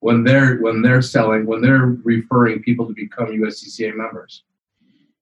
when 0.00 0.22
they're 0.24 0.58
when 0.58 0.80
they're 0.82 1.02
selling 1.02 1.44
when 1.44 1.60
they're 1.60 1.96
referring 2.04 2.62
people 2.62 2.86
to 2.86 2.94
become 2.94 3.26
USCCA 3.26 3.94
members. 3.96 4.44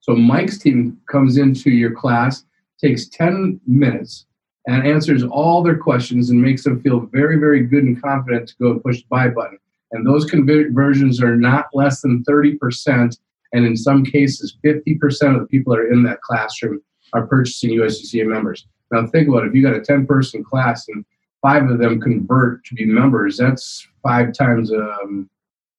So 0.01 0.15
Mike's 0.15 0.59
team 0.59 0.99
comes 1.11 1.39
into 1.39 1.71
your 1.71 1.93
class, 1.93 2.45
takes 2.81 3.09
10 3.09 3.61
minutes 3.67 4.27
and 4.67 4.87
answers 4.87 5.23
all 5.25 5.63
their 5.63 5.79
questions 5.79 6.31
and 6.31 6.41
makes 6.41 6.65
them 6.65 6.83
feel 6.83 7.01
very 7.13 7.39
very 7.39 7.63
good 7.63 7.85
and 7.85 8.01
confident 8.03 8.49
to 8.49 8.55
go 8.61 8.71
and 8.73 8.83
push 8.83 8.99
the 8.99 9.07
buy 9.09 9.29
button. 9.29 9.59
And 9.93 10.07
those 10.07 10.25
conversions 10.27 11.23
are 11.23 11.37
not 11.37 11.67
less 11.73 12.03
than 12.03 12.25
30% 12.25 13.19
and 13.53 13.65
in 13.65 13.77
some 13.77 14.05
cases 14.05 14.59
50% 14.65 15.35
of 15.35 15.41
the 15.41 15.47
people 15.47 15.73
that 15.73 15.81
are 15.81 15.93
in 15.93 16.03
that 16.03 16.21
classroom 16.21 16.81
are 17.13 17.27
purchasing 17.27 17.71
USCCA 17.71 18.27
members. 18.27 18.67
Now 18.91 19.07
think 19.07 19.29
about 19.29 19.45
it, 19.45 19.49
if 19.49 19.55
you 19.55 19.63
got 19.63 19.75
a 19.75 19.81
10 19.81 20.07
person 20.07 20.45
class 20.45 20.89
and 20.89 21.05
five 21.43 21.69
of 21.69 21.79
them 21.79 22.01
convert 22.01 22.65
to 22.67 22.75
be 22.75 22.85
members, 22.85 23.37
that's 23.37 23.87
five 24.03 24.33
times 24.33 24.73
um, 24.73 25.29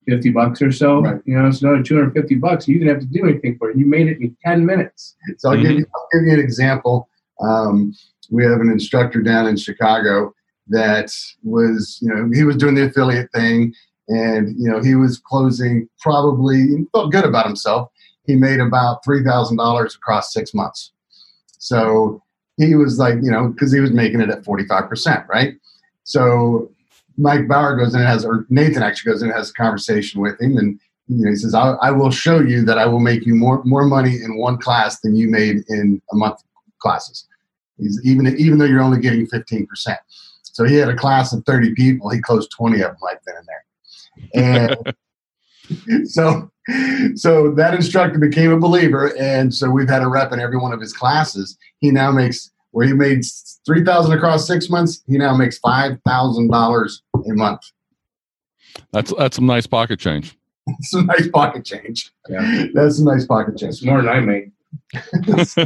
50 0.08 0.30
bucks 0.32 0.62
or 0.62 0.72
so. 0.72 1.02
Right. 1.02 1.22
You 1.26 1.38
know, 1.38 1.48
it's 1.48 1.62
another 1.62 1.84
250 1.84 2.36
bucks. 2.36 2.67
You 2.67 2.80
didn't 2.80 2.93
have 2.93 3.00
to 3.00 3.06
do 3.06 3.28
anything 3.28 3.58
for 3.58 3.72
it. 3.72 3.78
You 3.78 3.86
made 3.86 4.08
it 4.08 4.20
in 4.20 4.36
10 4.46 4.65
minutes. 4.65 5.15
So 5.38 5.52
I'll, 5.52 5.62
give, 5.62 5.72
you, 5.72 5.86
I'll 5.96 6.08
give 6.13 6.28
you 6.28 6.34
an 6.34 6.39
example. 6.39 7.10
Um, 7.41 7.93
we 8.32 8.43
have 8.43 8.60
an 8.60 8.70
instructor 8.70 9.22
down 9.22 9.48
in 9.48 9.58
Chicago 9.58 10.34
that 10.70 11.12
was, 11.43 12.00
you 12.02 12.13
know, 12.13 12.30
he 12.34 12.43
was 12.43 12.58
doing 12.58 12.76
the 12.76 12.88
affiliate 12.88 13.32
thing 13.34 13.74
and, 14.10 14.56
you 14.58 14.70
know, 14.70 14.82
he 14.82 14.96
was 14.96 15.17
closing 15.17 15.88
probably, 16.00 16.86
felt 16.93 17.12
good 17.12 17.26
about 17.26 17.46
himself. 17.46 17.89
He 18.26 18.36
made 18.36 18.60
about 18.60 19.04
$3,000 19.06 19.96
across 19.96 20.34
six 20.34 20.54
months. 20.54 20.91
So 21.58 22.22
he 22.58 22.76
was 22.76 23.00
like, 23.00 23.15
you 23.22 23.32
know, 23.32 23.50
because 23.50 23.72
he 23.72 23.80
was 23.80 23.91
making 23.91 24.22
it 24.22 24.30
at 24.30 24.43
45%, 24.43 25.28
right? 25.28 25.54
So 26.04 26.72
Mike 27.17 27.48
Bauer 27.48 27.76
goes 27.76 27.93
in 27.93 28.02
and 28.02 28.10
has, 28.10 28.26
or 28.26 28.46
Nathan 28.50 28.84
actually 28.84 29.12
goes 29.12 29.22
in 29.22 29.30
and 29.30 29.38
has 29.38 29.50
a 29.50 29.54
conversation 29.54 30.22
with 30.22 30.39
him 30.41 30.58
and 30.58 30.80
you 31.08 31.24
know, 31.24 31.30
he 31.30 31.38
says, 31.38 31.54
I, 31.54 31.72
I 31.82 31.91
will 31.91 32.12
show 32.12 32.41
you 32.41 32.65
that 32.65 32.78
I 32.78 32.86
will 32.86 33.00
make 33.00 33.26
you 33.26 33.34
more 33.34 33.63
more 33.63 33.86
money 33.86 34.15
in 34.15 34.38
one 34.38 34.58
class 34.58 35.00
than 35.00 35.15
you 35.15 35.30
made 35.30 35.63
in 35.70 36.02
a 36.12 36.15
month 36.15 36.43
classes. 36.80 37.28
He's 37.78 38.00
even 38.04 38.28
even 38.38 38.58
though 38.58 38.65
you're 38.65 38.82
only 38.82 39.00
getting 39.00 39.26
15%. 39.28 39.67
So 40.43 40.65
he 40.65 40.76
had 40.76 40.89
a 40.89 40.96
class 40.96 41.34
of 41.34 41.46
30 41.46 41.76
people, 41.76 42.10
he 42.10 42.20
closed 42.20 42.52
20 42.52 42.82
of 42.82 42.89
them 42.89 42.98
right 43.04 43.17
then 43.26 43.36
and 43.38 43.48
there. 44.43 44.96
And 45.86 46.10
so 46.10 46.52
so 47.15 47.51
that 47.51 47.73
instructor 47.73 48.19
became 48.19 48.51
a 48.51 48.60
believer, 48.60 49.15
and 49.17 49.53
so 49.53 49.69
we've 49.69 49.89
had 49.89 50.03
a 50.03 50.08
rep 50.08 50.32
in 50.34 50.39
every 50.39 50.58
one 50.58 50.73
of 50.73 50.82
his 50.82 50.93
classes. 50.93 51.58
He 51.80 51.91
now 51.91 52.12
makes 52.12 52.51
where 52.71 52.86
he 52.86 52.93
made 52.93 53.23
three 53.65 53.84
thousand 53.84 54.13
across 54.13 54.45
six 54.45 54.69
months, 54.69 55.03
he 55.08 55.17
now 55.17 55.36
makes 55.36 55.58
five 55.60 55.99
thousand 56.06 56.49
dollars 56.49 57.01
a 57.15 57.34
month. 57.34 57.62
That's 58.91 59.13
that's 59.17 59.36
some 59.36 59.45
nice 59.45 59.67
pocket 59.67 59.99
change. 59.99 60.38
Some 60.82 61.06
nice 61.06 61.27
pocket 61.30 61.63
change. 61.63 62.12
Yeah. 62.30 62.65
That's 62.73 62.97
some 62.97 63.06
nice 63.06 63.25
pocket 63.25 63.58
change. 63.58 63.75
It's 63.75 63.86
more 63.86 64.01
than 64.01 64.10
I 64.10 64.19
make. 64.19 64.49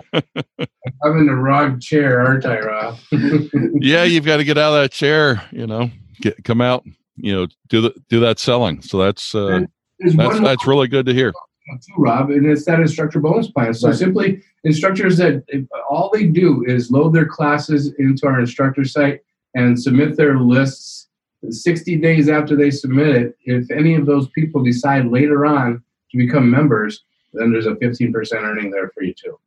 I'm 1.03 1.17
in 1.17 1.25
the 1.25 1.35
wrong 1.35 1.79
chair, 1.79 2.21
aren't 2.21 2.45
I, 2.45 2.59
Rob? 2.59 2.97
yeah, 3.11 4.03
you've 4.03 4.25
got 4.25 4.37
to 4.37 4.43
get 4.43 4.57
out 4.57 4.73
of 4.73 4.81
that 4.81 4.91
chair. 4.91 5.43
You 5.51 5.67
know, 5.67 5.89
get 6.21 6.43
come 6.43 6.61
out. 6.61 6.85
You 7.15 7.33
know, 7.33 7.47
do 7.69 7.81
the 7.81 7.93
do 8.09 8.19
that 8.21 8.39
selling. 8.39 8.81
So 8.81 8.99
that's 8.99 9.35
uh, 9.35 9.65
There's 10.01 10.15
that's 10.15 10.33
one 10.35 10.43
that's 10.43 10.67
really 10.67 10.87
good 10.87 11.05
to 11.05 11.13
hear. 11.13 11.31
too, 11.31 11.93
Rob, 11.97 12.31
and 12.31 12.45
it's 12.45 12.65
that 12.65 12.79
instructor 12.79 13.19
bonus 13.19 13.49
plan. 13.49 13.73
So 13.73 13.87
Right. 13.89 13.95
simply 13.97 14.41
instructors 14.63 15.17
that 15.17 15.43
all 15.89 16.09
they 16.13 16.25
do 16.27 16.63
is 16.65 16.91
load 16.91 17.13
their 17.13 17.25
classes 17.27 17.93
into 17.99 18.25
our 18.27 18.39
instructor 18.39 18.83
site 18.83 19.21
and 19.55 19.79
submit 19.79 20.17
their 20.17 20.37
lists 20.39 21.07
60 21.49 21.95
days 21.97 22.29
after 22.29 22.55
they 22.55 22.71
submit 22.71 23.09
it. 23.15 23.37
If 23.45 23.69
any 23.71 23.95
of 23.95 24.05
those 24.05 24.27
people 24.29 24.63
decide 24.63 25.07
later 25.07 25.45
on 25.45 25.83
to 26.11 26.17
become 26.17 26.49
members, 26.49 27.03
then 27.33 27.51
there's 27.51 27.67
a 27.67 27.75
15% 27.75 28.33
earning 28.43 28.71
there 28.71 28.89
for 28.93 29.03
you 29.03 29.13
too. 29.13 29.39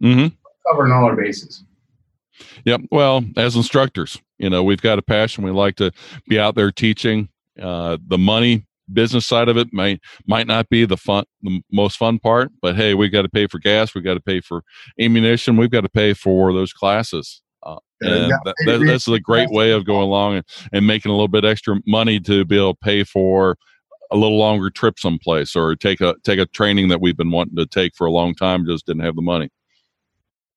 hmm 0.00 0.26
Covering 0.70 0.92
all 0.92 1.04
our 1.04 1.16
bases. 1.16 1.64
Yep. 2.64 2.82
Well, 2.90 3.24
as 3.36 3.56
instructors, 3.56 4.20
you 4.38 4.48
know, 4.50 4.62
we've 4.62 4.80
got 4.80 4.98
a 4.98 5.02
passion. 5.02 5.44
We 5.44 5.50
like 5.50 5.76
to 5.76 5.90
be 6.28 6.38
out 6.38 6.54
there 6.54 6.70
teaching. 6.72 7.28
Uh, 7.60 7.98
the 8.06 8.16
money 8.18 8.64
business 8.92 9.26
side 9.26 9.48
of 9.48 9.56
it 9.56 9.72
might 9.72 10.00
might 10.26 10.46
not 10.46 10.68
be 10.68 10.84
the 10.84 10.96
fun, 10.96 11.24
the 11.42 11.62
most 11.70 11.96
fun 11.96 12.18
part, 12.18 12.50
but 12.60 12.76
hey, 12.76 12.94
we've 12.94 13.12
got 13.12 13.22
to 13.22 13.28
pay 13.28 13.46
for 13.46 13.58
gas. 13.58 13.94
We've 13.94 14.04
got 14.04 14.14
to 14.14 14.20
pay 14.20 14.40
for 14.40 14.62
ammunition. 15.00 15.56
We've 15.56 15.70
got 15.70 15.82
to 15.82 15.88
pay 15.88 16.14
for 16.14 16.52
those 16.52 16.72
classes. 16.72 17.42
Uh, 17.62 17.76
and 18.00 18.30
that, 18.30 18.54
that, 18.64 18.84
that's 18.86 19.06
a 19.08 19.20
great 19.20 19.50
way 19.50 19.72
of 19.72 19.84
going 19.84 20.02
along 20.02 20.36
and, 20.36 20.44
and 20.72 20.86
making 20.86 21.10
a 21.10 21.14
little 21.14 21.28
bit 21.28 21.44
extra 21.44 21.78
money 21.86 22.18
to 22.20 22.44
be 22.46 22.56
able 22.56 22.74
to 22.74 22.80
pay 22.80 23.04
for 23.04 23.56
a 24.10 24.16
little 24.16 24.38
longer 24.38 24.70
trip 24.70 24.98
someplace 24.98 25.54
or 25.54 25.76
take 25.76 26.00
a 26.00 26.14
take 26.24 26.38
a 26.38 26.46
training 26.46 26.88
that 26.88 27.00
we've 27.00 27.16
been 27.16 27.30
wanting 27.30 27.56
to 27.56 27.66
take 27.66 27.94
for 27.94 28.06
a 28.06 28.10
long 28.10 28.34
time, 28.34 28.66
just 28.66 28.86
didn't 28.86 29.02
have 29.02 29.16
the 29.16 29.22
money. 29.22 29.50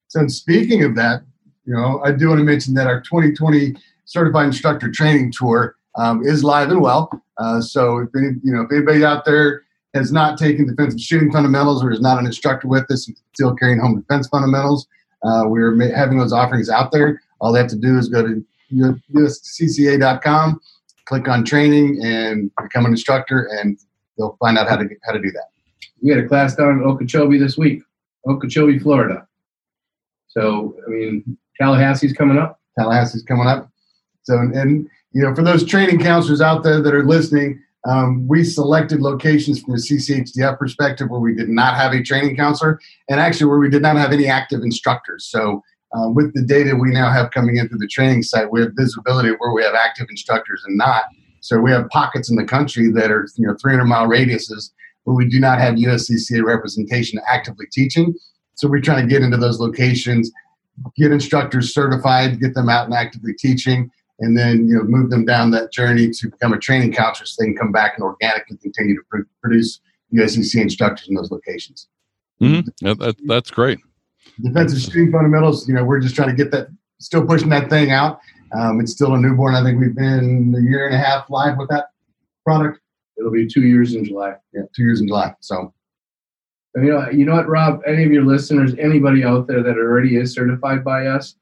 So 0.07 0.27
speaking 0.27 0.83
of 0.83 0.95
that, 0.95 1.23
you 1.65 1.73
know, 1.73 2.01
I 2.03 2.11
do 2.11 2.29
want 2.29 2.39
to 2.39 2.45
mention 2.45 2.73
that 2.75 2.87
our 2.87 3.01
2020 3.01 3.75
Certified 4.05 4.47
Instructor 4.47 4.91
Training 4.91 5.31
Tour 5.31 5.75
um, 5.95 6.23
is 6.23 6.43
live 6.43 6.69
and 6.69 6.81
well. 6.81 7.09
Uh, 7.37 7.61
so 7.61 7.97
if 7.99 8.09
any, 8.15 8.29
you 8.43 8.53
know, 8.53 8.61
if 8.61 8.71
anybody 8.71 9.03
out 9.03 9.25
there 9.25 9.63
has 9.93 10.11
not 10.11 10.37
taken 10.37 10.67
defensive 10.67 10.99
shooting 10.99 11.31
fundamentals 11.31 11.83
or 11.83 11.91
is 11.91 12.01
not 12.01 12.19
an 12.19 12.25
instructor 12.25 12.67
with 12.67 12.89
us 12.91 13.07
and 13.07 13.17
still 13.33 13.55
carrying 13.55 13.79
home 13.79 13.99
defense 13.99 14.27
fundamentals, 14.27 14.87
uh, 15.23 15.43
we're 15.45 15.71
ma- 15.71 15.95
having 15.95 16.17
those 16.17 16.33
offerings 16.33 16.69
out 16.69 16.91
there. 16.91 17.21
All 17.39 17.51
they 17.51 17.59
have 17.59 17.69
to 17.69 17.75
do 17.75 17.97
is 17.97 18.09
go 18.09 18.25
to 18.25 18.45
uscca.com, 18.73 20.59
click 21.05 21.27
on 21.27 21.43
training, 21.43 21.99
and 22.03 22.51
become 22.61 22.85
an 22.85 22.91
instructor, 22.91 23.49
and 23.51 23.77
they'll 24.17 24.37
find 24.39 24.57
out 24.57 24.67
how 24.67 24.77
to 24.77 24.87
how 25.03 25.13
to 25.13 25.21
do 25.21 25.31
that. 25.31 25.45
We 26.01 26.09
had 26.09 26.19
a 26.19 26.27
class 26.27 26.55
down 26.55 26.79
in 26.79 26.83
Okeechobee 26.83 27.37
this 27.37 27.57
week, 27.57 27.83
Okeechobee, 28.27 28.79
Florida. 28.79 29.27
So, 30.27 30.75
I 30.85 30.89
mean, 30.89 31.37
Tallahassee's 31.61 32.13
coming 32.13 32.37
up. 32.37 32.59
Tallahassee's 32.77 33.23
coming 33.23 33.47
up. 33.47 33.69
So, 34.23 34.37
and 34.37 34.89
you 35.13 35.21
know, 35.21 35.33
for 35.33 35.43
those 35.43 35.63
training 35.63 35.99
counselors 35.99 36.41
out 36.41 36.63
there 36.63 36.81
that 36.81 36.93
are 36.93 37.05
listening, 37.05 37.61
um, 37.87 38.27
we 38.27 38.43
selected 38.43 39.01
locations 39.01 39.61
from 39.61 39.75
a 39.75 39.77
CCHDF 39.77 40.57
perspective 40.57 41.09
where 41.09 41.19
we 41.19 41.35
did 41.35 41.49
not 41.49 41.75
have 41.75 41.93
a 41.93 42.01
training 42.01 42.35
counselor, 42.35 42.79
and 43.09 43.19
actually 43.19 43.47
where 43.47 43.59
we 43.59 43.69
did 43.69 43.81
not 43.81 43.95
have 43.97 44.11
any 44.11 44.27
active 44.27 44.61
instructors. 44.61 45.27
So, 45.29 45.61
uh, 45.95 46.09
with 46.09 46.33
the 46.33 46.41
data 46.41 46.75
we 46.75 46.89
now 46.89 47.11
have 47.11 47.29
coming 47.31 47.57
into 47.57 47.75
the 47.75 47.87
training 47.87 48.23
site, 48.23 48.51
we 48.51 48.61
have 48.61 48.71
visibility 48.75 49.29
of 49.29 49.35
where 49.37 49.53
we 49.53 49.63
have 49.63 49.75
active 49.75 50.07
instructors 50.09 50.63
and 50.65 50.77
not. 50.77 51.03
So, 51.41 51.59
we 51.59 51.71
have 51.71 51.89
pockets 51.89 52.29
in 52.29 52.37
the 52.37 52.45
country 52.45 52.89
that 52.91 53.11
are 53.11 53.27
you 53.37 53.47
know 53.47 53.55
300 53.61 53.85
mile 53.85 54.07
radiuses 54.07 54.71
where 55.03 55.15
we 55.15 55.27
do 55.27 55.39
not 55.39 55.59
have 55.59 55.75
USCCA 55.75 56.43
representation 56.43 57.19
actively 57.27 57.65
teaching. 57.71 58.15
So, 58.55 58.69
we're 58.69 58.81
trying 58.81 59.07
to 59.07 59.13
get 59.13 59.23
into 59.23 59.37
those 59.37 59.59
locations, 59.59 60.31
get 60.95 61.11
instructors 61.11 61.73
certified, 61.73 62.39
get 62.39 62.55
them 62.55 62.69
out 62.69 62.85
and 62.85 62.93
actively 62.93 63.33
teaching 63.33 63.91
and 64.23 64.37
then 64.37 64.67
you 64.67 64.75
know 64.75 64.83
move 64.83 65.09
them 65.09 65.25
down 65.25 65.51
that 65.51 65.71
journey 65.71 66.09
to 66.09 66.29
become 66.29 66.53
a 66.53 66.57
training 66.57 66.93
counselor 66.93 67.25
so 67.25 67.35
they 67.41 67.47
can 67.47 67.57
come 67.57 67.71
back 67.71 67.93
and 67.95 68.03
organically 68.03 68.57
continue 68.57 68.95
to 68.95 69.01
pr- 69.09 69.27
produce 69.41 69.79
USCC 70.13 70.61
instructors 70.61 71.07
in 71.09 71.15
those 71.15 71.31
locations. 71.31 71.87
hmm 72.39 72.61
That, 72.81 72.99
that, 72.99 73.15
that's 73.25 73.51
great. 73.51 73.79
Defensive 74.41 74.79
shooting 74.79 75.11
fundamentals, 75.11 75.67
you 75.67 75.73
know, 75.73 75.83
we're 75.83 75.99
just 75.99 76.15
trying 76.15 76.29
to 76.29 76.35
get 76.35 76.51
that, 76.51 76.67
still 76.99 77.25
pushing 77.25 77.49
that 77.49 77.69
thing 77.69 77.91
out. 77.91 78.19
Um, 78.57 78.79
it's 78.79 78.91
still 78.91 79.13
a 79.13 79.17
newborn. 79.17 79.55
I 79.55 79.63
think 79.63 79.79
we've 79.79 79.95
been 79.95 80.55
a 80.57 80.61
year 80.61 80.85
and 80.85 80.95
a 80.95 80.97
half 80.97 81.29
live 81.29 81.57
with 81.57 81.69
that 81.69 81.87
product. 82.45 82.79
It'll 83.17 83.31
be 83.31 83.47
two 83.47 83.63
years 83.63 83.95
in 83.95 84.05
July. 84.05 84.35
Yeah, 84.53 84.61
two 84.75 84.83
years 84.83 85.01
in 85.01 85.07
July. 85.07 85.35
So 85.39 85.73
And, 86.75 86.85
you 86.85 86.93
know, 86.93 87.09
you 87.09 87.25
know 87.25 87.33
what, 87.35 87.49
Rob? 87.49 87.81
Any 87.85 88.03
of 88.05 88.11
your 88.11 88.25
listeners, 88.25 88.73
anybody 88.79 89.23
out 89.23 89.47
there 89.47 89.61
that 89.63 89.75
already 89.75 90.17
is 90.17 90.33
certified 90.33 90.83
by 90.83 91.07
us, 91.07 91.35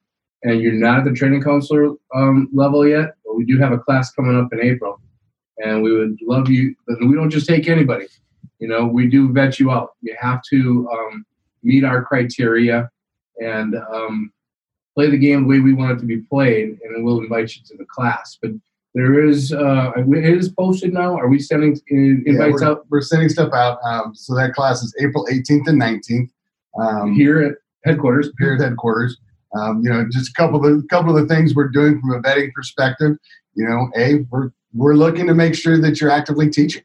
and 0.43 0.61
you're 0.61 0.73
not 0.73 0.99
at 0.99 1.05
the 1.05 1.13
training 1.13 1.43
counselor 1.43 1.93
um, 2.15 2.49
level 2.53 2.87
yet, 2.87 3.15
but 3.25 3.35
we 3.35 3.45
do 3.45 3.57
have 3.59 3.71
a 3.71 3.77
class 3.77 4.11
coming 4.11 4.37
up 4.37 4.51
in 4.51 4.61
April, 4.61 4.99
and 5.59 5.81
we 5.83 5.91
would 5.93 6.17
love 6.21 6.49
you. 6.49 6.75
But 6.87 6.99
we 7.01 7.15
don't 7.15 7.29
just 7.29 7.47
take 7.47 7.67
anybody. 7.67 8.07
You 8.59 8.67
know, 8.67 8.85
we 8.85 9.07
do 9.07 9.31
vet 9.31 9.59
you 9.59 9.71
out. 9.71 9.91
You 10.01 10.15
have 10.19 10.41
to 10.51 10.89
um, 10.91 11.25
meet 11.63 11.83
our 11.83 12.03
criteria 12.03 12.89
and 13.39 13.75
um, 13.75 14.31
play 14.95 15.09
the 15.09 15.17
game 15.17 15.43
the 15.43 15.47
way 15.47 15.59
we 15.59 15.73
want 15.73 15.91
it 15.91 15.99
to 15.99 16.05
be 16.05 16.17
played, 16.17 16.79
and 16.83 17.03
we'll 17.03 17.19
invite 17.19 17.55
you 17.55 17.63
to 17.65 17.77
the 17.77 17.85
class. 17.85 18.37
But 18.41 18.51
there 18.93 19.25
is, 19.25 19.53
uh, 19.53 19.91
it 19.95 20.37
is 20.37 20.49
posted 20.49 20.93
now. 20.93 21.17
Are 21.17 21.29
we 21.29 21.39
sending 21.39 21.77
in- 21.87 22.23
Yeah, 22.25 22.33
invites 22.33 22.61
we're, 22.61 22.67
out 22.67 22.85
we're 22.89 23.01
sending 23.01 23.29
stuff 23.29 23.53
out. 23.53 23.79
Um, 23.83 24.13
so 24.13 24.35
that 24.35 24.53
class 24.53 24.83
is 24.83 24.93
April 25.01 25.25
18th 25.31 25.67
and 25.67 25.81
19th. 25.81 26.29
Um, 26.79 27.13
here 27.13 27.41
at 27.41 27.55
headquarters? 27.85 28.31
here 28.39 28.53
at 28.55 28.61
headquarters. 28.61 29.17
Um, 29.57 29.81
you 29.83 29.89
know, 29.89 30.05
just 30.09 30.29
a 30.29 30.33
couple 30.33 30.65
of 30.65 30.81
the 30.81 30.87
couple 30.89 31.15
of 31.15 31.27
the 31.27 31.33
things 31.33 31.53
we're 31.53 31.67
doing 31.67 31.99
from 31.99 32.11
a 32.11 32.21
vetting 32.21 32.53
perspective. 32.53 33.17
You 33.55 33.67
know, 33.67 33.89
a 33.95 34.25
we're 34.29 34.51
we're 34.73 34.95
looking 34.95 35.27
to 35.27 35.33
make 35.33 35.55
sure 35.55 35.79
that 35.79 35.99
you're 35.99 36.11
actively 36.11 36.49
teaching. 36.49 36.83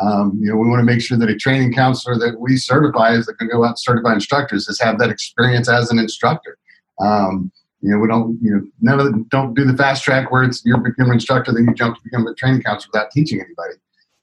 Um, 0.00 0.38
you 0.40 0.50
know, 0.50 0.56
we 0.56 0.68
want 0.68 0.80
to 0.80 0.84
make 0.84 1.00
sure 1.00 1.16
that 1.18 1.28
a 1.28 1.36
training 1.36 1.72
counselor 1.72 2.18
that 2.18 2.40
we 2.40 2.56
certify 2.56 3.12
is 3.12 3.26
that 3.26 3.38
can 3.38 3.48
go 3.48 3.64
out 3.64 3.68
and 3.68 3.78
certify 3.78 4.12
instructors 4.14 4.66
has 4.66 4.80
have 4.80 4.98
that 4.98 5.10
experience 5.10 5.68
as 5.68 5.90
an 5.90 5.98
instructor. 5.98 6.58
Um, 7.00 7.52
you 7.80 7.90
know, 7.90 7.98
we 7.98 8.08
don't, 8.08 8.38
you 8.40 8.50
know, 8.50 8.62
none 8.80 8.98
of 8.98 9.06
the, 9.06 9.24
don't 9.28 9.54
do 9.54 9.64
the 9.64 9.76
fast 9.76 10.02
track 10.02 10.32
where 10.32 10.42
it's 10.42 10.64
you 10.64 10.76
become 10.78 11.08
an 11.08 11.14
instructor, 11.14 11.52
then 11.52 11.66
you 11.66 11.74
jump 11.74 11.96
to 11.96 12.02
become 12.02 12.26
a 12.26 12.34
training 12.34 12.62
counselor 12.62 12.90
without 12.92 13.10
teaching 13.10 13.40
anybody. 13.40 13.74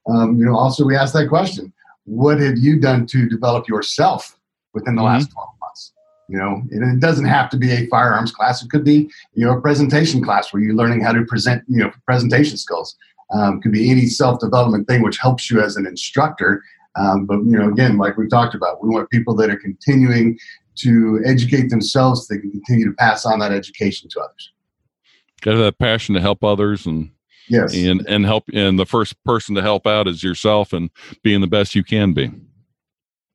Um, 0.10 0.38
you 0.38 0.46
know, 0.46 0.58
also 0.58 0.84
we 0.84 0.96
ask 0.96 1.14
that 1.14 1.30
question: 1.30 1.72
What 2.06 2.40
have 2.40 2.58
you 2.58 2.80
done 2.80 3.06
to 3.08 3.30
develop 3.30 3.68
yourself 3.70 4.38
within 4.74 4.96
the 4.96 5.04
last 5.04 5.32
12 5.32 5.48
months? 5.61 5.61
You 6.32 6.38
know, 6.38 6.62
it 6.72 7.02
doesn't 7.02 7.26
have 7.26 7.50
to 7.50 7.58
be 7.58 7.72
a 7.72 7.88
firearms 7.88 8.32
class. 8.32 8.64
It 8.64 8.70
could 8.70 8.86
be, 8.86 9.12
you 9.34 9.46
know, 9.46 9.58
a 9.58 9.60
presentation 9.60 10.24
class 10.24 10.54
where 10.54 10.64
you're 10.64 10.76
learning 10.76 11.02
how 11.02 11.12
to 11.12 11.26
present, 11.26 11.62
you 11.68 11.80
know, 11.80 11.92
presentation 12.06 12.56
skills. 12.58 12.96
Um, 13.34 13.62
could 13.62 13.74
be 13.74 13.92
any 13.92 14.08
self-development 14.08 14.88
thing 14.88 15.02
which 15.02 15.18
helps 15.18 15.52
you 15.52 15.62
as 15.62 15.76
an 15.76 15.86
instructor. 15.86 16.64
Um, 16.96 17.26
but 17.26 17.40
you 17.40 17.58
know, 17.58 17.68
again, 17.70 17.98
like 17.98 18.18
we 18.18 18.28
talked 18.28 18.56
about, 18.56 18.82
we 18.82 18.90
want 18.90 19.10
people 19.10 19.36
that 19.36 19.50
are 19.50 19.58
continuing 19.58 20.38
to 20.76 21.22
educate 21.26 21.70
themselves 21.70 22.28
so 22.28 22.34
they 22.34 22.40
can 22.40 22.52
continue 22.52 22.86
to 22.86 22.94
pass 22.94 23.26
on 23.26 23.40
that 23.40 23.52
education 23.52 24.10
to 24.12 24.20
others. 24.22 24.52
Got 25.42 25.58
that 25.58 25.80
passion 25.80 26.16
to 26.16 26.22
help 26.22 26.44
others 26.44 26.86
and 26.86 27.12
Yes. 27.50 27.76
and 27.76 28.08
and 28.08 28.26
help 28.26 28.46
and 28.54 28.80
the 28.80 28.86
first 28.86 29.22
person 29.26 29.56
to 29.56 29.62
help 29.62 29.86
out 29.86 30.08
is 30.08 30.24
yourself 30.24 30.72
and 30.72 30.90
being 31.24 31.42
the 31.42 31.48
best 31.48 31.76
you 31.76 31.84
can 31.84 32.14
be. 32.14 32.32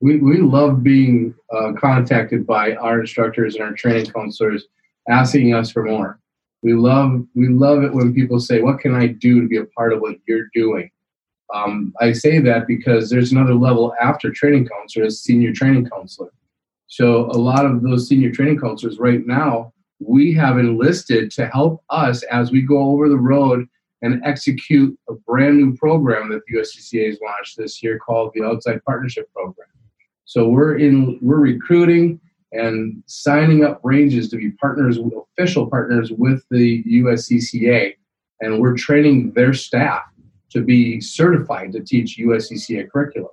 We, 0.00 0.18
we 0.18 0.38
love 0.38 0.82
being 0.82 1.34
uh, 1.52 1.72
contacted 1.72 2.46
by 2.46 2.74
our 2.74 3.00
instructors 3.00 3.54
and 3.54 3.64
our 3.64 3.72
training 3.72 4.06
counselors 4.06 4.66
asking 5.08 5.54
us 5.54 5.70
for 5.70 5.84
more. 5.84 6.20
We 6.62 6.74
love 6.74 7.24
we 7.34 7.48
love 7.48 7.82
it 7.84 7.92
when 7.92 8.14
people 8.14 8.40
say 8.40 8.60
what 8.60 8.80
can 8.80 8.94
i 8.94 9.06
do 9.06 9.40
to 9.40 9.46
be 9.46 9.58
a 9.58 9.66
part 9.66 9.92
of 9.92 10.00
what 10.00 10.16
you're 10.26 10.48
doing? 10.54 10.90
Um, 11.54 11.94
i 12.00 12.12
say 12.12 12.40
that 12.40 12.66
because 12.66 13.08
there's 13.08 13.30
another 13.30 13.54
level 13.54 13.94
after 14.00 14.32
training 14.32 14.68
counselor 14.68 15.06
is 15.06 15.22
senior 15.22 15.52
training 15.52 15.88
counselor. 15.88 16.32
So 16.88 17.26
a 17.26 17.38
lot 17.38 17.66
of 17.66 17.82
those 17.82 18.08
senior 18.08 18.32
training 18.32 18.58
counselors 18.60 18.98
right 18.98 19.24
now 19.26 19.72
we 20.00 20.32
have 20.34 20.58
enlisted 20.58 21.30
to 21.32 21.46
help 21.46 21.82
us 21.90 22.22
as 22.24 22.50
we 22.50 22.62
go 22.62 22.78
over 22.90 23.08
the 23.08 23.16
road 23.16 23.66
and 24.02 24.22
execute 24.24 24.98
a 25.08 25.14
brand 25.14 25.56
new 25.56 25.74
program 25.76 26.28
that 26.30 26.42
the 26.46 26.58
USCCA 26.58 27.06
has 27.06 27.18
launched 27.22 27.56
this 27.56 27.82
year 27.82 27.98
called 27.98 28.32
the 28.34 28.44
Outside 28.44 28.84
Partnership 28.84 29.32
Program. 29.32 29.68
So 30.26 30.48
we're 30.48 30.76
in 30.78 31.20
we're 31.22 31.38
recruiting 31.38 32.20
and 32.50 33.02
signing 33.06 33.64
up 33.64 33.80
ranges 33.84 34.28
to 34.30 34.36
be 34.36 34.50
partners, 34.50 34.98
official 35.38 35.70
partners 35.70 36.10
with 36.10 36.44
the 36.50 36.82
USCCA, 36.82 37.94
and 38.40 38.60
we're 38.60 38.76
training 38.76 39.32
their 39.34 39.54
staff 39.54 40.02
to 40.50 40.62
be 40.62 41.00
certified 41.00 41.72
to 41.72 41.80
teach 41.80 42.18
USCCA 42.18 42.90
curriculum. 42.90 43.30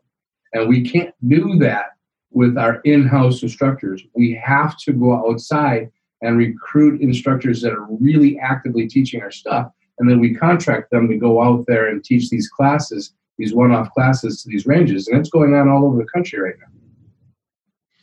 And 0.54 0.70
we 0.70 0.88
can't 0.88 1.14
do 1.28 1.58
that 1.60 1.86
with 2.30 2.58
our 2.60 2.80
in-house 2.82 3.42
instructors. 3.42 4.04
We 4.16 4.40
have 4.44 4.78
to 4.80 4.94
go 4.94 5.28
outside 5.28 5.90
and 6.22 6.38
recruit 6.38 7.02
instructors 7.02 7.62
that 7.62 7.74
are 7.74 7.88
really 8.00 8.38
actively 8.40 8.88
teaching 8.88 9.22
our 9.22 9.32
stuff, 9.32 9.72
and 9.98 10.08
then 10.08 10.20
we 10.20 10.36
contract 10.36 10.92
them 10.92 11.08
to 11.10 11.18
go 11.18 11.42
out 11.42 11.66
there 11.68 11.88
and 11.88 12.04
teach 12.04 12.30
these 12.30 12.50
classes, 12.50 13.14
these 13.40 13.54
one-off 13.54 13.92
classes 13.94 14.44
to 14.44 14.50
these 14.50 14.68
ranges, 14.68 15.08
and 15.08 15.20
it's 15.20 15.30
going 15.32 15.56
on 15.56 15.70
all 15.70 15.86
over 15.86 15.98
the 15.98 16.08
country 16.14 16.40
right 16.40 16.56
now. 16.60 16.83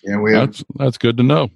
Yeah, 0.03 0.18
we 0.18 0.32
have 0.32 0.48
That's 0.48 0.64
that's 0.76 0.98
good 0.98 1.16
to 1.18 1.22
know. 1.22 1.51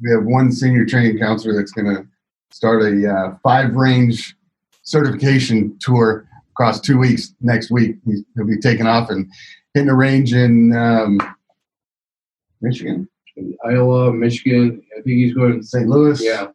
we 0.00 0.10
have 0.10 0.24
one 0.24 0.52
senior 0.52 0.84
training 0.86 1.18
counselor 1.18 1.54
that's 1.56 1.72
going 1.72 1.94
to 1.94 2.06
start 2.50 2.82
a 2.82 3.12
uh, 3.12 3.36
five 3.42 3.74
range 3.74 4.36
certification 4.82 5.76
tour 5.80 6.26
across 6.52 6.80
two 6.80 6.98
weeks 6.98 7.34
next 7.40 7.70
week. 7.70 7.96
He'll 8.34 8.46
be 8.46 8.58
taking 8.58 8.86
off 8.86 9.10
and 9.10 9.30
hitting 9.74 9.90
a 9.90 9.94
range 9.94 10.32
in 10.32 10.74
um, 10.76 11.18
Michigan, 12.60 13.08
Iowa, 13.64 14.12
Michigan. 14.12 14.82
I 14.96 15.02
think 15.02 15.16
he's 15.18 15.34
going. 15.34 15.60
To 15.60 15.66
St. 15.66 15.88
Louis. 15.88 16.22
Yeah, 16.22 16.48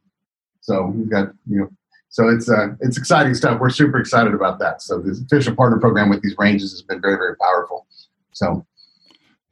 So 0.61 0.87
we've 0.87 1.09
got 1.09 1.29
you 1.47 1.59
know, 1.59 1.69
so 2.09 2.29
it's 2.29 2.49
uh, 2.49 2.69
it's 2.81 2.97
exciting 2.97 3.33
stuff. 3.33 3.59
We're 3.59 3.69
super 3.69 3.97
excited 3.99 4.33
about 4.33 4.59
that. 4.59 4.81
So 4.81 4.99
this 4.99 5.21
official 5.21 5.55
partner 5.55 5.79
program 5.79 6.09
with 6.09 6.21
these 6.21 6.35
ranges 6.37 6.71
has 6.71 6.81
been 6.81 7.01
very 7.01 7.15
very 7.15 7.35
powerful. 7.37 7.87
So 8.31 8.65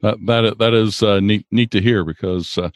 That 0.02 0.18
that 0.26 0.58
that 0.58 0.74
is 0.74 1.02
uh, 1.02 1.20
neat 1.20 1.46
neat 1.50 1.70
to 1.70 1.80
hear 1.80 2.04
because 2.04 2.58
uh, 2.58 2.70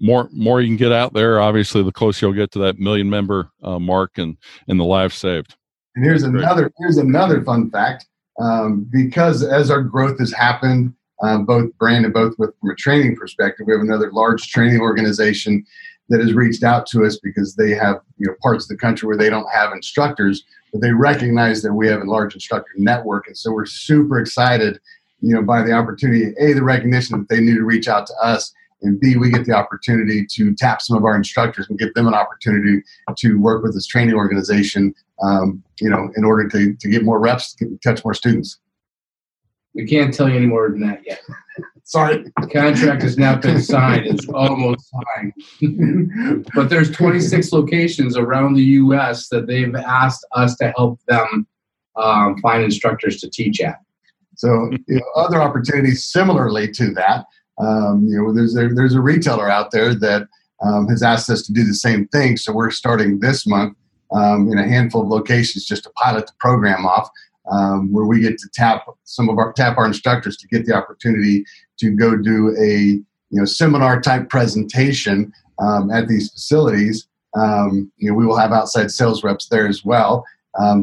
more 0.00 0.28
more 0.32 0.60
you 0.60 0.68
can 0.68 0.76
get 0.76 0.92
out 0.92 1.12
there, 1.12 1.40
obviously, 1.40 1.82
the 1.82 1.92
closer 1.92 2.26
you'll 2.26 2.34
get 2.34 2.50
to 2.52 2.58
that 2.60 2.78
million 2.78 3.08
member 3.08 3.50
uh, 3.62 3.78
mark 3.78 4.18
and 4.18 4.36
and 4.66 4.78
the 4.78 4.84
lives 4.84 5.16
saved. 5.16 5.56
And 5.94 6.04
here's 6.04 6.22
great. 6.22 6.42
another 6.42 6.72
here's 6.78 6.98
another 6.98 7.42
fun 7.42 7.70
fact. 7.70 8.06
Um, 8.40 8.86
because 8.90 9.42
as 9.42 9.70
our 9.70 9.82
growth 9.82 10.20
has 10.20 10.32
happened, 10.32 10.94
um, 11.22 11.44
both 11.44 11.76
brand 11.78 12.04
and 12.04 12.14
both 12.14 12.34
with 12.38 12.54
from 12.60 12.70
a 12.70 12.76
training 12.76 13.16
perspective, 13.16 13.66
we 13.66 13.72
have 13.72 13.82
another 13.82 14.12
large 14.12 14.48
training 14.48 14.80
organization 14.80 15.64
that 16.08 16.20
has 16.20 16.32
reached 16.32 16.62
out 16.62 16.86
to 16.86 17.04
us 17.04 17.18
because 17.18 17.54
they 17.56 17.70
have 17.70 18.00
you 18.16 18.26
know 18.26 18.34
parts 18.42 18.64
of 18.64 18.68
the 18.68 18.76
country 18.76 19.06
where 19.06 19.16
they 19.16 19.30
don't 19.30 19.50
have 19.52 19.72
instructors, 19.72 20.44
but 20.72 20.80
they 20.80 20.92
recognize 20.92 21.62
that 21.62 21.72
we 21.72 21.88
have 21.88 22.00
a 22.00 22.10
large 22.10 22.34
instructor 22.34 22.70
network, 22.76 23.26
and 23.26 23.36
so 23.36 23.52
we're 23.52 23.66
super 23.66 24.20
excited, 24.20 24.78
you 25.20 25.34
know, 25.34 25.42
by 25.42 25.62
the 25.62 25.72
opportunity. 25.72 26.32
A, 26.40 26.52
the 26.52 26.62
recognition 26.62 27.18
that 27.18 27.28
they 27.28 27.40
need 27.40 27.54
to 27.54 27.64
reach 27.64 27.88
out 27.88 28.06
to 28.06 28.14
us, 28.22 28.52
and 28.82 29.00
B, 29.00 29.16
we 29.16 29.30
get 29.30 29.44
the 29.44 29.52
opportunity 29.52 30.24
to 30.34 30.54
tap 30.54 30.80
some 30.80 30.96
of 30.96 31.04
our 31.04 31.16
instructors 31.16 31.68
and 31.68 31.78
give 31.78 31.92
them 31.94 32.06
an 32.06 32.14
opportunity 32.14 32.82
to 33.16 33.40
work 33.40 33.62
with 33.62 33.74
this 33.74 33.86
training 33.86 34.14
organization 34.14 34.94
um, 35.22 35.62
you 35.80 35.90
know, 35.90 36.10
in 36.16 36.24
order 36.24 36.48
to, 36.48 36.74
to 36.74 36.88
get 36.88 37.04
more 37.04 37.18
reps, 37.18 37.54
to 37.54 37.78
touch 37.82 38.04
more 38.04 38.14
students. 38.14 38.58
we 39.74 39.84
can't 39.84 40.14
tell 40.14 40.28
you 40.28 40.36
any 40.36 40.46
more 40.46 40.70
than 40.70 40.80
that 40.80 41.02
yet. 41.04 41.20
Sorry. 41.84 42.22
The 42.40 42.46
contract 42.46 43.02
has 43.02 43.16
now 43.16 43.36
been 43.36 43.62
signed. 43.62 44.06
It's 44.06 44.28
almost 44.28 44.90
signed. 44.90 46.46
But 46.54 46.68
there's 46.68 46.90
26 46.90 47.52
locations 47.52 48.16
around 48.16 48.54
the 48.54 48.62
U.S. 48.62 49.28
that 49.30 49.46
they've 49.46 49.74
asked 49.74 50.26
us 50.32 50.54
to 50.56 50.72
help 50.76 51.00
them 51.08 51.46
um, 51.96 52.38
find 52.40 52.62
instructors 52.62 53.20
to 53.22 53.30
teach 53.30 53.60
at. 53.60 53.80
So, 54.38 54.70
you 54.86 54.96
know, 54.96 55.06
other 55.16 55.42
opportunities 55.42 56.06
similarly 56.06 56.70
to 56.70 56.92
that. 56.94 57.26
Um, 57.58 58.06
you 58.08 58.22
know, 58.22 58.32
there's 58.32 58.56
a, 58.56 58.68
there's 58.68 58.94
a 58.94 59.00
retailer 59.00 59.50
out 59.50 59.72
there 59.72 59.96
that 59.96 60.28
um, 60.64 60.86
has 60.88 61.02
asked 61.02 61.28
us 61.28 61.42
to 61.42 61.52
do 61.52 61.64
the 61.64 61.74
same 61.74 62.06
thing. 62.08 62.36
So 62.36 62.52
we're 62.52 62.70
starting 62.70 63.18
this 63.18 63.48
month 63.48 63.76
um, 64.12 64.48
in 64.50 64.58
a 64.58 64.66
handful 64.66 65.02
of 65.02 65.08
locations 65.08 65.66
just 65.66 65.82
to 65.84 65.90
pilot 65.90 66.28
the 66.28 66.34
program 66.38 66.86
off, 66.86 67.10
um, 67.50 67.92
where 67.92 68.06
we 68.06 68.20
get 68.20 68.38
to 68.38 68.48
tap 68.54 68.86
some 69.02 69.28
of 69.28 69.38
our 69.38 69.52
tap 69.52 69.76
our 69.76 69.86
instructors 69.86 70.36
to 70.36 70.46
get 70.46 70.66
the 70.66 70.74
opportunity 70.74 71.44
to 71.80 71.90
go 71.90 72.16
do 72.16 72.56
a 72.60 72.72
you 73.30 73.40
know 73.40 73.44
seminar 73.44 74.00
type 74.00 74.28
presentation 74.28 75.32
um, 75.58 75.90
at 75.90 76.06
these 76.06 76.30
facilities. 76.30 77.08
Um, 77.36 77.90
you 77.96 78.08
know, 78.08 78.16
we 78.16 78.24
will 78.24 78.38
have 78.38 78.52
outside 78.52 78.92
sales 78.92 79.24
reps 79.24 79.48
there 79.48 79.66
as 79.66 79.84
well. 79.84 80.24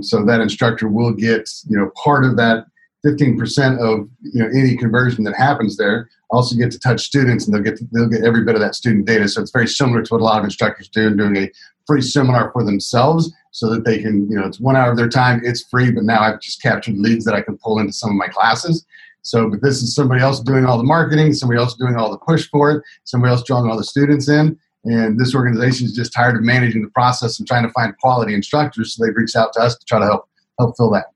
So 0.01 0.26
that 0.26 0.41
instructor 0.41 0.89
will 0.89 1.14
get 1.14 1.49
you 1.70 1.78
know 1.78 1.89
part 2.03 2.26
of 2.26 2.36
that 2.36 2.66
15% 3.06 3.80
of 3.80 4.10
you 4.22 4.41
know 4.41 4.49
any 4.49 4.76
conversion 4.76 5.24
that 5.26 5.36
happens 5.36 5.78
there 5.78 6.10
also 6.32 6.56
get 6.56 6.72
to 6.72 6.80
touch 6.80 7.01
students 7.01 7.45
and 7.45 7.53
they'll 7.53 7.62
get 7.62 7.80
they'll 7.91 8.10
get 8.10 8.24
every 8.24 8.43
bit 8.43 8.56
of 8.56 8.62
that 8.62 8.76
student 8.76 9.06
data. 9.06 9.28
So 9.28 9.41
it's 9.41 9.51
very 9.51 9.68
similar 9.68 10.01
to 10.01 10.14
what 10.14 10.22
a 10.22 10.24
lot 10.24 10.39
of 10.39 10.45
instructors 10.45 10.89
do 10.89 11.08
in 11.08 11.18
doing 11.18 11.38
a 11.38 11.51
free 11.86 12.01
seminar 12.01 12.51
for 12.51 12.64
themselves 12.64 13.32
so 13.51 13.70
that 13.70 13.86
they 13.86 13.99
can 13.99 14.30
you 14.30 14.38
know 14.38 14.45
it's 14.45 14.60
one 14.60 14.76
hour 14.76 14.91
of 14.91 14.97
their 14.97 15.10
time 15.10 15.39
it's 15.43 15.64
free 15.64 15.91
but 15.91 16.03
now 16.03 16.20
i've 16.20 16.41
just 16.41 16.62
captured 16.62 16.97
leads 16.97 17.24
that 17.24 17.36
i 17.36 17.41
can 17.41 17.58
pull 17.58 17.80
into 17.80 17.93
some 17.93 18.10
of 18.10 18.16
my 18.16 18.28
classes. 18.28 18.86
So 19.22 19.49
but 19.49 19.62
this 19.62 19.82
is 19.82 19.95
somebody 19.95 20.22
else 20.22 20.39
doing 20.39 20.66
all 20.66 20.78
the 20.78 20.84
marketing 20.84 21.34
somebody 21.34 21.60
else 21.60 21.76
doing 21.76 21.95
all 21.95 22.12
the 22.12 22.18
push 22.18 22.47
for 22.49 22.72
it 22.72 22.84
somebody 23.06 23.32
else 23.32 23.43
drawing 23.43 23.70
all 23.70 23.78
the 23.78 23.84
students 23.84 24.28
in 24.28 24.58
and 24.84 25.20
this 25.20 25.34
organization 25.34 25.86
is 25.86 25.93
just 25.93 26.14
tired 26.14 26.36
of 26.36 26.43
managing 26.43 26.84
the 26.84 26.91
process 26.91 27.39
and 27.39 27.47
trying 27.47 27.64
to 27.64 27.72
find 27.72 27.97
quality 27.97 28.34
instructors 28.34 28.95
so 28.95 29.03
they've 29.03 29.16
reached 29.16 29.36
out 29.36 29.53
to 29.53 29.60
us 29.60 29.76
to 29.78 29.86
try 29.86 29.99
to 29.99 30.06
help 30.06 30.28
help 30.60 30.76
fill 30.78 30.91
that 30.91 31.14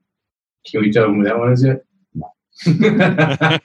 Can 0.66 0.82
we 0.82 0.90
tell 0.92 1.04
them 1.04 1.16
who 1.16 1.24
that 1.24 1.38
one 1.38 1.52
is 1.52 1.64
yet? 1.64 1.84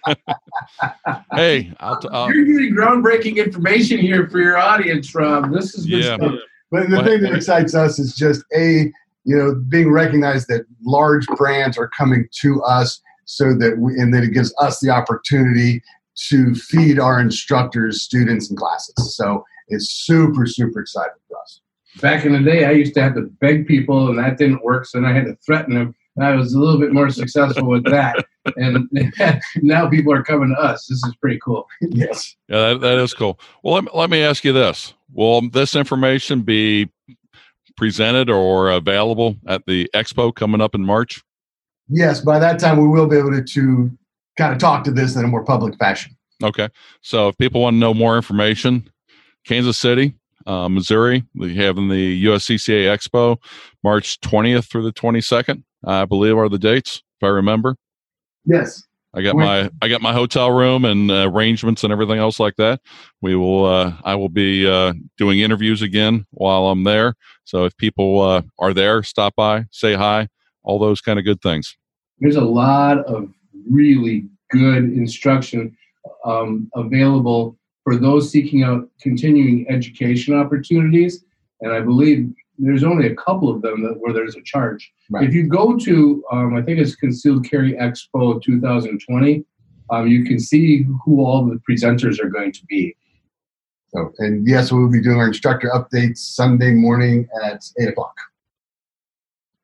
Hey, 1.34 1.72
I'll 1.80 2.00
t- 2.00 2.08
uh, 2.08 2.28
You're 2.30 2.46
getting 2.46 2.74
groundbreaking 2.74 3.38
information 3.38 4.00
here 4.00 4.30
for 4.30 4.40
your 4.40 4.58
audience, 4.58 5.14
Rob. 5.14 5.52
This 5.54 5.76
is 5.76 5.86
good 5.86 6.04
Yeah. 6.04 6.16
stuff. 6.16 6.34
But 6.72 6.90
the 6.90 6.96
What- 6.98 7.06
thing 7.06 7.22
that 7.22 7.30
what- 7.30 7.38
excites 7.38 7.76
us 7.76 8.00
is 8.00 8.16
just 8.16 8.44
a 8.56 8.92
you 9.28 9.36
know 9.36 9.56
being 9.70 9.92
recognized 9.92 10.48
that 10.50 10.66
large 10.84 11.26
brands 11.28 11.78
are 11.78 11.90
coming 11.90 12.28
to 12.42 12.62
us 12.64 13.02
so 13.26 13.54
that 13.56 13.78
we, 13.78 13.94
and 14.00 14.14
then 14.14 14.24
it 14.24 14.32
gives 14.34 14.54
us 14.60 14.80
the 14.80 14.90
opportunity 14.90 15.82
to 16.30 16.56
feed 16.56 17.00
our 17.00 17.20
instructors, 17.20 18.02
students, 18.02 18.50
and 18.50 18.58
classes. 18.58 19.16
So 19.18 19.44
it's 19.68 19.90
super, 19.90 20.46
super 20.46 20.80
exciting 20.80 21.14
for 21.28 21.38
us. 21.42 21.60
Back 22.02 22.24
in 22.26 22.32
the 22.34 22.40
day, 22.40 22.66
I 22.66 22.72
used 22.72 22.94
to 22.96 23.02
have 23.02 23.16
to 23.16 23.24
beg 23.42 23.68
people, 23.68 24.10
and 24.10 24.18
that 24.20 24.38
didn't 24.38 24.64
work. 24.64 24.86
So 24.86 25.00
then 25.02 25.10
I 25.10 25.14
had 25.14 25.26
to 25.26 25.36
threaten 25.46 25.74
them. 25.76 25.96
And 26.16 26.26
I 26.26 26.34
was 26.36 26.54
a 26.54 26.60
little 26.60 26.80
bit 26.80 26.94
more 26.94 27.10
successful 27.10 27.68
with 27.68 27.84
that. 27.86 28.26
And 28.56 28.90
now 29.62 29.90
people 29.90 30.14
are 30.14 30.24
coming 30.24 30.56
to 30.56 30.62
us. 30.62 30.88
This 30.88 31.04
is 31.04 31.16
pretty 31.20 31.40
cool. 31.44 31.68
yes. 31.82 32.36
Yeah, 32.48 32.70
that, 32.70 32.82
that 32.82 32.98
is 33.00 33.14
cool. 33.14 33.40
Well, 33.64 33.76
let, 33.76 33.96
let 33.96 34.10
me 34.10 34.22
ask 34.22 34.44
you 34.44 34.54
this: 34.54 34.94
Will 35.14 35.50
this 35.50 35.76
information 35.76 36.42
be 36.42 36.90
presented 37.76 38.30
or 38.30 38.70
available 38.70 39.36
at 39.48 39.66
the 39.66 39.90
expo 39.94 40.34
coming 40.34 40.62
up 40.62 40.76
in 40.76 40.86
March? 40.86 41.22
Yes, 41.90 42.22
by 42.22 42.40
that 42.40 42.60
time 42.60 42.78
we 42.78 42.88
will 42.88 43.08
be 43.08 43.18
able 43.18 43.32
to, 43.32 43.44
to 43.44 43.98
kind 44.38 44.54
of 44.54 44.60
talk 44.60 44.84
to 44.86 44.92
this 44.92 45.16
in 45.16 45.24
a 45.24 45.28
more 45.28 45.44
public 45.44 45.78
fashion. 45.78 46.16
Okay. 46.44 46.70
So 47.02 47.30
if 47.30 47.38
people 47.38 47.62
want 47.62 47.76
to 47.76 47.80
know 47.80 47.94
more 47.94 48.16
information, 48.16 48.90
Kansas 49.46 49.78
City, 49.78 50.16
uh, 50.46 50.68
Missouri, 50.70 51.24
we 51.36 51.56
have 51.56 51.78
in 51.78 51.88
the 51.88 52.26
USCCA 52.26 52.96
Expo, 52.96 53.38
March 53.84 54.20
20th 54.22 54.70
through 54.70 54.84
the 54.84 54.94
22nd, 54.94 55.64
I 55.86 56.06
believe 56.06 56.38
are 56.38 56.50
the 56.50 56.60
dates, 56.60 57.04
if 57.20 57.24
I 57.24 57.30
remember. 57.30 57.76
Yes. 58.46 58.84
I 59.14 59.22
got 59.22 59.38
my 59.38 59.70
I 59.82 59.88
got 59.88 60.02
my 60.02 60.12
hotel 60.12 60.52
room 60.52 60.84
and 60.84 61.10
uh, 61.10 61.30
arrangements 61.30 61.86
and 61.86 61.94
everything 61.94 62.20
else 62.20 62.38
like 62.38 62.58
that. 62.58 62.82
We 63.22 63.36
will 63.38 63.66
uh, 63.66 63.94
I 64.04 64.16
will 64.16 64.30
be 64.30 64.70
uh, 64.70 64.94
doing 65.18 65.40
interviews 65.40 65.82
again 65.82 66.26
while 66.32 66.68
I'm 66.68 66.84
there. 66.84 67.16
So 67.46 67.64
if 67.64 67.78
people 67.78 68.22
uh, 68.22 68.42
are 68.60 68.74
there, 68.74 69.04
stop 69.04 69.34
by, 69.36 69.66
say 69.72 69.94
hi, 69.94 70.28
all 70.64 70.80
those 70.80 71.00
kind 71.00 71.18
of 71.18 71.24
good 71.24 71.42
things. 71.42 71.78
There's 72.20 72.36
a 72.36 72.42
lot 72.42 73.06
of 73.06 73.32
really 73.70 74.26
good 74.52 74.84
instruction 74.84 75.76
um, 76.26 76.70
available 76.76 77.58
for 77.86 77.96
those 77.96 78.30
seeking 78.30 78.64
out 78.64 78.90
continuing 79.00 79.66
education 79.70 80.34
opportunities. 80.34 81.24
And 81.62 81.72
I 81.72 81.80
believe 81.80 82.34
there's 82.58 82.84
only 82.84 83.08
a 83.08 83.16
couple 83.16 83.50
of 83.50 83.62
them 83.62 83.84
that, 83.84 83.98
where 84.00 84.14
there's 84.14 84.36
a 84.36 84.42
charge. 84.42 84.92
Right. 85.10 85.28
If 85.28 85.34
you 85.34 85.48
go 85.48 85.78
to, 85.78 86.24
um, 86.32 86.56
I 86.56 86.62
think 86.62 86.80
it's 86.80 86.96
Concealed 86.96 87.50
Carry 87.50 87.74
Expo 87.74 88.42
2020, 88.42 89.46
um, 89.90 90.08
you 90.08 90.24
can 90.24 90.40
see 90.40 90.84
who 91.04 91.24
all 91.24 91.46
the 91.46 91.60
presenters 91.70 92.20
are 92.20 92.30
going 92.30 92.52
to 92.54 92.66
be. 92.66 92.96
So, 93.90 94.12
and 94.20 94.48
yes, 94.48 94.72
we'll 94.72 94.92
be 94.92 95.02
doing 95.02 95.18
our 95.18 95.28
instructor 95.28 95.70
updates 95.74 96.18
Sunday 96.18 96.72
morning 96.72 97.28
at 97.44 97.64
eight 97.80 97.90
o'clock. 97.90 98.16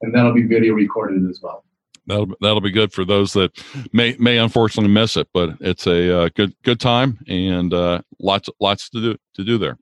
And 0.02 0.14
that'll 0.14 0.34
be 0.34 0.44
video 0.44 0.74
recorded 0.74 1.30
as 1.30 1.40
well. 1.42 1.64
That'll 2.08 2.28
that'll 2.42 2.62
be 2.62 2.72
good 2.72 2.92
for 2.92 3.06
those 3.06 3.34
that 3.34 3.52
may 3.94 4.16
may 4.20 4.38
unfortunately 4.38 4.92
miss 4.92 5.16
it, 5.16 5.28
but 5.34 5.52
it's 5.60 5.86
a 5.86 6.24
uh, 6.24 6.30
good 6.36 6.56
good 6.64 6.80
time 6.80 7.20
and 7.28 7.74
uh, 7.74 8.02
lots 8.20 8.50
lots 8.60 8.90
to 8.90 9.02
do 9.02 9.18
to 9.36 9.44
do 9.44 9.58
there. 9.60 9.78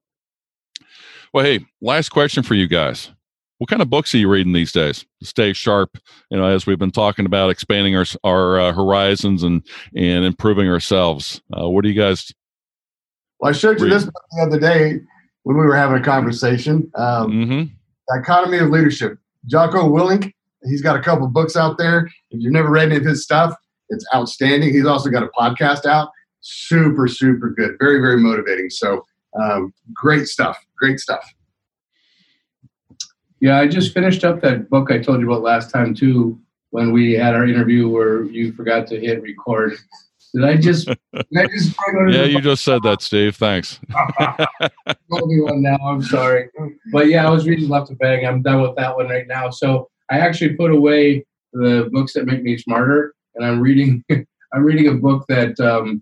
Well, 1.33 1.45
hey, 1.45 1.65
last 1.81 2.09
question 2.09 2.43
for 2.43 2.55
you 2.55 2.67
guys. 2.67 3.11
What 3.59 3.69
kind 3.69 3.81
of 3.81 3.89
books 3.89 4.15
are 4.15 4.17
you 4.17 4.29
reading 4.29 4.53
these 4.53 4.71
days 4.71 5.05
to 5.19 5.27
stay 5.27 5.53
sharp? 5.53 5.97
You 6.31 6.37
know, 6.37 6.45
as 6.45 6.65
we've 6.65 6.79
been 6.79 6.91
talking 6.91 7.25
about 7.25 7.49
expanding 7.49 7.95
our 7.95 8.05
our 8.23 8.59
uh, 8.59 8.73
horizons 8.73 9.43
and 9.43 9.61
and 9.95 10.23
improving 10.23 10.69
ourselves. 10.69 11.41
Uh, 11.55 11.69
what 11.69 11.83
do 11.83 11.89
you 11.89 11.99
guys? 11.99 12.31
Well, 13.39 13.49
I 13.49 13.53
showed 13.53 13.79
you 13.79 13.89
this 13.89 14.05
the 14.05 14.41
other 14.41 14.59
day 14.59 14.99
when 15.43 15.57
we 15.57 15.65
were 15.65 15.75
having 15.75 16.01
a 16.01 16.03
conversation. 16.03 16.89
Um, 16.95 17.45
hmm 17.45 17.63
Dichotomy 18.15 18.57
of 18.57 18.69
Leadership. 18.69 19.19
Jocko 19.45 19.83
Willink, 19.83 20.33
he's 20.63 20.81
got 20.81 20.95
a 20.95 21.01
couple 21.01 21.27
books 21.27 21.55
out 21.55 21.77
there. 21.77 22.09
If 22.31 22.41
you've 22.41 22.51
never 22.51 22.69
read 22.69 22.87
any 22.87 22.97
of 22.97 23.05
his 23.05 23.23
stuff, 23.23 23.53
it's 23.89 24.05
outstanding. 24.15 24.73
He's 24.73 24.87
also 24.87 25.11
got 25.11 25.21
a 25.21 25.27
podcast 25.27 25.85
out. 25.85 26.09
Super, 26.41 27.07
super 27.07 27.51
good. 27.51 27.75
Very, 27.79 27.99
very 27.99 28.17
motivating. 28.17 28.71
So 28.71 29.05
um, 29.33 29.73
great 29.93 30.27
stuff. 30.27 30.57
Great 30.77 30.99
stuff. 30.99 31.27
Yeah, 33.41 33.57
I 33.59 33.67
just 33.67 33.93
finished 33.93 34.23
up 34.23 34.41
that 34.41 34.69
book 34.69 34.91
I 34.91 34.99
told 34.99 35.21
you 35.21 35.31
about 35.31 35.43
last 35.43 35.71
time 35.71 35.93
too, 35.93 36.39
when 36.71 36.91
we 36.91 37.13
had 37.13 37.35
our 37.35 37.47
interview 37.47 37.87
where 37.87 38.23
you 38.23 38.51
forgot 38.53 38.87
to 38.87 38.99
hit 38.99 39.21
record. 39.21 39.73
Did 40.33 40.43
I 40.43 40.57
just? 40.57 40.87
did 40.87 40.97
I 41.37 41.47
just 41.47 41.75
Yeah, 42.09 42.25
you 42.25 42.41
just 42.41 42.63
said 42.63 42.83
that, 42.83 43.01
Steve. 43.01 43.35
Thanks. 43.35 43.79
told 45.09 45.29
me 45.29 45.41
one 45.41 45.61
now. 45.61 45.77
I'm 45.83 46.03
sorry, 46.03 46.49
but 46.91 47.07
yeah, 47.07 47.25
I 47.25 47.31
was 47.31 47.47
reading 47.47 47.69
Left 47.69 47.89
of 47.89 47.97
Bang. 47.97 48.25
I'm 48.25 48.41
done 48.41 48.61
with 48.61 48.75
that 48.75 48.95
one 48.95 49.07
right 49.07 49.27
now. 49.27 49.49
So 49.49 49.89
I 50.11 50.19
actually 50.19 50.55
put 50.55 50.71
away 50.71 51.25
the 51.53 51.89
books 51.91 52.13
that 52.13 52.25
make 52.25 52.43
me 52.43 52.57
smarter, 52.57 53.15
and 53.35 53.45
I'm 53.45 53.59
reading. 53.59 54.03
I'm 54.53 54.63
reading 54.63 54.87
a 54.87 54.95
book 54.95 55.25
that 55.29 55.59
um, 55.59 56.01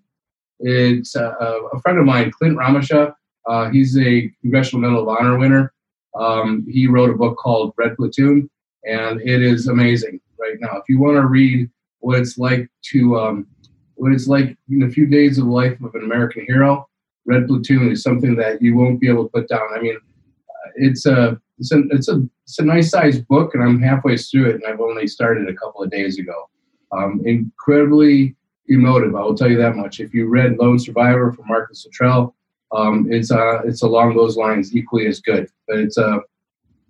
it's 0.59 1.15
a, 1.15 1.35
a 1.73 1.79
friend 1.81 1.99
of 1.99 2.05
mine, 2.05 2.31
Clint 2.31 2.57
Romesha. 2.57 3.13
Uh, 3.47 3.69
he's 3.69 3.97
a 3.97 4.31
Congressional 4.41 4.81
Medal 4.81 5.09
of 5.09 5.17
Honor 5.17 5.37
winner. 5.37 5.73
Um, 6.19 6.65
he 6.69 6.87
wrote 6.87 7.09
a 7.09 7.17
book 7.17 7.37
called 7.37 7.73
Red 7.77 7.95
Platoon, 7.95 8.49
and 8.85 9.21
it 9.21 9.41
is 9.41 9.67
amazing 9.67 10.19
right 10.39 10.55
now. 10.59 10.77
If 10.77 10.83
you 10.89 10.99
want 10.99 11.15
to 11.15 11.25
read 11.25 11.69
what 11.99 12.19
it's 12.19 12.37
like 12.37 12.69
to 12.91 13.19
um, 13.19 13.47
what 13.95 14.11
it's 14.11 14.27
like 14.27 14.57
in 14.69 14.83
a 14.83 14.89
few 14.89 15.07
days 15.07 15.37
of 15.37 15.45
the 15.45 15.51
life 15.51 15.79
of 15.81 15.93
an 15.95 16.03
American 16.03 16.45
hero, 16.47 16.87
Red 17.25 17.47
Platoon 17.47 17.91
is 17.91 18.03
something 18.03 18.35
that 18.37 18.61
you 18.61 18.75
won't 18.75 18.99
be 18.99 19.09
able 19.09 19.25
to 19.25 19.29
put 19.29 19.49
down. 19.49 19.67
I 19.75 19.79
mean, 19.79 19.95
uh, 19.95 20.69
it's 20.75 21.05
a 21.05 21.39
it's 21.59 21.71
a 21.71 21.83
it's 21.91 22.07
a 22.07 22.23
it's 22.45 22.59
a 22.59 22.65
nice 22.65 22.89
sized 22.89 23.27
book, 23.27 23.53
and 23.53 23.63
I'm 23.63 23.81
halfway 23.81 24.17
through 24.17 24.49
it, 24.49 24.55
and 24.55 24.65
I've 24.65 24.81
only 24.81 25.07
started 25.07 25.47
a 25.47 25.55
couple 25.55 25.83
of 25.83 25.91
days 25.91 26.17
ago. 26.17 26.49
Um, 26.91 27.21
incredibly 27.25 28.36
emotive, 28.69 29.15
I 29.15 29.21
will 29.21 29.35
tell 29.35 29.49
you 29.49 29.57
that 29.57 29.75
much. 29.75 29.99
If 29.99 30.13
you 30.13 30.27
read 30.27 30.57
Lone 30.57 30.79
Survivor 30.79 31.31
from 31.31 31.47
Marcus 31.47 31.85
Luttrell, 31.85 32.35
um, 32.71 33.07
it's 33.11 33.31
uh 33.31 33.61
it's 33.63 33.81
along 33.81 34.15
those 34.15 34.37
lines, 34.37 34.75
equally 34.75 35.07
as 35.07 35.19
good. 35.19 35.49
But 35.67 35.79
it's 35.79 35.97
a 35.97 36.19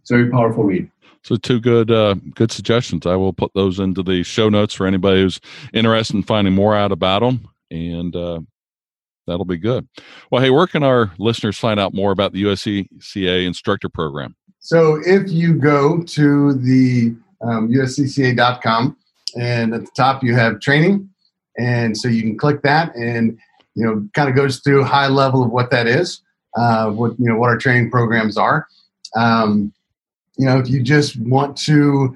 it's 0.01 0.11
a 0.11 0.15
very 0.15 0.29
powerful 0.29 0.63
read. 0.63 0.89
So 1.23 1.35
two 1.35 1.59
good 1.59 1.91
uh, 1.91 2.15
good 2.35 2.51
suggestions. 2.51 3.05
I 3.05 3.15
will 3.15 3.33
put 3.33 3.51
those 3.53 3.79
into 3.79 4.01
the 4.01 4.23
show 4.23 4.49
notes 4.49 4.73
for 4.73 4.87
anybody 4.87 5.21
who's 5.21 5.39
interested 5.73 6.15
in 6.15 6.23
finding 6.23 6.53
more 6.53 6.75
out 6.75 6.91
about 6.91 7.19
them, 7.19 7.47
and 7.69 8.15
uh, 8.15 8.39
that'll 9.27 9.45
be 9.45 9.57
good. 9.57 9.87
Well, 10.31 10.41
hey, 10.41 10.49
where 10.49 10.67
can 10.67 10.83
our 10.83 11.11
listeners 11.19 11.57
find 11.57 11.79
out 11.79 11.93
more 11.93 12.11
about 12.11 12.33
the 12.33 12.43
USCCA 12.43 13.45
instructor 13.45 13.89
program? 13.89 14.35
So 14.59 15.01
if 15.05 15.29
you 15.29 15.55
go 15.55 16.01
to 16.01 16.53
the 16.53 17.15
um, 17.41 17.69
uscca.com 17.69 18.97
and 19.39 19.73
at 19.73 19.81
the 19.81 19.91
top 19.95 20.23
you 20.23 20.33
have 20.35 20.59
training, 20.59 21.09
and 21.57 21.97
so 21.97 22.07
you 22.07 22.21
can 22.21 22.37
click 22.37 22.61
that 22.61 22.95
and 22.95 23.37
you 23.75 23.85
know 23.85 24.07
kind 24.13 24.29
of 24.29 24.35
goes 24.35 24.59
through 24.59 24.83
high 24.83 25.07
level 25.07 25.43
of 25.43 25.51
what 25.51 25.71
that 25.71 25.87
is, 25.87 26.21
uh, 26.55 26.89
what 26.89 27.19
you 27.19 27.25
know 27.25 27.37
what 27.37 27.49
our 27.49 27.57
training 27.57 27.91
programs 27.91 28.37
are. 28.37 28.67
Um, 29.15 29.73
you 30.37 30.45
know, 30.45 30.59
if 30.59 30.69
you 30.69 30.83
just 30.83 31.19
want 31.19 31.57
to 31.57 32.15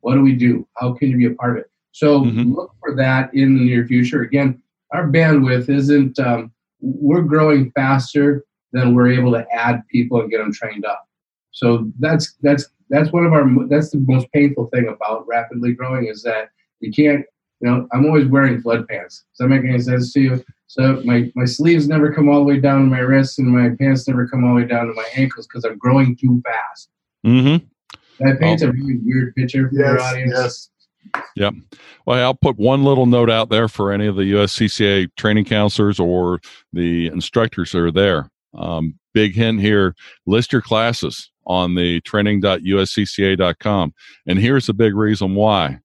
What 0.00 0.14
do 0.14 0.20
we 0.20 0.34
do? 0.34 0.66
How 0.76 0.92
can 0.92 1.08
you 1.10 1.16
be 1.16 1.26
a 1.26 1.30
part 1.34 1.52
of 1.52 1.64
it? 1.64 1.70
So 1.92 2.22
Mhm. 2.22 2.54
look 2.54 2.74
for 2.80 2.94
that 2.96 3.32
in 3.34 3.56
the 3.56 3.64
near 3.64 3.86
future. 3.86 4.22
Again, 4.22 4.60
our 4.92 5.08
bandwidth 5.08 5.68
isn't, 5.68 6.18
um, 6.18 6.52
we're 6.80 7.22
growing 7.22 7.70
faster 7.72 8.44
than 8.72 8.94
we're 8.94 9.08
able 9.12 9.32
to 9.32 9.46
add 9.52 9.82
people 9.88 10.20
and 10.20 10.30
get 10.30 10.38
them 10.38 10.52
trained 10.52 10.84
up. 10.84 11.08
So 11.52 11.90
that's, 12.00 12.34
that's, 12.42 12.68
that's 12.90 13.12
one 13.12 13.24
of 13.24 13.32
our, 13.32 13.48
that's 13.68 13.90
the 13.90 13.98
most 13.98 14.30
painful 14.32 14.66
thing 14.66 14.88
about 14.88 15.26
rapidly 15.26 15.72
growing 15.72 16.06
is 16.06 16.22
that 16.24 16.48
you 16.80 16.92
can't, 16.92 17.24
you 17.60 17.70
know, 17.70 17.86
I'm 17.92 18.04
always 18.04 18.26
wearing 18.26 18.60
flood 18.60 18.86
pants. 18.88 19.24
Does 19.32 19.38
that 19.38 19.48
make 19.48 19.64
any 19.64 19.78
sense 19.78 20.12
to 20.12 20.20
you? 20.20 20.44
So 20.66 21.02
my, 21.04 21.30
my 21.34 21.44
sleeves 21.44 21.88
never 21.88 22.12
come 22.12 22.28
all 22.28 22.38
the 22.38 22.44
way 22.44 22.58
down 22.58 22.80
to 22.80 22.86
my 22.86 22.98
wrists 22.98 23.38
and 23.38 23.48
my 23.48 23.70
pants 23.78 24.08
never 24.08 24.26
come 24.26 24.44
all 24.44 24.54
the 24.54 24.62
way 24.62 24.66
down 24.66 24.86
to 24.86 24.92
my 24.94 25.06
ankles 25.14 25.46
because 25.46 25.64
I'm 25.64 25.78
growing 25.78 26.16
too 26.16 26.42
fast. 26.44 26.88
Mm-hmm. 27.24 27.66
That 28.20 28.40
paints 28.40 28.62
a 28.62 28.72
really 28.72 28.98
weird 29.04 29.34
picture 29.34 29.68
for 29.68 29.74
your 29.74 30.00
audience. 30.00 30.32
yes. 30.34 30.70
Yep. 31.36 31.54
Well, 32.06 32.22
I'll 32.22 32.34
put 32.34 32.56
one 32.56 32.82
little 32.84 33.06
note 33.06 33.30
out 33.30 33.50
there 33.50 33.68
for 33.68 33.92
any 33.92 34.06
of 34.06 34.16
the 34.16 34.32
USCCA 34.32 35.08
training 35.16 35.44
counselors 35.44 36.00
or 36.00 36.40
the 36.72 37.06
instructors 37.08 37.72
that 37.72 37.78
are 37.78 37.90
there. 37.90 38.30
Um, 38.54 38.98
big 39.12 39.34
hint 39.34 39.60
here 39.60 39.94
list 40.26 40.52
your 40.52 40.62
classes 40.62 41.30
on 41.46 41.74
the 41.74 42.00
training.uscca.com. 42.02 43.94
And 44.26 44.38
here's 44.38 44.66
the 44.66 44.74
big 44.74 44.94
reason 44.94 45.34
why. 45.34 45.80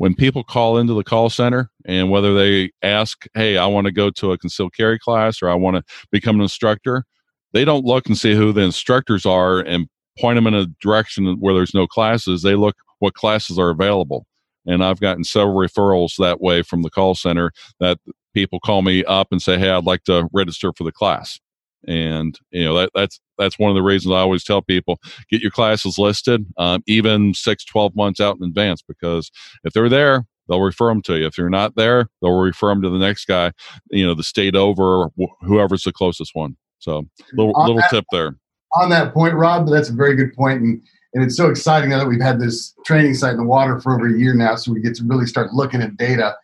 When 0.00 0.14
people 0.14 0.42
call 0.42 0.78
into 0.78 0.94
the 0.94 1.04
call 1.04 1.28
center 1.28 1.70
and 1.84 2.10
whether 2.10 2.32
they 2.32 2.70
ask, 2.80 3.26
hey, 3.34 3.58
I 3.58 3.66
want 3.66 3.84
to 3.84 3.92
go 3.92 4.08
to 4.08 4.32
a 4.32 4.38
concealed 4.38 4.72
carry 4.72 4.98
class 4.98 5.42
or 5.42 5.50
I 5.50 5.54
want 5.54 5.76
to 5.76 5.82
become 6.10 6.36
an 6.36 6.40
instructor, 6.40 7.04
they 7.52 7.66
don't 7.66 7.84
look 7.84 8.06
and 8.06 8.16
see 8.16 8.34
who 8.34 8.50
the 8.50 8.62
instructors 8.62 9.26
are 9.26 9.60
and 9.60 9.88
point 10.18 10.36
them 10.38 10.46
in 10.46 10.54
a 10.54 10.68
direction 10.80 11.36
where 11.38 11.52
there's 11.52 11.74
no 11.74 11.86
classes. 11.86 12.40
They 12.40 12.54
look 12.54 12.76
what 13.00 13.12
classes 13.12 13.58
are 13.58 13.68
available 13.68 14.24
and 14.66 14.82
I've 14.82 15.00
gotten 15.00 15.22
several 15.22 15.56
referrals 15.56 16.16
that 16.16 16.40
way 16.40 16.62
from 16.62 16.80
the 16.80 16.88
call 16.88 17.14
center 17.14 17.52
that 17.78 17.98
people 18.32 18.58
call 18.58 18.80
me 18.80 19.04
up 19.04 19.28
and 19.30 19.42
say, 19.42 19.58
"Hey, 19.58 19.68
I'd 19.68 19.84
like 19.84 20.04
to 20.04 20.30
register 20.32 20.72
for 20.72 20.84
the 20.84 20.92
class." 20.92 21.40
And 21.86 22.38
you 22.50 22.64
know 22.64 22.74
that 22.76 22.90
that's 22.94 23.20
that's 23.38 23.58
one 23.58 23.70
of 23.70 23.74
the 23.74 23.82
reasons 23.82 24.12
I 24.12 24.18
always 24.18 24.44
tell 24.44 24.60
people 24.62 25.00
get 25.30 25.40
your 25.40 25.50
classes 25.50 25.98
listed, 25.98 26.44
um, 26.58 26.82
even 26.86 27.32
six, 27.34 27.64
12 27.64 27.96
months 27.96 28.20
out 28.20 28.36
in 28.40 28.46
advance, 28.46 28.82
because 28.86 29.30
if 29.64 29.72
they're 29.72 29.88
there, 29.88 30.26
they'll 30.48 30.60
refer 30.60 30.88
them 30.88 31.00
to 31.02 31.16
you. 31.18 31.26
If 31.26 31.38
you're 31.38 31.48
not 31.48 31.76
there, 31.76 32.08
they'll 32.20 32.38
refer 32.38 32.68
them 32.68 32.82
to 32.82 32.90
the 32.90 32.98
next 32.98 33.24
guy, 33.26 33.52
you 33.90 34.06
know, 34.06 34.14
the 34.14 34.22
state 34.22 34.54
over, 34.54 35.08
wh- 35.18 35.42
whoever's 35.46 35.84
the 35.84 35.92
closest 35.92 36.32
one. 36.34 36.56
So 36.80 37.06
little 37.32 37.54
On 37.56 37.66
little 37.66 37.80
that- 37.80 37.90
tip 37.90 38.04
there. 38.12 38.34
on 38.74 38.90
that 38.90 39.14
point, 39.14 39.34
Rob, 39.34 39.66
that's 39.68 39.88
a 39.88 39.94
very 39.94 40.14
good 40.16 40.34
point, 40.34 40.60
and 40.60 40.82
and 41.14 41.24
it's 41.24 41.36
so 41.36 41.48
exciting 41.50 41.90
now 41.90 41.98
that 41.98 42.06
we've 42.06 42.20
had 42.22 42.38
this 42.38 42.72
training 42.86 43.14
site 43.14 43.32
in 43.32 43.38
the 43.38 43.42
water 43.44 43.80
for 43.80 43.94
over 43.96 44.06
a 44.06 44.16
year 44.18 44.32
now, 44.34 44.54
so 44.54 44.70
we 44.72 44.80
get 44.80 44.94
to 44.96 45.04
really 45.04 45.26
start 45.26 45.52
looking 45.52 45.82
at 45.82 45.96
data. 45.96 46.36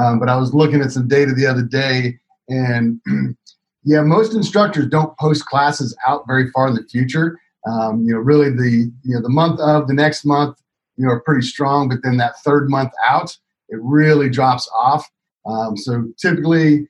Um, 0.00 0.18
but 0.18 0.30
I 0.30 0.36
was 0.36 0.54
looking 0.54 0.80
at 0.80 0.92
some 0.92 1.06
data 1.08 1.32
the 1.34 1.46
other 1.46 1.62
day, 1.62 2.18
and 2.48 2.98
yeah, 3.84 4.00
most 4.00 4.34
instructors 4.34 4.86
don't 4.86 5.16
post 5.18 5.44
classes 5.46 5.96
out 6.06 6.26
very 6.26 6.50
far 6.50 6.68
in 6.68 6.74
the 6.74 6.84
future. 6.84 7.38
Um, 7.66 8.02
you 8.04 8.12
know, 8.12 8.18
really 8.18 8.50
the 8.50 8.90
you 9.02 9.14
know 9.14 9.22
the 9.22 9.28
month 9.28 9.60
of 9.60 9.88
the 9.88 9.94
next 9.94 10.24
month, 10.24 10.58
you 10.96 11.06
know, 11.06 11.12
are 11.12 11.20
pretty 11.20 11.46
strong, 11.46 11.88
but 11.88 11.98
then 12.02 12.16
that 12.16 12.38
third 12.40 12.70
month 12.70 12.92
out, 13.04 13.36
it 13.68 13.78
really 13.80 14.28
drops 14.28 14.70
off. 14.74 15.08
Um, 15.46 15.76
so 15.76 16.04
typically, 16.18 16.88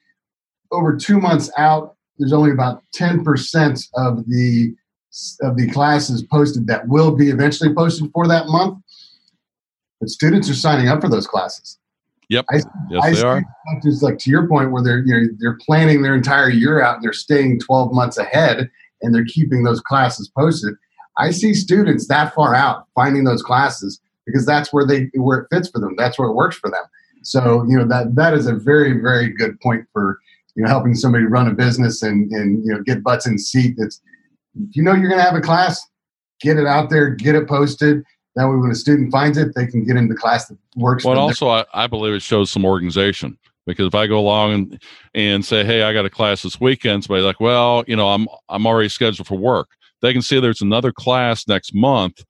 over 0.70 0.96
two 0.96 1.20
months 1.20 1.50
out, 1.58 1.96
there's 2.18 2.32
only 2.32 2.50
about 2.50 2.82
10% 2.96 3.88
of 3.94 4.24
the 4.28 4.74
of 5.42 5.56
the 5.56 5.70
classes 5.70 6.24
posted 6.24 6.66
that 6.66 6.88
will 6.88 7.14
be 7.14 7.30
eventually 7.30 7.72
posted 7.72 8.10
for 8.12 8.26
that 8.26 8.48
month. 8.48 8.78
But 10.00 10.10
students 10.10 10.50
are 10.50 10.54
signing 10.54 10.88
up 10.88 11.00
for 11.00 11.08
those 11.08 11.26
classes. 11.26 11.78
Yep. 12.28 12.44
I- 12.50 12.60
yes, 12.90 13.02
I 13.02 13.10
they 13.12 13.22
are. 13.22 13.44
Just 13.82 14.02
like 14.02 14.18
to 14.18 14.30
your 14.30 14.48
point, 14.48 14.70
where 14.70 14.82
they're 14.82 15.04
you 15.04 15.14
know 15.14 15.26
they're 15.38 15.58
planning 15.64 16.02
their 16.02 16.14
entire 16.14 16.50
year 16.50 16.82
out 16.82 16.96
and 16.96 17.04
they're 17.04 17.12
staying 17.12 17.60
12 17.60 17.92
months 17.92 18.18
ahead 18.18 18.70
and 19.02 19.14
they're 19.14 19.24
keeping 19.24 19.64
those 19.64 19.80
classes 19.80 20.30
posted. 20.36 20.74
I 21.16 21.30
see 21.30 21.54
students 21.54 22.08
that 22.08 22.34
far 22.34 22.54
out 22.54 22.86
finding 22.94 23.24
those 23.24 23.42
classes 23.42 24.00
because 24.26 24.46
that's 24.46 24.72
where 24.72 24.86
they 24.86 25.10
where 25.14 25.38
it 25.40 25.48
fits 25.50 25.68
for 25.68 25.80
them. 25.80 25.94
That's 25.96 26.18
where 26.18 26.28
it 26.28 26.34
works 26.34 26.56
for 26.56 26.70
them. 26.70 26.82
So 27.22 27.64
you 27.68 27.76
know 27.76 27.86
that 27.86 28.14
that 28.16 28.34
is 28.34 28.46
a 28.46 28.54
very 28.54 29.00
very 29.00 29.28
good 29.28 29.60
point 29.60 29.86
for 29.92 30.18
you 30.54 30.62
know 30.62 30.68
helping 30.68 30.94
somebody 30.94 31.24
run 31.24 31.48
a 31.48 31.52
business 31.52 32.02
and 32.02 32.30
and 32.32 32.64
you 32.64 32.72
know 32.72 32.82
get 32.82 33.02
butts 33.02 33.26
in 33.26 33.38
seat. 33.38 33.76
If 33.78 33.94
you 34.72 34.82
know 34.82 34.94
you're 34.94 35.08
going 35.08 35.20
to 35.20 35.24
have 35.24 35.34
a 35.34 35.40
class, 35.40 35.86
get 36.40 36.58
it 36.58 36.66
out 36.66 36.90
there, 36.90 37.10
get 37.10 37.34
it 37.34 37.48
posted. 37.48 38.04
That 38.36 38.48
way, 38.48 38.56
when 38.56 38.70
a 38.70 38.74
student 38.74 39.12
finds 39.12 39.38
it, 39.38 39.54
they 39.54 39.66
can 39.66 39.84
get 39.84 39.96
into 39.96 40.12
the 40.12 40.18
class 40.18 40.48
that 40.48 40.58
works. 40.76 41.04
Well, 41.04 41.18
also, 41.18 41.48
I, 41.48 41.64
I 41.72 41.86
believe 41.86 42.14
it 42.14 42.22
shows 42.22 42.50
some 42.50 42.64
organization 42.64 43.38
because 43.66 43.86
if 43.86 43.94
I 43.94 44.06
go 44.06 44.18
along 44.18 44.52
and, 44.52 44.82
and 45.14 45.44
say, 45.44 45.64
"Hey, 45.64 45.82
I 45.82 45.92
got 45.92 46.04
a 46.04 46.10
class 46.10 46.42
this 46.42 46.60
weekend," 46.60 47.04
somebody's 47.04 47.24
like, 47.26 47.40
"Well, 47.40 47.84
you 47.86 47.96
know, 47.96 48.08
I'm 48.08 48.26
I'm 48.48 48.66
already 48.66 48.88
scheduled 48.88 49.26
for 49.26 49.38
work." 49.38 49.68
They 50.02 50.12
can 50.12 50.22
see 50.22 50.40
there's 50.40 50.60
another 50.60 50.92
class 50.92 51.46
next 51.46 51.74
month. 51.74 52.24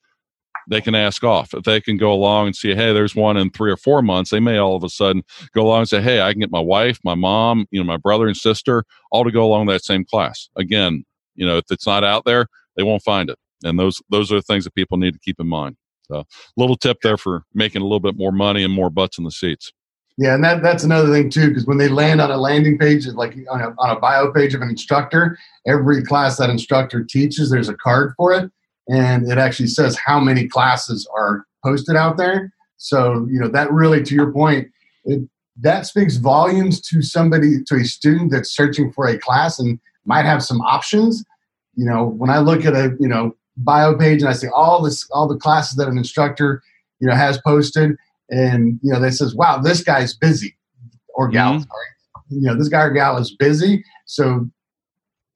They 0.69 0.81
can 0.81 0.95
ask 0.95 1.25
off. 1.25 1.53
If 1.53 1.65
they 1.65 1.81
can 1.81 1.97
go 1.97 2.13
along 2.13 2.47
and 2.47 2.57
see, 2.57 2.75
"Hey, 2.75 2.93
there's 2.93 3.17
one 3.17 3.37
in 3.37 3.51
three 3.51 3.71
or 3.71 3.77
four 3.77 4.03
months," 4.03 4.31
they 4.31 4.41
may 4.41 4.59
all 4.59 4.77
of 4.77 4.85
a 4.85 4.91
sudden 4.91 5.23
go 5.55 5.67
along 5.67 5.81
and 5.81 5.89
say, 5.89 6.03
"Hey, 6.03 6.21
I 6.21 6.33
can 6.33 6.41
get 6.41 6.53
my 6.53 6.61
wife, 6.61 6.99
my 7.05 7.15
mom, 7.15 7.67
you 7.71 7.81
know, 7.81 7.87
my 7.87 7.97
brother 7.97 8.27
and 8.27 8.37
sister 8.37 8.85
all 9.11 9.25
to 9.25 9.33
go 9.33 9.45
along 9.45 9.67
that 9.67 9.85
same 9.85 10.05
class." 10.05 10.49
Again, 10.57 11.05
you 11.35 11.47
know, 11.47 11.57
if 11.57 11.65
it's 11.71 11.87
not 11.87 12.05
out 12.05 12.25
there, 12.27 12.47
they 12.77 12.83
won't 12.83 13.03
find 13.03 13.31
it, 13.31 13.39
and 13.65 13.79
those 13.79 14.01
those 14.11 14.31
are 14.31 14.37
the 14.37 14.43
things 14.43 14.65
that 14.65 14.75
people 14.75 14.99
need 14.99 15.15
to 15.15 15.21
keep 15.21 15.41
in 15.41 15.49
mind. 15.49 15.77
So, 16.09 16.25
little 16.57 16.77
tip 16.77 16.99
there 17.03 17.17
for 17.17 17.45
making 17.55 17.83
a 17.83 17.85
little 17.85 18.01
bit 18.01 18.17
more 18.17 18.33
money 18.33 18.63
and 18.63 18.73
more 18.73 18.91
butts 18.91 19.19
in 19.19 19.25
the 19.25 19.31
seats. 19.31 19.73
Yeah, 20.17 20.35
and 20.35 20.45
that, 20.45 20.63
that's 20.63 20.85
another 20.85 21.11
thing 21.11 21.29
too, 21.29 21.49
because 21.49 21.67
when 21.67 21.79
they 21.79 21.89
land 21.89 22.21
on 22.21 22.31
a 22.31 22.37
landing 22.37 22.79
page, 22.79 23.07
like 23.09 23.35
on 23.51 23.61
a, 23.61 23.75
on 23.79 23.97
a 23.97 23.99
bio 23.99 24.31
page 24.31 24.55
of 24.55 24.63
an 24.63 24.69
instructor, 24.69 25.37
every 25.67 26.05
class 26.05 26.37
that 26.37 26.51
instructor 26.51 27.03
teaches, 27.03 27.51
there's 27.51 27.69
a 27.69 27.75
card 27.75 28.15
for 28.17 28.33
it, 28.33 28.51
and 28.89 29.31
it 29.31 29.39
actually 29.39 29.67
says 29.67 29.99
how 29.99 30.21
many 30.21 30.47
classes 30.47 31.09
are 31.17 31.47
posted 31.65 31.97
out 31.97 32.17
there. 32.17 32.53
So 32.77 33.27
you 33.29 33.41
know 33.41 33.49
that 33.49 33.73
really, 33.73 34.03
to 34.05 34.15
your 34.15 34.33
point, 34.33 34.69
it, 35.05 35.29
that 35.61 35.87
speaks 35.87 36.17
volumes 36.17 36.81
to 36.83 37.03
somebody, 37.03 37.63
to 37.65 37.77
a 37.77 37.85
student 37.85 38.31
that's 38.31 38.55
searching 38.55 38.93
for 38.93 39.07
a 39.07 39.19
class 39.19 39.59
and 39.59 39.81
might 40.05 40.27
have 40.27 40.45
some 40.45 40.61
options. 40.61 41.25
You 41.75 41.87
know, 41.87 42.05
when 42.05 42.31
I 42.31 42.39
look 42.39 42.65
at 42.65 42.75
a 42.75 42.97
you 43.01 43.09
know 43.09 43.35
bio 43.57 43.97
page 43.97 44.21
and 44.23 44.29
I 44.29 44.33
see 44.33 44.49
all 44.55 44.83
this, 44.83 45.09
all 45.13 45.29
the 45.29 45.37
classes 45.37 45.77
that 45.77 45.89
an 45.89 45.97
instructor 45.99 46.63
you 47.01 47.09
know 47.09 47.15
has 47.15 47.39
posted 47.47 47.97
and 48.31 48.79
you 48.83 48.93
know 48.93 49.01
they 49.01 49.11
says 49.11 49.35
wow 49.35 49.59
this 49.59 49.83
guy's 49.83 50.15
busy 50.17 50.57
or 51.15 51.29
gal 51.29 51.55
Mhm. 51.55 51.59
sorry 51.67 51.87
you 52.31 52.41
know 52.43 52.57
this 52.57 52.69
guy 52.69 52.83
or 52.83 52.91
gal 52.91 53.17
is 53.19 53.35
busy 53.37 53.85
so 54.07 54.49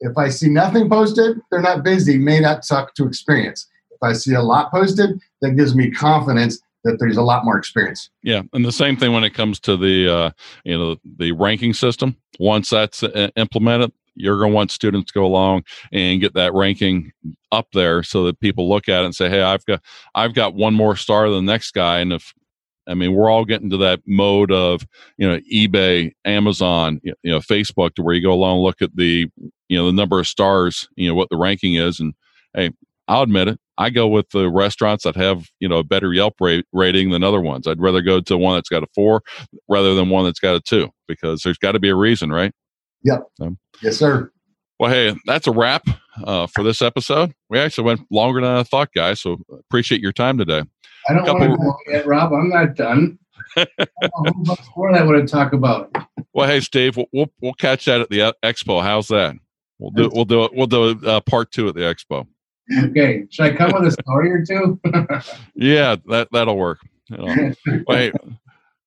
if 0.01 0.16
i 0.16 0.29
see 0.29 0.49
nothing 0.49 0.89
posted 0.89 1.37
they're 1.51 1.61
not 1.61 1.83
busy 1.85 2.16
may 2.16 2.41
not 2.41 2.64
suck 2.64 2.95
to 2.95 3.05
experience 3.07 3.66
if 3.91 3.99
i 4.03 4.12
see 4.12 4.35
a 4.35 4.41
lot 4.43 4.71
posted 4.71 5.21
that 5.43 5.53
gives 5.57 5.75
me 5.75 5.91
confidence 5.91 6.59
that 6.85 6.97
there's 7.01 7.16
a 7.19 7.23
lot 7.23 7.45
more 7.45 7.59
experience 7.59 8.09
Yeah, 8.23 8.43
and 8.53 8.64
the 8.64 8.73
same 8.73 8.97
thing 8.97 9.12
when 9.12 9.25
it 9.25 9.35
comes 9.35 9.59
to 9.61 9.77
the 9.77 10.09
uh, 10.09 10.31
you 10.64 10.79
know 10.79 10.97
the 11.19 11.33
ranking 11.33 11.75
system. 11.75 12.16
Once 12.39 12.71
that's 12.71 13.03
uh, 13.03 13.29
implemented, 13.37 13.93
you're 14.14 14.39
going 14.39 14.53
to 14.53 14.55
want 14.55 14.71
students 14.71 15.11
to 15.12 15.19
go 15.19 15.27
along 15.27 15.64
and 15.93 16.21
get 16.21 16.35
that 16.35 16.55
ranking 16.55 17.11
up 17.53 17.68
there 17.72 18.03
so 18.03 18.24
that 18.24 18.40
people 18.40 18.68
look 18.68 18.88
at 18.88 19.03
it 19.03 19.07
and 19.07 19.14
say, 19.14 19.28
"Hey, 19.28 19.42
I've 19.42 19.64
got 19.64 19.82
I've 20.14 20.34
got 20.34 20.55
one 20.55 20.74
more 20.74 20.96
star 20.96 21.28
than 21.30 21.44
the 21.44 21.53
next 21.53 21.72
guy." 21.72 22.01
And 22.01 22.12
if 22.12 22.34
I 22.88 22.94
mean, 22.94 23.14
we're 23.14 23.30
all 23.30 23.44
getting 23.44 23.70
to 23.70 23.76
that 23.78 24.01
mode 24.07 24.51
of 24.51 24.86
you 25.18 25.28
know 25.28 25.38
eBay, 25.53 26.12
Amazon, 26.24 27.01
you 27.03 27.14
know, 27.24 27.40
Facebook, 27.40 27.94
to 27.94 28.03
where 28.03 28.14
you 28.14 28.22
go 28.22 28.32
along 28.32 28.57
and 28.57 28.64
look 28.64 28.82
at 28.82 28.96
the 28.96 29.28
you 29.68 29.78
know 29.78 29.86
the 29.86 29.92
number 29.92 30.18
of 30.18 30.26
stars, 30.26 30.88
you 30.96 31.09
know 31.09 31.14
what 31.14 31.28
the 31.30 31.36
ranking 31.36 31.74
is, 31.74 32.01
and 32.01 32.14
hey, 32.55 32.70
I'll 33.07 33.22
admit 33.22 33.49
it. 33.49 33.61
I 33.76 33.90
go 33.90 34.09
with 34.09 34.30
the 34.30 34.51
restaurants 34.51 35.05
that 35.05 35.16
have 35.16 35.49
you 35.61 35.68
know 35.68 35.78
a 35.78 35.84
better 35.84 36.12
Yelp 36.12 36.34
rate, 36.40 36.66
rating 36.72 37.11
than 37.11 37.22
other 37.22 37.40
ones. 37.40 37.66
I'd 37.66 37.80
rather 37.80 38.01
go 38.01 38.20
to 38.20 38.38
one 38.38 38.57
that's 38.57 38.70
got 38.70 38.82
a 38.82 38.88
four 38.94 39.22
rather 39.68 39.94
than 39.94 40.09
one 40.09 40.24
that's 40.24 40.40
got 40.40 40.57
a 40.57 40.61
two 40.61 40.88
because 41.07 41.42
there's 41.42 41.59
got 41.59 41.72
to 41.72 41.78
be 41.78 41.90
a 41.90 41.94
reason, 41.94 42.30
right? 42.30 42.53
Yep. 43.05 43.22
Yes 43.82 43.96
sir 43.99 44.30
Well, 44.80 44.90
hey, 44.90 45.14
that's 45.26 45.46
a 45.46 45.53
wrap 45.53 45.84
uh, 46.25 46.47
for 46.47 46.62
this 46.62 46.83
episode. 46.83 47.33
We 47.49 47.59
actually 47.59 47.85
went 47.85 48.01
longer 48.11 48.41
than 48.41 48.51
I 48.51 48.62
thought, 48.62 48.93
guys. 48.95 49.21
So 49.21 49.39
appreciate 49.51 50.01
your 50.01 50.12
time 50.12 50.39
today. 50.39 50.62
I 51.09 51.14
don't 51.14 51.25
Couple- 51.25 51.49
want 51.49 51.61
to 51.61 51.66
go 51.66 51.77
yet, 51.93 52.07
Rob. 52.07 52.33
I'm 52.33 52.49
not 52.51 52.75
done. 52.75 53.19
I 53.57 53.66
have 53.79 53.89
a 54.03 54.09
whole 54.12 54.45
bunch 54.45 54.61
more 54.77 54.93
that 54.93 55.03
I 55.03 55.05
want 55.05 55.27
to 55.27 55.33
talk 55.33 55.53
about. 55.53 55.95
Well, 56.33 56.47
hey, 56.47 56.61
Steve, 56.61 56.97
we'll 56.97 57.07
we'll, 57.12 57.33
we'll 57.41 57.55
catch 57.55 57.87
that 57.87 58.01
at 58.01 58.11
the 58.11 58.23
uh, 58.23 58.33
expo. 58.43 58.83
How's 58.83 59.09
that? 59.09 59.37
We'll 59.79 59.91
do 59.93 60.11
we'll 60.12 60.25
do 60.25 60.45
it. 60.45 60.55
We'll 60.55 60.66
do 60.66 61.01
uh, 61.07 61.21
part 61.21 61.51
two 61.53 61.69
at 61.69 61.75
the 61.75 61.81
expo. 61.83 62.27
Okay, 62.91 63.25
should 63.31 63.47
I 63.47 63.57
come 63.57 63.73
with 63.73 63.87
a 63.87 64.03
story 64.03 64.31
or 64.31 64.45
two? 64.45 64.79
Yeah, 65.55 65.97
that 66.07 66.29
that'll 66.33 66.59
work. 66.59 66.81
Wait, 67.89 68.12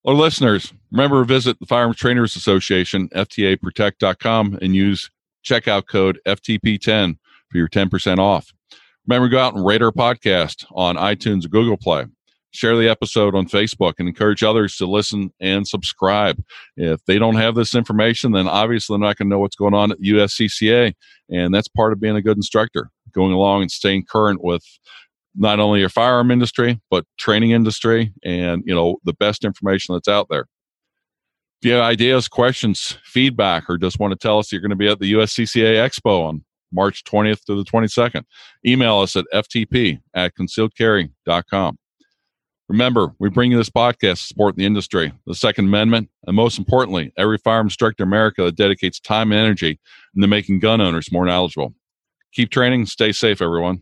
well, 0.04 0.16
listeners, 0.16 0.74
remember 0.92 1.22
to 1.22 1.26
visit 1.26 1.60
the 1.60 1.66
Firearms 1.66 1.98
Trainers 1.98 2.36
Association, 2.36 3.10
FTAProtect.com, 3.10 4.60
and 4.62 4.76
use 4.76 5.10
checkout 5.46 5.88
code 5.88 6.20
FTP10 6.28 7.18
for 7.52 7.58
your 7.58 7.68
10% 7.68 8.18
off. 8.18 8.52
Remember 9.08 9.30
go 9.30 9.40
out 9.40 9.56
and 9.56 9.66
rate 9.66 9.82
our 9.82 9.92
podcast 9.92 10.66
on 10.72 10.96
iTunes 10.96 11.46
or 11.46 11.50
Google 11.50 11.78
Play. 11.78 12.06
Share 12.54 12.76
the 12.76 12.90
episode 12.90 13.34
on 13.34 13.48
Facebook 13.48 13.94
and 13.98 14.08
encourage 14.08 14.44
others 14.44 14.76
to 14.78 14.86
listen 14.86 15.32
and 15.40 15.68
subscribe. 15.68 16.42
If 16.76 17.04
they 17.06 17.18
don't 17.18 17.36
have 17.36 17.56
this 17.56 17.74
information, 17.74 18.34
then 18.34 18.48
obviously 18.48 18.94
they're 18.94 19.08
not 19.08 19.18
going 19.18 19.30
to 19.30 19.36
know 19.36 19.40
what's 19.40 19.56
going 19.56 19.74
on 19.74 19.92
at 19.92 20.02
USCCA. 20.02 20.94
And 21.30 21.54
that's 21.54 21.70
part 21.70 21.94
of 21.94 22.02
being 22.02 22.18
a 22.18 22.22
good 22.22 22.38
instructor, 22.38 22.90
going 23.14 23.32
along 23.32 23.62
and 23.62 23.72
staying 23.72 24.06
current 24.06 24.44
with 24.44 24.64
not 25.36 25.60
only 25.60 25.80
your 25.80 25.90
firearm 25.90 26.32
industry 26.32 26.80
but 26.90 27.06
training 27.18 27.52
industry 27.52 28.14
and 28.24 28.64
you 28.66 28.76
know 28.76 28.98
the 29.06 29.14
best 29.14 29.46
information 29.46 29.96
that's 29.96 30.08
out 30.08 30.28
there 30.30 30.46
if 31.62 31.68
you 31.68 31.74
have 31.74 31.84
ideas 31.84 32.28
questions 32.28 32.98
feedback 33.04 33.70
or 33.70 33.78
just 33.78 34.00
want 34.00 34.12
to 34.12 34.18
tell 34.18 34.40
us 34.40 34.52
you're 34.52 34.62
going 34.62 34.70
to 34.70 34.76
be 34.76 34.88
at 34.88 35.00
the 35.00 35.14
uscca 35.14 35.76
expo 35.76 36.28
on 36.28 36.44
March 36.72 37.04
20th 37.04 37.44
to 37.46 37.56
the 37.56 37.64
22nd. 37.64 38.24
Email 38.66 39.00
us 39.00 39.16
at 39.16 39.26
ftp 39.34 40.00
at 40.14 40.34
concealedcarry.com. 40.36 41.78
Remember, 42.70 43.14
we 43.20 43.30
bring 43.30 43.52
you 43.52 43.58
this 43.58 43.70
podcast 43.70 44.20
to 44.20 44.28
support 44.28 44.56
the 44.56 44.66
industry, 44.66 45.12
the 45.28 45.36
Second 45.36 45.66
Amendment, 45.66 46.10
and 46.26 46.38
most 46.38 46.58
importantly, 46.58 47.12
every 47.18 47.38
firearms 47.38 47.74
instructor 47.74 48.04
in 48.04 48.08
America 48.08 48.44
that 48.44 48.56
dedicates 48.56 48.98
time 48.98 49.34
and 49.34 49.42
energy 49.42 49.78
into 50.16 50.28
making 50.28 50.60
gun 50.60 50.80
owners 50.80 51.12
more 51.12 51.26
knowledgeable. 51.26 51.74
Keep 52.34 52.50
training. 52.50 52.86
Stay 52.86 53.12
safe, 53.12 53.42
everyone. 53.42 53.82